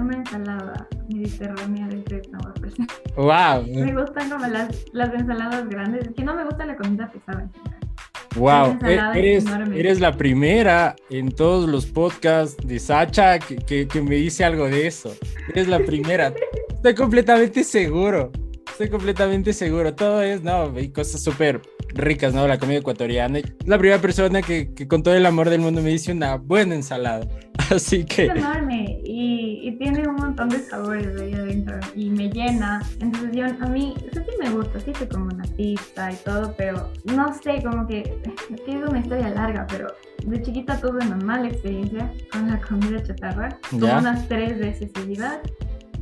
Una 0.07 0.19
ensalada 0.19 0.87
mediterránea 1.09 1.85
de 1.87 2.01
fresa 2.01 2.87
Wow. 3.17 3.67
Me 3.67 3.93
gustan 3.93 4.29
como 4.29 4.47
las, 4.47 4.85
las 4.93 5.13
ensaladas 5.13 5.67
grandes. 5.67 6.07
Es 6.07 6.13
que 6.15 6.23
no 6.23 6.33
me 6.33 6.45
gusta 6.45 6.65
la 6.65 6.77
comida 6.77 7.11
pesada 7.11 7.49
Wow, 8.37 8.77
e, 8.85 8.93
eres, 9.15 9.45
eres, 9.75 9.99
la 9.99 10.13
primera 10.13 10.95
en 11.09 11.29
todos 11.29 11.67
los 11.67 11.87
podcasts 11.87 12.55
de 12.65 12.79
Sacha 12.79 13.37
que, 13.39 13.57
que, 13.57 13.85
que, 13.85 14.01
me 14.01 14.15
dice 14.15 14.45
algo 14.45 14.69
de 14.69 14.87
eso. 14.87 15.13
Eres 15.49 15.67
la 15.67 15.79
primera. 15.79 16.33
Estoy 16.69 16.95
completamente 16.95 17.65
seguro. 17.65 18.31
Estoy 18.71 18.89
completamente 18.89 19.53
seguro. 19.53 19.93
Todo 19.95 20.21
es, 20.21 20.43
no, 20.43 20.73
hay 20.75 20.89
cosas 20.89 21.21
súper 21.21 21.61
ricas, 21.89 22.33
¿no? 22.33 22.47
La 22.47 22.59
comida 22.59 22.77
ecuatoriana. 22.77 23.39
La 23.65 23.77
primera 23.77 23.99
persona 23.99 24.41
que, 24.41 24.73
que, 24.73 24.87
con 24.87 25.03
todo 25.03 25.15
el 25.15 25.25
amor 25.25 25.49
del 25.49 25.61
mundo 25.61 25.81
me 25.81 25.89
dice 25.89 26.11
una 26.11 26.35
buena 26.35 26.75
ensalada. 26.75 27.27
Así 27.71 28.05
que... 28.05 28.25
Es 28.25 28.35
enorme 28.35 28.99
y, 29.03 29.67
y 29.67 29.71
tiene 29.77 30.07
un 30.07 30.15
montón 30.15 30.49
de 30.49 30.59
sabores 30.59 31.19
ahí 31.19 31.33
adentro 31.33 31.79
y 31.95 32.09
me 32.09 32.29
llena. 32.29 32.81
Entonces 33.01 33.31
yo, 33.33 33.45
a 33.45 33.67
mí, 33.67 33.93
eso 34.11 34.21
sí 34.21 34.31
me 34.39 34.49
gusta, 34.49 34.79
sí 34.79 34.93
soy 34.97 35.07
como 35.07 35.25
una 35.25 35.43
pizza 35.43 36.11
y 36.11 36.15
todo, 36.17 36.53
pero 36.57 36.91
no 37.05 37.33
sé, 37.41 37.61
como 37.63 37.87
que, 37.87 38.01
es 38.01 38.61
que 38.61 38.71
es 38.71 38.87
una 38.87 38.99
historia 38.99 39.29
larga, 39.29 39.65
pero 39.69 39.87
de 40.25 40.41
chiquita 40.41 40.79
tuve 40.79 41.05
una 41.05 41.17
mala 41.17 41.47
experiencia 41.47 42.11
con 42.31 42.47
la 42.47 42.61
comida 42.61 43.03
chatarra, 43.03 43.59
como 43.69 43.85
unas 43.85 44.27
tres 44.27 44.59
veces 44.59 44.91
seguidas. 44.93 45.39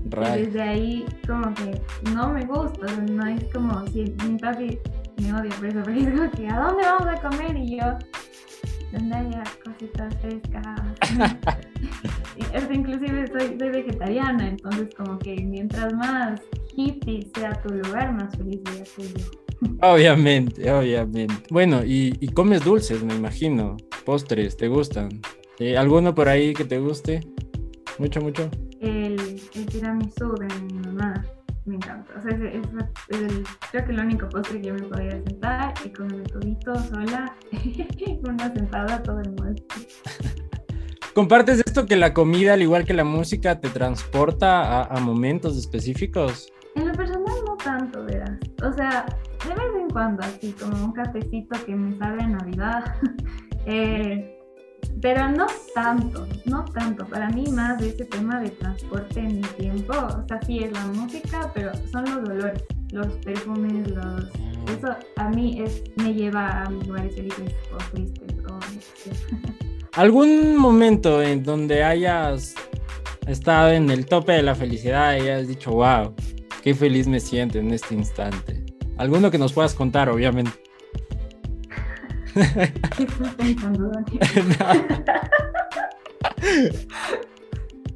Y 0.05 0.41
desde 0.41 0.61
ahí 0.61 1.05
como 1.27 1.53
que 1.55 1.81
no 2.13 2.31
me 2.31 2.45
gusta, 2.45 2.85
no 3.11 3.27
es 3.27 3.43
como 3.45 3.85
si 3.87 4.13
mi 4.23 4.37
papi 4.37 4.77
me 5.17 5.33
odia 5.33 5.49
por 5.55 5.65
eso, 5.65 5.81
porque 5.83 5.99
es 5.99 6.09
como 6.09 6.31
que 6.31 6.47
¿a 6.47 6.59
dónde 6.59 6.83
vamos 6.83 7.07
a 7.07 7.29
comer? 7.29 7.57
Y 7.57 7.77
yo, 7.77 7.85
donde 8.91 9.15
haya 9.15 9.43
cositas 9.63 10.15
frescas. 10.17 11.45
Y, 12.37 12.41
es 12.53 12.65
que 12.65 12.73
inclusive 12.73 13.27
soy, 13.27 13.57
soy 13.57 13.69
vegetariana, 13.69 14.49
entonces 14.49 14.89
como 14.97 15.17
que 15.19 15.35
mientras 15.35 15.93
más 15.93 16.41
hippie 16.75 17.29
sea 17.33 17.53
tu 17.61 17.73
lugar, 17.73 18.13
más 18.13 18.35
feliz 18.35 18.59
voy 18.65 18.81
a 18.81 18.85
ser 18.85 19.05
yo. 19.13 19.25
Obviamente, 19.81 20.69
obviamente. 20.69 21.33
Bueno, 21.49 21.85
y, 21.85 22.17
y 22.19 22.27
comes 22.27 22.63
dulces, 22.65 23.03
me 23.03 23.15
imagino. 23.15 23.77
Postres, 24.03 24.57
¿te 24.57 24.67
gustan? 24.67 25.21
¿Sí? 25.57 25.75
¿Alguno 25.75 26.13
por 26.13 26.27
ahí 26.27 26.53
que 26.53 26.65
te 26.65 26.79
guste? 26.79 27.21
Mucho, 27.99 28.19
mucho. 28.19 28.49
El, 28.85 29.19
el 29.55 29.65
tiramisú 29.65 30.35
de 30.35 30.47
mi 30.61 30.73
mamá 30.79 31.25
me 31.65 31.75
encanta. 31.75 32.13
O 32.17 32.21
sea, 32.21 32.31
es, 32.37 32.41
es- 32.55 32.69
es 33.09 33.19
el- 33.21 33.43
creo 33.71 33.85
que 33.85 33.91
el 33.91 33.99
único 33.99 34.29
postre 34.29 34.61
que 34.61 34.67
yo 34.67 34.73
me 34.75 34.81
podría 34.83 35.11
sentar 35.23 35.73
y 35.83 35.89
comerme 35.89 36.23
todito 36.23 36.75
sola, 36.83 37.35
una 38.27 38.53
sentada 38.53 39.01
todo 39.01 39.19
el 39.21 39.29
mundo. 39.31 39.63
¿Compartes 41.13 41.63
esto 41.65 41.85
que 41.85 41.95
la 41.95 42.13
comida, 42.13 42.53
al 42.53 42.61
igual 42.61 42.83
que 42.85 42.93
la 42.93 43.05
música, 43.05 43.59
te 43.61 43.69
transporta 43.69 44.81
a, 44.81 44.83
a 44.83 44.99
momentos 44.99 45.57
específicos? 45.57 46.51
En 46.75 46.89
lo 46.89 46.93
personal 46.93 47.33
no 47.47 47.55
tanto, 47.55 48.03
verás. 48.03 48.37
O 48.63 48.71
sea, 48.73 49.05
de 49.47 49.53
vez 49.53 49.81
en 49.81 49.89
cuando, 49.89 50.23
así 50.23 50.51
como 50.59 50.83
un 50.85 50.91
cafecito 50.91 51.57
que 51.65 51.73
me 51.75 51.97
sabe 51.97 52.21
a 52.23 52.27
Navidad. 52.27 52.83
Eh, 53.67 54.34
pero 55.01 55.29
no 55.29 55.45
tanto, 55.73 56.27
no 56.45 56.65
tanto. 56.65 57.05
Para 57.05 57.29
mí 57.29 57.45
más 57.51 57.79
de 57.79 57.89
ese 57.89 58.05
tema 58.05 58.39
de 58.39 58.49
transporte 58.49 59.19
en 59.19 59.41
tiempo, 59.41 59.93
o 59.93 60.27
sea, 60.27 60.39
sí 60.45 60.59
es 60.59 60.71
la 60.71 60.85
música, 60.87 61.51
pero 61.53 61.71
son 61.91 62.05
los 62.05 62.29
olores, 62.29 62.63
los 62.91 63.07
perfumes, 63.17 63.89
los... 63.91 64.25
Eso 64.77 64.95
a 65.17 65.29
mí 65.29 65.61
es, 65.61 65.83
me 65.97 66.13
lleva 66.13 66.63
a 66.63 66.69
lugares 66.69 67.15
felices 67.15 67.53
o 67.71 67.77
tristes 67.93 68.35
o... 68.49 68.59
¿Algún 69.99 70.57
momento 70.57 71.21
en 71.21 71.43
donde 71.43 71.83
hayas 71.83 72.55
estado 73.27 73.71
en 73.71 73.89
el 73.89 74.05
tope 74.05 74.33
de 74.33 74.41
la 74.41 74.55
felicidad 74.55 75.15
y 75.15 75.21
hayas 75.21 75.47
dicho, 75.47 75.71
wow, 75.71 76.13
qué 76.63 76.73
feliz 76.73 77.07
me 77.07 77.19
siento 77.19 77.59
en 77.59 77.71
este 77.71 77.95
instante? 77.95 78.65
¿Alguno 78.97 79.29
que 79.29 79.37
nos 79.37 79.53
puedas 79.53 79.73
contar, 79.73 80.09
obviamente? 80.09 80.64
¿Qué 82.35 83.03
estás 83.03 83.33
pensando, 83.35 83.89
Dani? 83.89 84.19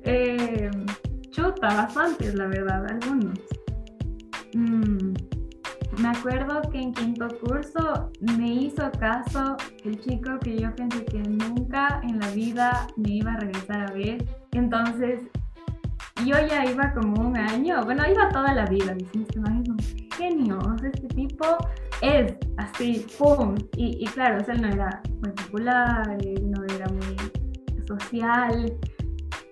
Eh, 0.04 0.72
chuta, 1.30 1.68
bastantes, 1.68 2.34
la 2.34 2.48
verdad, 2.48 2.84
algunos. 2.90 3.38
Mm, 4.56 5.14
me 6.02 6.08
acuerdo 6.08 6.62
que 6.72 6.80
en 6.80 6.94
quinto 6.94 7.28
curso 7.44 8.10
me 8.22 8.48
hizo 8.48 8.90
caso 8.94 9.58
el 9.84 10.00
chico 10.00 10.40
que 10.40 10.58
yo 10.58 10.74
pensé 10.74 11.06
que 11.06 11.20
nunca 11.20 12.02
en 12.04 12.20
la 12.20 12.30
vida 12.32 12.88
me 12.96 13.16
iba 13.16 13.34
a 13.34 13.38
regresar 13.38 13.90
a 13.90 13.92
ver. 13.92 14.26
Entonces, 14.54 15.20
yo 16.26 16.36
ya 16.48 16.66
iba 16.66 16.92
como 16.94 17.22
un 17.22 17.38
año, 17.38 17.84
bueno, 17.84 18.04
iba 18.10 18.30
toda 18.30 18.54
la 18.54 18.66
vida 18.66 18.94
diciendo, 18.96 19.30
es 19.62 19.70
un 19.70 19.78
genio, 20.18 20.58
o 20.58 20.78
sea, 20.80 20.90
este 20.90 21.08
tipo 21.10 21.46
es 22.02 22.34
así, 22.58 23.06
¡pum! 23.18 23.56
Y, 23.76 23.98
y 24.04 24.06
claro, 24.08 24.38
o 24.42 24.46
sea, 24.46 24.54
él 24.56 24.62
no 24.62 24.68
era 24.70 25.02
muy 25.22 25.32
popular, 25.32 26.18
él 26.24 26.50
no 26.52 26.64
era 26.76 26.88
muy 26.90 27.16
social. 27.88 28.74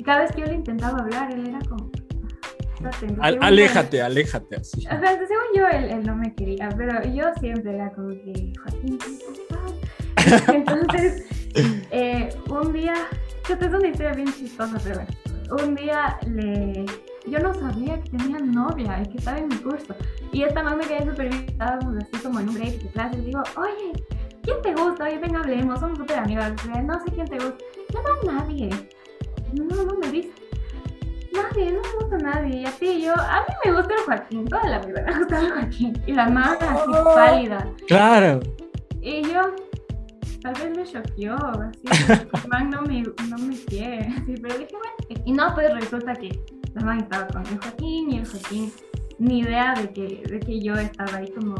Cada 0.05 0.21
vez 0.21 0.31
que 0.31 0.41
yo 0.41 0.47
le 0.47 0.55
intentaba 0.55 0.99
hablar, 0.99 1.31
él 1.31 1.47
era 1.47 1.59
como... 1.67 1.89
"Estate, 2.75 3.07
Al- 3.19 3.33
según 3.33 3.35
yo- 3.35 3.41
aléjate, 3.43 4.01
aléjate 4.11 4.55
así. 4.55 4.79
o 4.85 4.89
sea, 4.89 4.99
según 5.13 5.45
yo, 5.55 5.67
él, 5.67 5.85
él 5.85 6.03
no 6.05 6.15
me 6.15 6.33
quería, 6.35 6.69
pero 6.77 7.03
yo 7.09 7.23
siempre 7.39 7.73
era 7.75 7.91
como 7.91 8.09
que, 8.09 8.53
Joaquín, 8.61 8.97
¿qué 8.97 9.41
pasa?". 9.49 10.53
Entonces, 10.53 11.25
eh, 11.91 12.29
un 12.49 12.71
día, 12.73 12.93
esta 13.49 13.65
es 13.65 13.73
una 13.73 13.87
historia 13.87 14.13
bien 14.13 14.31
chistosa, 14.33 14.77
pero 14.83 14.95
bueno, 15.01 15.65
un 15.65 15.75
día 15.75 16.17
le, 16.27 16.85
yo 17.29 17.39
no 17.39 17.53
sabía 17.53 18.01
que 18.01 18.09
tenía 18.09 18.39
novia 18.39 19.01
y 19.01 19.09
que 19.09 19.17
estaba 19.17 19.37
en 19.37 19.47
mi 19.49 19.55
curso. 19.57 19.95
Y 20.31 20.43
esta 20.43 20.63
mamá 20.63 20.77
me 20.77 20.85
quedé 20.85 21.09
súper 21.09 21.29
bien, 21.29 21.45
estábamos 21.47 21.95
así 21.97 22.23
como 22.23 22.39
en 22.39 22.49
un 22.49 22.55
break 22.55 22.81
de 22.81 22.89
clase, 22.89 23.19
y 23.19 23.25
digo, 23.25 23.43
oye, 23.55 24.03
¿quién 24.43 24.61
te 24.61 24.73
gusta? 24.73 25.05
Oye, 25.05 25.17
venga, 25.17 25.39
hablemos, 25.39 25.79
somos 25.79 25.97
súper 25.97 26.19
amigas, 26.19 26.53
o 26.53 26.65
sea, 26.65 26.81
no 26.81 26.99
sé 27.03 27.11
quién 27.11 27.27
te 27.27 27.35
gusta. 27.35 27.63
No, 27.93 28.01
no, 28.01 28.33
nadie. 28.33 28.69
No, 29.53 29.83
no 29.83 29.97
me 29.97 30.09
viste. 30.09 30.41
Nadie, 31.33 31.71
no 31.71 31.81
me 31.81 31.93
gusta 31.99 32.17
nadie. 32.17 32.61
Y 32.61 32.65
a 32.65 32.71
ti, 32.71 32.87
y 32.87 33.01
yo, 33.03 33.13
a 33.13 33.45
mí 33.47 33.53
me 33.65 33.71
gusta 33.73 33.93
el 33.93 34.01
Joaquín, 34.01 34.45
toda 34.45 34.63
la 34.69 34.79
vida 34.79 35.03
me 35.05 35.13
ha 35.13 35.17
gustado 35.17 35.45
el 35.45 35.51
Joaquín. 35.53 36.01
Y 36.05 36.13
la 36.13 36.29
más 36.29 36.61
así 36.61 36.91
pálida. 37.03 37.67
Claro. 37.87 38.39
Y 39.01 39.21
yo, 39.23 39.41
tal 40.41 40.53
vez 40.53 40.77
me 40.77 40.83
choqueó, 40.83 41.35
así, 41.35 42.13
el 42.43 42.49
man 42.49 42.69
no 42.69 42.81
me, 42.81 43.01
no 43.01 43.37
me 43.37 43.55
quiere, 43.55 43.99
así, 44.17 44.35
pero 44.41 44.57
dije, 44.57 44.73
bueno, 44.73 45.23
y 45.25 45.31
no, 45.31 45.53
pues 45.53 45.73
resulta 45.73 46.13
que 46.13 46.56
estaba 46.77 47.27
con 47.27 47.45
el 47.45 47.57
Joaquín 47.59 48.11
y 48.11 48.17
el 48.19 48.27
Joaquín, 48.27 48.71
ni 49.19 49.39
idea 49.39 49.73
de 49.73 49.89
que, 49.91 50.23
de 50.29 50.39
que 50.39 50.61
yo 50.61 50.75
estaba 50.75 51.17
ahí 51.17 51.31
como 51.31 51.55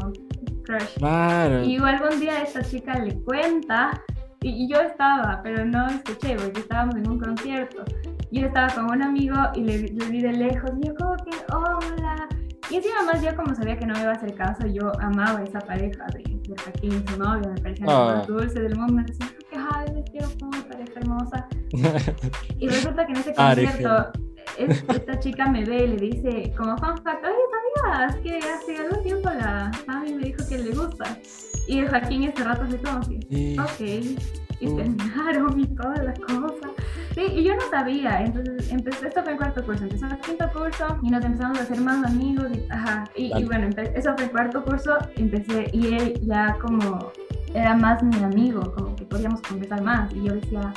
crush. 0.64 0.94
Claro. 0.98 1.64
Y 1.64 1.76
algún 1.76 2.20
día 2.20 2.42
esta 2.42 2.62
chica 2.62 2.98
le 2.98 3.18
cuenta, 3.22 4.02
y, 4.40 4.64
y 4.64 4.68
yo 4.72 4.80
estaba, 4.80 5.40
pero 5.42 5.64
no 5.64 5.86
escuché, 5.88 6.36
porque 6.36 6.60
estábamos 6.60 6.94
en 6.96 7.08
un 7.08 7.18
concierto. 7.18 7.84
Yo 8.30 8.46
estaba 8.46 8.68
con 8.74 8.90
un 8.90 9.02
amigo 9.02 9.34
y 9.54 9.62
le, 9.64 9.78
le 9.88 10.04
vi 10.06 10.20
de 10.22 10.32
lejos, 10.32 10.70
y 10.80 10.86
yo 10.86 10.94
como 10.94 11.16
que, 11.16 11.36
hola. 11.52 12.28
Y 12.70 12.76
encima 12.76 13.02
más 13.10 13.22
yo 13.22 13.34
como 13.34 13.54
sabía 13.54 13.78
que 13.78 13.86
no 13.86 13.94
me 13.94 14.00
iba 14.02 14.10
a 14.10 14.14
hacer 14.14 14.34
caso, 14.34 14.66
yo 14.66 14.92
amaba 15.00 15.38
a 15.38 15.42
esa 15.42 15.58
pareja 15.58 16.04
de, 16.12 16.22
de 16.22 16.54
Joaquín 16.62 17.02
y 17.06 17.10
su 17.10 17.18
novia, 17.18 17.48
me 17.48 17.60
parecía 17.62 17.86
lo 17.86 17.92
Ah. 17.92 18.14
más 18.16 18.26
dulce 18.26 18.60
del 18.60 18.76
mundo. 18.76 19.02
Decía, 19.06 19.26
que 19.50 19.56
ay, 19.56 19.86
les 19.94 20.10
quiero 20.10 20.28
como 20.38 20.50
pareja 20.68 20.92
hermosa. 21.00 21.46
Y 22.58 22.68
resulta 22.68 23.06
que 23.06 23.12
en 23.12 23.18
ese 23.18 23.32
concierto, 23.32 24.12
es- 24.56 24.84
esta 24.88 25.18
chica 25.18 25.46
me 25.48 25.64
ve 25.64 25.84
y 25.84 25.88
le 25.88 25.96
dice, 25.96 26.52
como 26.56 26.76
fun 26.78 26.96
fact, 27.02 27.24
oye, 27.24 27.34
¿sabías 27.82 28.16
que 28.16 28.38
hace 28.38 28.76
algún 28.78 29.02
tiempo 29.02 29.30
la 29.30 29.70
mami 29.86 30.14
me 30.14 30.22
dijo 30.24 30.38
que 30.48 30.58
le 30.58 30.70
gusta? 30.74 31.18
Y 31.66 31.80
el 31.80 31.88
Joaquín 31.88 32.22
ese 32.24 32.44
rato 32.44 32.62
así 32.62 32.76
como 32.78 33.00
que, 33.00 33.20
Sí. 33.30 33.56
ok, 33.58 34.18
y 34.60 34.66
Mm. 34.68 34.76
terminaron 34.76 35.60
y 35.60 35.66
toda 35.66 36.02
la 36.02 36.14
cosa. 36.14 36.68
Sí, 37.14 37.22
y 37.34 37.44
yo 37.44 37.54
no 37.54 37.62
sabía, 37.70 38.22
entonces 38.22 38.70
empezó, 38.70 39.06
esto 39.06 39.22
fue 39.22 39.32
en 39.32 39.38
cuarto 39.38 39.64
curso, 39.64 39.84
empezó 39.84 40.06
en 40.06 40.16
quinto 40.18 40.48
curso 40.52 40.98
y 41.02 41.10
nos 41.10 41.24
empezamos 41.24 41.58
a 41.58 41.62
hacer 41.62 41.80
más 41.80 42.04
amigos 42.06 42.46
y, 42.54 42.64
ajá, 42.70 43.04
y, 43.16 43.30
Vale. 43.30 43.42
y 43.44 43.46
bueno, 43.46 43.68
eso 43.94 44.14
fue 44.14 44.24
en 44.24 44.30
cuarto 44.30 44.64
curso, 44.64 44.96
empecé 45.16 45.68
y 45.72 45.94
él 45.94 46.20
ya 46.22 46.56
como 46.60 47.12
era 47.54 47.74
más 47.74 48.02
mi 48.02 48.22
amigo, 48.22 48.60
como 48.74 48.94
que 48.96 49.04
podíamos 49.04 49.40
conversar 49.42 49.82
más 49.82 50.12
y 50.12 50.22
yo 50.24 50.34
decía, 50.34 50.72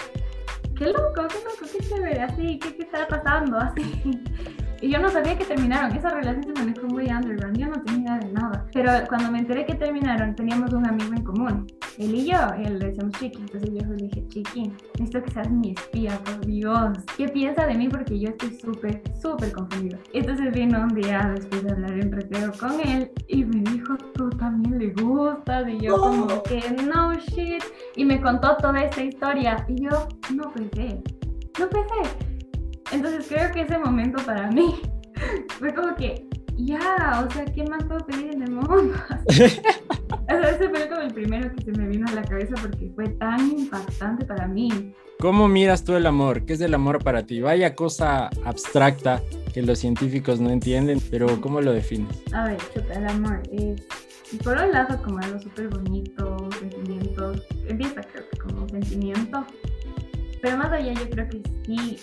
qué 0.81 0.87
loco, 0.87 1.27
qué 1.27 1.37
loco, 1.45 1.71
qué 1.71 1.87
chévere, 1.87 2.21
así, 2.23 2.57
qué, 2.57 2.75
qué 2.75 2.83
está 2.83 3.07
pasando, 3.07 3.57
así. 3.57 3.83
Y 4.81 4.89
yo 4.89 4.99
no 4.99 5.09
sabía 5.09 5.37
que 5.37 5.45
terminaron, 5.45 5.95
esa 5.95 6.09
relación 6.09 6.43
se 6.43 6.53
manejó 6.53 6.87
muy 6.87 7.05
underground, 7.05 7.55
yo 7.55 7.67
no 7.67 7.83
tenía 7.83 8.01
idea 8.01 8.17
de 8.17 8.33
nada. 8.33 8.65
Pero 8.73 8.91
cuando 9.07 9.31
me 9.31 9.37
enteré 9.37 9.63
que 9.65 9.75
terminaron, 9.75 10.35
teníamos 10.35 10.73
un 10.73 10.87
amigo 10.87 11.13
en 11.13 11.23
común, 11.23 11.67
él 11.99 12.15
y 12.15 12.25
yo, 12.25 12.39
y 12.59 12.65
él 12.65 12.79
le 12.79 12.87
decíamos 12.87 13.13
Chiqui, 13.19 13.41
entonces 13.41 13.69
yo 13.71 13.87
le 13.87 13.95
dije, 13.95 14.27
Chiqui, 14.27 14.73
necesito 14.97 15.23
que 15.23 15.31
seas 15.31 15.51
mi 15.51 15.71
espía, 15.73 16.17
por 16.25 16.43
Dios. 16.47 16.97
¿Qué 17.15 17.27
piensa 17.27 17.67
de 17.67 17.75
mí? 17.75 17.89
Porque 17.89 18.19
yo 18.19 18.29
estoy 18.29 18.57
súper, 18.59 19.03
súper 19.21 19.51
confundida. 19.51 19.99
Entonces 20.13 20.51
vino 20.51 20.81
un 20.81 20.95
día 20.95 21.31
después 21.35 21.63
de 21.63 21.71
hablar 21.73 21.99
en 21.99 22.11
recreo 22.11 22.51
con 22.59 22.79
él 22.81 23.11
y 23.27 23.45
me 23.45 23.61
dijo, 23.71 23.95
tú 24.15 24.31
también 24.31 24.79
le 24.79 24.89
gustas, 24.93 25.67
y 25.69 25.79
yo 25.79 25.95
como 25.95 26.41
que 26.41 26.59
no 26.91 27.13
shit, 27.13 27.63
y 27.95 28.03
me 28.03 28.19
contó 28.19 28.57
toda 28.57 28.81
esta 28.81 29.03
historia, 29.03 29.63
y 29.67 29.83
yo 29.83 30.07
no 30.33 30.51
pensé, 30.51 31.03
no 31.59 31.69
pensé. 31.69 32.30
Entonces 32.91 33.25
creo 33.27 33.51
que 33.51 33.61
ese 33.61 33.77
momento 33.77 34.23
para 34.25 34.49
mí 34.51 34.81
fue 35.59 35.73
como 35.73 35.95
que, 35.95 36.27
ya, 36.57 37.25
o 37.25 37.31
sea, 37.31 37.45
¿qué 37.45 37.63
más 37.63 37.83
puedo 37.85 38.05
pedir 38.05 38.33
en 38.33 38.43
el 38.43 38.51
mundo? 38.51 38.93
o 39.27 39.31
sea, 39.31 40.49
ese 40.49 40.69
fue 40.69 40.89
como 40.89 41.01
el 41.01 41.13
primero 41.13 41.51
que 41.55 41.63
se 41.63 41.71
me 41.71 41.87
vino 41.87 42.07
a 42.07 42.13
la 42.13 42.23
cabeza 42.23 42.55
porque 42.61 42.91
fue 42.95 43.07
tan 43.09 43.49
impactante 43.49 44.25
para 44.25 44.47
mí. 44.47 44.93
¿Cómo 45.19 45.47
miras 45.47 45.83
tú 45.83 45.95
el 45.95 46.05
amor? 46.05 46.45
¿Qué 46.45 46.53
es 46.53 46.61
el 46.61 46.73
amor 46.73 47.03
para 47.03 47.25
ti? 47.25 47.41
Vaya 47.41 47.75
cosa 47.75 48.29
abstracta 48.43 49.21
que 49.53 49.61
los 49.61 49.79
científicos 49.79 50.39
no 50.39 50.49
entienden, 50.49 50.99
pero 51.11 51.39
¿cómo 51.41 51.61
lo 51.61 51.73
defines? 51.73 52.23
A 52.33 52.45
ver, 52.45 52.57
chuta, 52.73 52.93
el 52.93 53.07
amor 53.07 53.41
es, 53.51 53.85
por 54.43 54.57
un 54.57 54.71
lado, 54.71 55.01
como 55.03 55.19
algo 55.19 55.39
súper 55.39 55.69
bonito, 55.69 56.49
sentimientos, 56.59 57.45
empieza 57.67 58.01
creo 58.01 58.29
que 58.29 58.37
como 58.39 58.67
sentimiento, 58.69 59.45
pero 60.41 60.57
más 60.57 60.71
allá 60.71 60.93
yo 60.93 61.09
creo 61.09 61.29
que 61.29 61.41
sí 61.65 61.97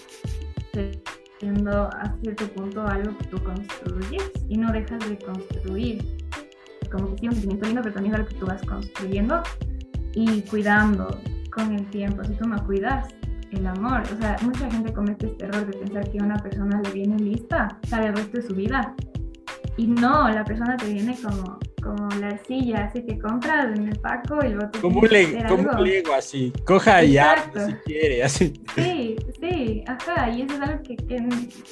siendo 1.38 1.84
a 1.84 2.14
cierto 2.22 2.46
punto 2.48 2.86
algo 2.86 3.16
que 3.18 3.24
tú 3.24 3.42
construyes 3.42 4.30
y 4.48 4.56
no 4.56 4.72
dejas 4.72 5.08
de 5.08 5.18
construir. 5.18 6.16
Como 6.90 7.14
que 7.14 7.18
sí, 7.18 7.26
un 7.28 7.32
sentimiento 7.32 7.66
lindo, 7.66 7.82
pero 7.82 7.94
también 7.94 8.14
algo 8.14 8.28
que 8.28 8.34
tú 8.34 8.46
vas 8.46 8.62
construyendo 8.62 9.42
y 10.14 10.42
cuidando 10.42 11.20
con 11.52 11.74
el 11.74 11.86
tiempo. 11.90 12.22
Tú 12.22 12.48
no 12.48 12.64
cuidas 12.66 13.08
el 13.52 13.66
amor, 13.66 14.02
o 14.02 14.16
sea, 14.20 14.36
mucha 14.42 14.70
gente 14.70 14.92
comete 14.92 15.26
este 15.26 15.44
error 15.44 15.66
de 15.66 15.78
pensar 15.78 16.10
que 16.10 16.18
una 16.18 16.36
persona 16.36 16.80
le 16.82 16.90
viene 16.92 17.18
lista 17.18 17.78
para 17.90 18.08
el 18.08 18.16
resto 18.16 18.38
de 18.38 18.46
su 18.46 18.54
vida. 18.54 18.94
Y 19.76 19.86
no, 19.86 20.28
la 20.28 20.44
persona 20.44 20.76
te 20.76 20.92
viene 20.92 21.16
como 21.22 21.58
como 21.88 22.08
la 22.20 22.28
arcilla, 22.28 22.84
así 22.84 23.02
que 23.02 23.18
compras 23.18 23.74
en 23.74 23.88
el 23.88 23.98
Paco 24.00 24.44
y 24.44 24.50
luego 24.50 24.70
como 24.80 25.00
un, 25.00 25.08
como 25.48 25.70
un 25.70 25.84
Lego 25.84 26.12
así, 26.12 26.52
coja 26.66 27.02
ya 27.02 27.50
si 27.54 27.72
quiere, 27.86 28.22
así. 28.22 28.52
Sí, 28.74 29.16
sí, 29.40 29.84
ajá, 29.86 30.28
y 30.30 30.42
eso 30.42 30.54
es 30.54 30.60
algo 30.60 30.82
que, 30.82 30.96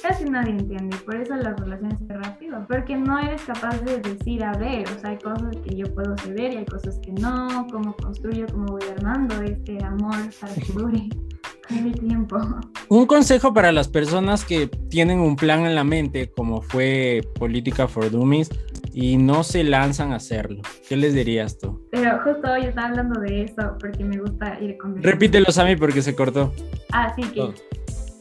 casi 0.01 0.23
nadie 0.25 0.51
entiende, 0.51 0.97
por 1.05 1.15
eso 1.17 1.35
las 1.35 1.59
relaciones 1.59 1.99
se 2.07 2.13
rápido, 2.13 2.65
porque 2.67 2.97
no 2.97 3.19
eres 3.19 3.43
capaz 3.43 3.79
de 3.81 3.99
decir, 3.99 4.43
a 4.43 4.53
ver, 4.53 4.87
o 4.89 4.99
sea, 4.99 5.11
hay 5.11 5.17
cosas 5.17 5.55
que 5.63 5.75
yo 5.75 5.85
puedo 5.93 6.17
ceder 6.17 6.53
y 6.53 6.57
hay 6.57 6.65
cosas 6.65 6.97
que 6.99 7.11
no, 7.11 7.67
cómo 7.71 7.95
construyo, 7.95 8.47
cómo 8.51 8.65
voy 8.65 8.81
armando 8.97 9.39
este 9.43 9.77
amor 9.83 10.17
para 10.41 10.53
que 10.55 10.73
dure 10.73 11.09
el 11.69 11.99
tiempo. 11.99 12.39
Un 12.89 13.05
consejo 13.05 13.53
para 13.53 13.71
las 13.71 13.87
personas 13.87 14.45
que 14.45 14.67
tienen 14.89 15.19
un 15.19 15.35
plan 15.35 15.65
en 15.65 15.75
la 15.75 15.83
mente, 15.83 16.31
como 16.31 16.61
fue 16.61 17.21
Política 17.37 17.87
for 17.87 18.09
Dummies, 18.09 18.49
y 18.99 19.15
no 19.15 19.43
se 19.43 19.63
lanzan 19.63 20.11
a 20.11 20.15
hacerlo. 20.15 20.63
¿Qué 20.89 20.97
les 20.97 21.13
dirías 21.13 21.59
tú? 21.59 21.87
Pero 21.91 22.19
justo 22.23 22.51
hoy 22.51 22.65
estaba 22.65 22.87
hablando 22.87 23.19
de 23.19 23.43
eso 23.43 23.77
porque 23.79 24.03
me 24.03 24.17
gusta 24.17 24.59
ir 24.59 24.75
con... 24.79 25.03
Repítelo, 25.03 25.51
Sammy, 25.51 25.75
porque 25.75 26.01
se 26.01 26.15
cortó. 26.15 26.51
Ah, 26.91 27.13
sí, 27.15 27.21
que... 27.25 27.53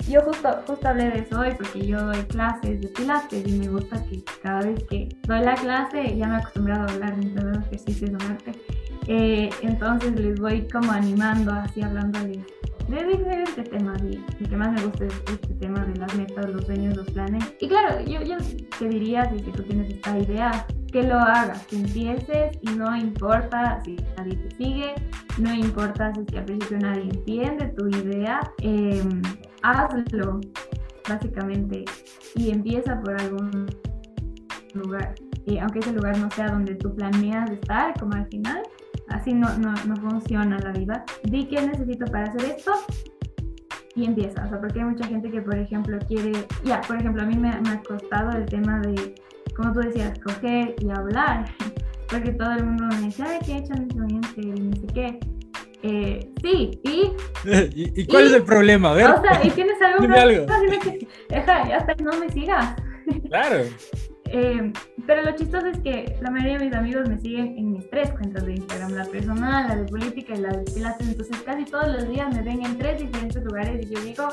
Yo 0.06 0.20
justo, 0.20 0.50
justo 0.66 0.86
hablé 0.86 1.08
de 1.08 1.20
eso 1.20 1.40
hoy 1.40 1.54
porque 1.56 1.86
yo 1.86 1.98
doy 2.02 2.22
clases 2.24 2.78
de 2.82 2.88
pilates 2.88 3.48
y 3.48 3.52
me 3.52 3.68
gusta 3.68 4.04
que 4.04 4.22
cada 4.42 4.66
vez 4.66 4.84
que 4.90 5.08
doy 5.26 5.40
la 5.40 5.54
clase 5.54 6.14
ya 6.14 6.28
me 6.28 6.34
he 6.34 6.38
acostumbrado 6.40 6.86
a 6.86 6.92
hablar 6.92 7.16
mientras 7.16 7.56
los 7.56 7.66
ejercicios 7.68 8.10
de 8.10 8.26
arte. 8.26 8.52
Eh, 9.06 9.50
entonces 9.62 10.20
les 10.20 10.38
voy 10.38 10.68
como 10.68 10.92
animando, 10.92 11.52
así 11.52 11.80
hablándoles 11.80 12.44
de 12.88 13.04
diferentes 13.04 13.70
temas 13.70 14.00
y 14.02 14.24
el 14.40 14.48
que 14.48 14.56
más 14.56 14.72
me 14.72 14.84
gusta 14.84 15.06
es 15.06 15.14
este 15.28 15.54
tema 15.54 15.84
de 15.84 15.96
las 15.96 16.14
metas, 16.14 16.48
los 16.50 16.64
sueños, 16.64 16.96
los 16.96 17.10
planes. 17.10 17.44
Y 17.60 17.68
claro, 17.68 18.00
yo, 18.04 18.22
yo 18.22 18.36
te 18.78 18.88
diría, 18.88 19.28
si, 19.30 19.42
tú 19.42 19.62
tienes 19.64 19.92
esta 19.92 20.18
idea, 20.18 20.66
que 20.92 21.02
lo 21.02 21.16
hagas, 21.18 21.66
que 21.66 21.76
empieces 21.76 22.58
y 22.62 22.70
no 22.70 22.96
importa 22.96 23.80
si 23.84 23.96
nadie 24.16 24.36
te 24.36 24.56
sigue, 24.56 24.94
no 25.38 25.52
importa 25.52 26.12
si 26.14 26.36
al 26.36 26.44
principio 26.44 26.78
nadie 26.78 27.02
entiende 27.02 27.66
tu 27.76 27.88
idea, 27.88 28.40
em, 28.62 29.20
hazlo 29.62 30.40
básicamente 31.08 31.84
y 32.34 32.50
empieza 32.50 33.00
por 33.00 33.20
algún 33.20 33.66
lugar. 34.74 35.14
Y 35.44 35.58
aunque 35.58 35.80
ese 35.80 35.92
lugar 35.92 36.18
no 36.18 36.30
sea 36.30 36.48
donde 36.48 36.74
tú 36.74 36.94
planeas 36.94 37.50
estar, 37.50 37.98
como 37.98 38.14
al 38.14 38.26
final, 38.26 38.62
así 39.08 39.32
no, 39.32 39.56
no, 39.58 39.72
no 39.86 39.96
funciona 39.96 40.58
la 40.58 40.72
vida. 40.72 41.04
Di 41.24 41.46
qué 41.46 41.66
necesito 41.66 42.06
para 42.06 42.24
hacer 42.24 42.56
esto 42.56 42.72
y 43.94 44.04
empieza. 44.04 44.44
O 44.44 44.48
sea, 44.48 44.60
porque 44.60 44.80
hay 44.80 44.86
mucha 44.86 45.06
gente 45.06 45.30
que, 45.30 45.40
por 45.40 45.56
ejemplo, 45.56 45.98
quiere, 46.06 46.32
ya, 46.64 46.80
por 46.82 46.96
ejemplo, 46.96 47.22
a 47.22 47.26
mí 47.26 47.36
me, 47.36 47.60
me, 47.60 47.70
ha 47.70 47.82
costado 47.82 48.30
el 48.36 48.46
tema 48.46 48.80
de, 48.80 49.14
como 49.56 49.72
tú 49.72 49.80
decías, 49.80 50.18
coger 50.20 50.76
y 50.80 50.90
hablar, 50.90 51.46
porque 52.10 52.32
todo 52.32 52.52
el 52.52 52.64
mundo 52.64 52.84
me 52.96 53.06
dice, 53.06 53.22
ay, 53.22 53.38
¿qué 53.44 53.52
he 53.52 53.58
hecho 53.58 53.74
en 53.74 54.24
este 54.24 54.40
Y 54.42 54.60
no 54.60 54.76
sé 54.76 54.86
qué. 54.94 55.18
Eh, 55.82 56.32
sí, 56.42 56.80
y, 56.84 57.12
¿Y, 58.00 58.06
cuál 58.06 58.26
es 58.26 58.32
el 58.32 58.42
problema? 58.42 58.90
A 58.90 58.94
ver. 58.94 59.10
O 59.10 59.20
sea, 59.20 59.40
y 59.44 59.50
tienes 59.50 59.80
algo, 59.82 60.00
Dime 60.00 60.18
algo. 60.18 60.46
Deja, 61.28 61.62
hasta 61.76 61.94
no 62.02 62.18
me 62.18 62.30
sigas. 62.30 62.74
Claro. 63.28 63.64
Eh, 64.32 64.72
pero 65.06 65.22
lo 65.22 65.36
chistoso 65.36 65.66
es 65.66 65.78
que 65.80 66.16
la 66.20 66.30
mayoría 66.30 66.58
de 66.58 66.66
mis 66.66 66.74
amigos 66.74 67.08
me 67.08 67.18
siguen 67.18 67.56
en 67.58 67.72
mis 67.72 67.88
tres 67.90 68.10
cuentas 68.12 68.44
de 68.44 68.54
Instagram, 68.54 68.92
la 68.92 69.04
personal, 69.04 69.68
la 69.68 69.76
de 69.76 69.84
política 69.84 70.34
y 70.34 70.40
la 70.40 70.48
de 70.50 70.64
pilates. 70.72 71.08
Entonces 71.08 71.36
casi 71.42 71.64
todos 71.64 71.88
los 71.88 72.08
días 72.08 72.34
me 72.34 72.42
ven 72.42 72.64
en 72.64 72.78
tres 72.78 73.00
diferentes 73.00 73.42
lugares 73.44 73.86
y 73.86 73.94
yo 73.94 74.00
digo, 74.00 74.28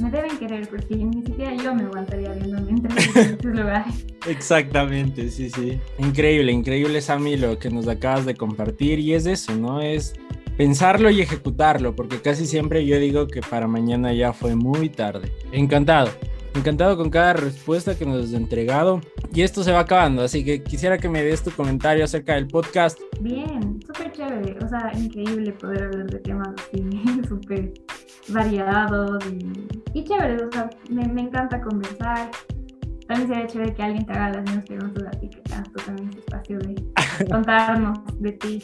me 0.00 0.10
deben 0.10 0.38
querer 0.38 0.68
porque 0.68 0.96
ni 0.96 1.22
siquiera 1.22 1.54
yo 1.54 1.74
me 1.74 1.82
aguantaría 1.82 2.32
viéndome 2.32 2.70
en 2.70 2.82
tres 2.82 3.06
diferentes 3.06 3.54
lugares. 3.54 4.06
Exactamente, 4.26 5.30
sí, 5.30 5.50
sí. 5.50 5.80
Increíble, 5.98 6.52
increíble 6.52 7.00
Sammy 7.00 7.36
lo 7.36 7.58
que 7.58 7.70
nos 7.70 7.88
acabas 7.88 8.24
de 8.24 8.34
compartir 8.34 8.98
y 8.98 9.14
es 9.14 9.26
eso, 9.26 9.54
¿no? 9.54 9.80
Es 9.80 10.14
pensarlo 10.56 11.10
y 11.10 11.20
ejecutarlo, 11.20 11.94
porque 11.94 12.20
casi 12.20 12.46
siempre 12.46 12.84
yo 12.84 12.98
digo 12.98 13.28
que 13.28 13.40
para 13.40 13.68
mañana 13.68 14.12
ya 14.12 14.32
fue 14.32 14.56
muy 14.56 14.88
tarde. 14.88 15.32
Encantado. 15.52 16.10
Encantado 16.54 16.96
con 16.96 17.10
cada 17.10 17.34
respuesta 17.34 17.96
que 17.96 18.04
nos 18.04 18.24
has 18.24 18.32
entregado. 18.32 19.00
Y 19.34 19.42
esto 19.42 19.62
se 19.62 19.72
va 19.72 19.80
acabando, 19.80 20.22
así 20.22 20.44
que 20.44 20.62
quisiera 20.62 20.98
que 20.98 21.08
me 21.08 21.22
des 21.22 21.42
tu 21.42 21.50
comentario 21.50 22.04
acerca 22.04 22.34
del 22.34 22.46
podcast. 22.46 22.98
Bien, 23.20 23.80
súper 23.86 24.12
chévere. 24.12 24.56
O 24.64 24.68
sea, 24.68 24.90
increíble 24.94 25.52
poder 25.52 25.84
hablar 25.84 26.06
de 26.06 26.18
temas 26.20 26.48
así, 26.48 27.22
súper 27.28 27.72
variados 28.28 29.24
y, 29.26 29.98
y 29.98 30.04
chévere. 30.04 30.44
O 30.44 30.52
sea, 30.52 30.70
me, 30.90 31.06
me 31.08 31.22
encanta 31.22 31.60
conversar 31.60 32.30
también 33.08 33.28
sería 33.28 33.46
chévere 33.46 33.74
que 33.74 33.82
alguien 33.82 34.04
te 34.04 34.12
haga 34.12 34.28
las 34.32 34.42
mismas 34.42 34.64
preguntas 34.66 35.04
a 35.06 35.10
ti, 35.18 35.30
que 35.30 35.40
tengas 35.40 35.72
tú 35.72 35.82
también 35.82 36.10
ese 36.10 36.18
espacio 36.18 36.58
de 36.58 37.24
contarnos 37.30 37.98
de 38.20 38.32
ti. 38.32 38.62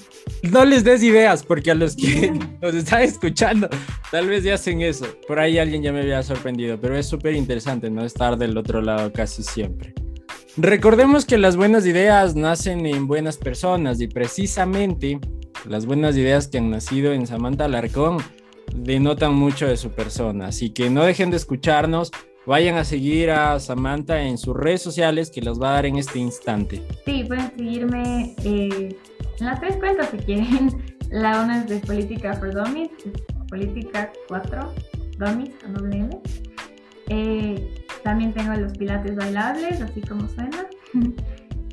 No 0.53 0.67
les 0.67 0.85
des 0.85 1.03
ideas, 1.03 1.43
porque 1.43 1.71
a 1.71 1.75
los 1.75 1.97
que 1.97 2.31
nos 2.63 2.75
están 2.75 3.01
escuchando, 3.01 3.71
tal 4.11 4.29
vez 4.29 4.45
ya 4.45 4.55
hacen 4.55 4.83
eso. 4.83 5.07
Por 5.27 5.39
ahí 5.39 5.57
alguien 5.57 5.83
ya 5.83 5.95
me 5.95 6.03
había 6.03 6.23
sorprendido, 6.23 6.79
pero 6.79 6.95
es 6.95 7.07
súper 7.07 7.35
interesante 7.35 7.89
no 7.89 8.05
estar 8.05 8.37
del 8.37 8.59
otro 8.59 8.83
lado 8.83 9.11
casi 9.15 9.43
siempre. 9.43 9.95
Recordemos 10.57 11.25
que 11.25 11.39
las 11.39 11.57
buenas 11.57 11.85
ideas 11.87 12.37
nacen 12.37 12.87
en 12.87 13.07
buenas 13.07 13.37
personas 13.37 14.01
y 14.01 14.07
precisamente 14.07 15.19
las 15.69 15.87
buenas 15.87 16.17
ideas 16.17 16.49
que 16.49 16.59
han 16.59 16.71
nacido 16.71 17.13
en 17.13 17.27
Samantha 17.27 17.65
Alarcón 17.65 18.19
denotan 18.75 19.35
mucho 19.35 19.67
de 19.67 19.77
su 19.77 19.91
persona. 19.91 20.49
Así 20.49 20.71
que 20.71 20.91
no 20.91 21.05
dejen 21.05 21.31
de 21.31 21.39
escucharnos, 21.39 22.11
Vayan 22.47 22.77
a 22.77 22.85
seguir 22.85 23.31
a 23.31 23.59
Samantha 23.59 24.21
en 24.21 24.37
sus 24.37 24.55
redes 24.55 24.83
sociales 24.83 25.31
que 25.31 25.41
las 25.41 25.59
va 25.59 25.71
a 25.71 25.73
dar 25.75 25.87
en 25.87 25.97
este 25.97 26.19
instante. 26.19 26.83
Sí, 27.07 27.25
pueden 27.25 27.51
seguirme 27.57 28.35
eh, 28.45 28.99
en 29.41 29.47
las 29.47 29.61
tres 29.61 29.77
cuentas 29.77 30.11
si 30.11 30.19
quieren. 30.19 30.95
La 31.11 31.43
una 31.43 31.61
es 31.61 31.69
de 31.69 31.79
Política 31.79 32.35
for 32.35 32.53
Dummies, 32.53 32.91
Política 33.49 34.13
4 34.29 34.75
Dummies, 35.19 35.55
a 35.65 35.69
doble 35.69 36.09
eh, 37.09 37.85
también 38.03 38.33
tengo 38.33 38.55
los 38.55 38.73
pilates 38.77 39.17
bailables, 39.17 39.81
así 39.81 40.01
como 40.03 40.29
suena. 40.29 40.67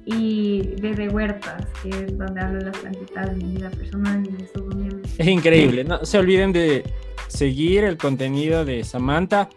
y 0.05 0.61
desde 0.81 1.09
Huertas, 1.09 1.65
que 1.83 1.89
es 1.89 2.17
donde 2.17 2.41
hablo 2.41 2.59
de 2.59 2.65
las 2.65 2.77
plantitas 2.77 3.29
de 3.29 3.45
mi 3.45 3.55
vida 3.55 3.69
personal 3.69 4.23
y 4.27 4.31
de 4.31 4.47
su 4.47 4.69
Es 5.17 5.27
increíble, 5.27 5.83
no 5.83 6.05
se 6.05 6.17
olviden 6.17 6.51
de 6.51 6.83
seguir 7.27 7.83
el 7.83 7.97
contenido 7.97 8.65
de 8.65 8.83
Samantha 8.83 9.49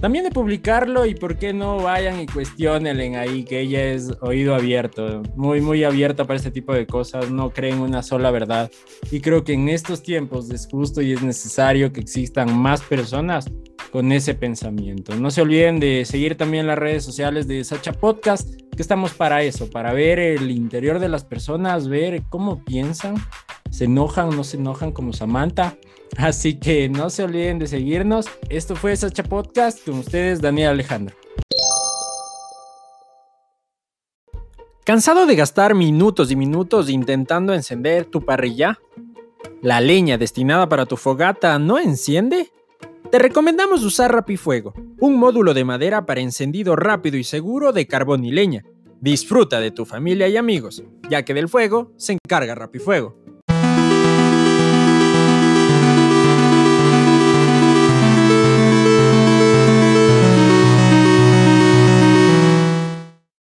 también 0.00 0.24
de 0.24 0.30
publicarlo 0.30 1.06
y 1.06 1.14
por 1.14 1.36
qué 1.36 1.52
no 1.52 1.76
vayan 1.76 2.20
y 2.20 2.26
cuestionen 2.26 3.16
ahí 3.16 3.44
que 3.44 3.60
ella 3.60 3.84
es 3.84 4.12
oído 4.20 4.54
abierto, 4.54 5.22
muy 5.36 5.60
muy 5.60 5.84
abierta 5.84 6.24
para 6.24 6.36
este 6.36 6.50
tipo 6.50 6.72
de 6.72 6.86
cosas, 6.86 7.30
no 7.30 7.50
creen 7.50 7.80
una 7.80 8.02
sola 8.02 8.30
verdad 8.30 8.70
y 9.10 9.20
creo 9.20 9.44
que 9.44 9.52
en 9.52 9.68
estos 9.68 10.02
tiempos 10.02 10.50
es 10.50 10.66
justo 10.70 11.02
y 11.02 11.12
es 11.12 11.22
necesario 11.22 11.92
que 11.92 12.00
existan 12.00 12.56
más 12.56 12.82
personas 12.82 13.46
con 13.92 14.10
ese 14.10 14.34
pensamiento. 14.34 15.14
No 15.16 15.30
se 15.30 15.42
olviden 15.42 15.78
de 15.78 16.04
seguir 16.04 16.36
también 16.36 16.66
las 16.66 16.78
redes 16.78 17.04
sociales 17.04 17.46
de 17.46 17.62
Sacha 17.62 17.92
Podcast, 17.92 18.48
que 18.74 18.80
estamos 18.80 19.12
para 19.12 19.42
eso, 19.42 19.68
para 19.68 19.92
ver 19.92 20.18
el 20.18 20.50
interior 20.50 20.98
de 20.98 21.10
las 21.10 21.24
personas, 21.24 21.88
ver 21.88 22.22
cómo 22.30 22.64
piensan, 22.64 23.16
se 23.70 23.84
enojan, 23.84 24.30
no 24.30 24.44
se 24.44 24.56
enojan 24.56 24.92
como 24.92 25.12
Samantha 25.12 25.76
Así 26.16 26.58
que 26.58 26.88
no 26.88 27.10
se 27.10 27.24
olviden 27.24 27.58
de 27.58 27.66
seguirnos. 27.66 28.26
Esto 28.48 28.76
fue 28.76 28.96
Sacha 28.96 29.22
Podcast 29.22 29.84
con 29.84 29.98
ustedes, 29.98 30.40
Daniel 30.40 30.70
Alejandro. 30.70 31.16
¿Cansado 34.84 35.26
de 35.26 35.36
gastar 35.36 35.74
minutos 35.74 36.30
y 36.32 36.36
minutos 36.36 36.90
intentando 36.90 37.54
encender 37.54 38.04
tu 38.04 38.24
parrilla? 38.24 38.80
¿La 39.62 39.80
leña 39.80 40.18
destinada 40.18 40.68
para 40.68 40.86
tu 40.86 40.96
fogata 40.96 41.58
no 41.60 41.78
enciende? 41.78 42.50
Te 43.10 43.20
recomendamos 43.20 43.84
usar 43.84 44.10
Rapifuego, 44.10 44.74
un 44.98 45.18
módulo 45.18 45.54
de 45.54 45.64
madera 45.64 46.04
para 46.04 46.20
encendido 46.20 46.74
rápido 46.74 47.16
y 47.16 47.24
seguro 47.24 47.72
de 47.72 47.86
carbón 47.86 48.24
y 48.24 48.32
leña. 48.32 48.64
Disfruta 49.00 49.60
de 49.60 49.70
tu 49.70 49.84
familia 49.84 50.28
y 50.28 50.36
amigos, 50.36 50.82
ya 51.08 51.24
que 51.24 51.34
del 51.34 51.48
fuego 51.48 51.92
se 51.96 52.14
encarga 52.14 52.54
Rapifuego. 52.54 53.21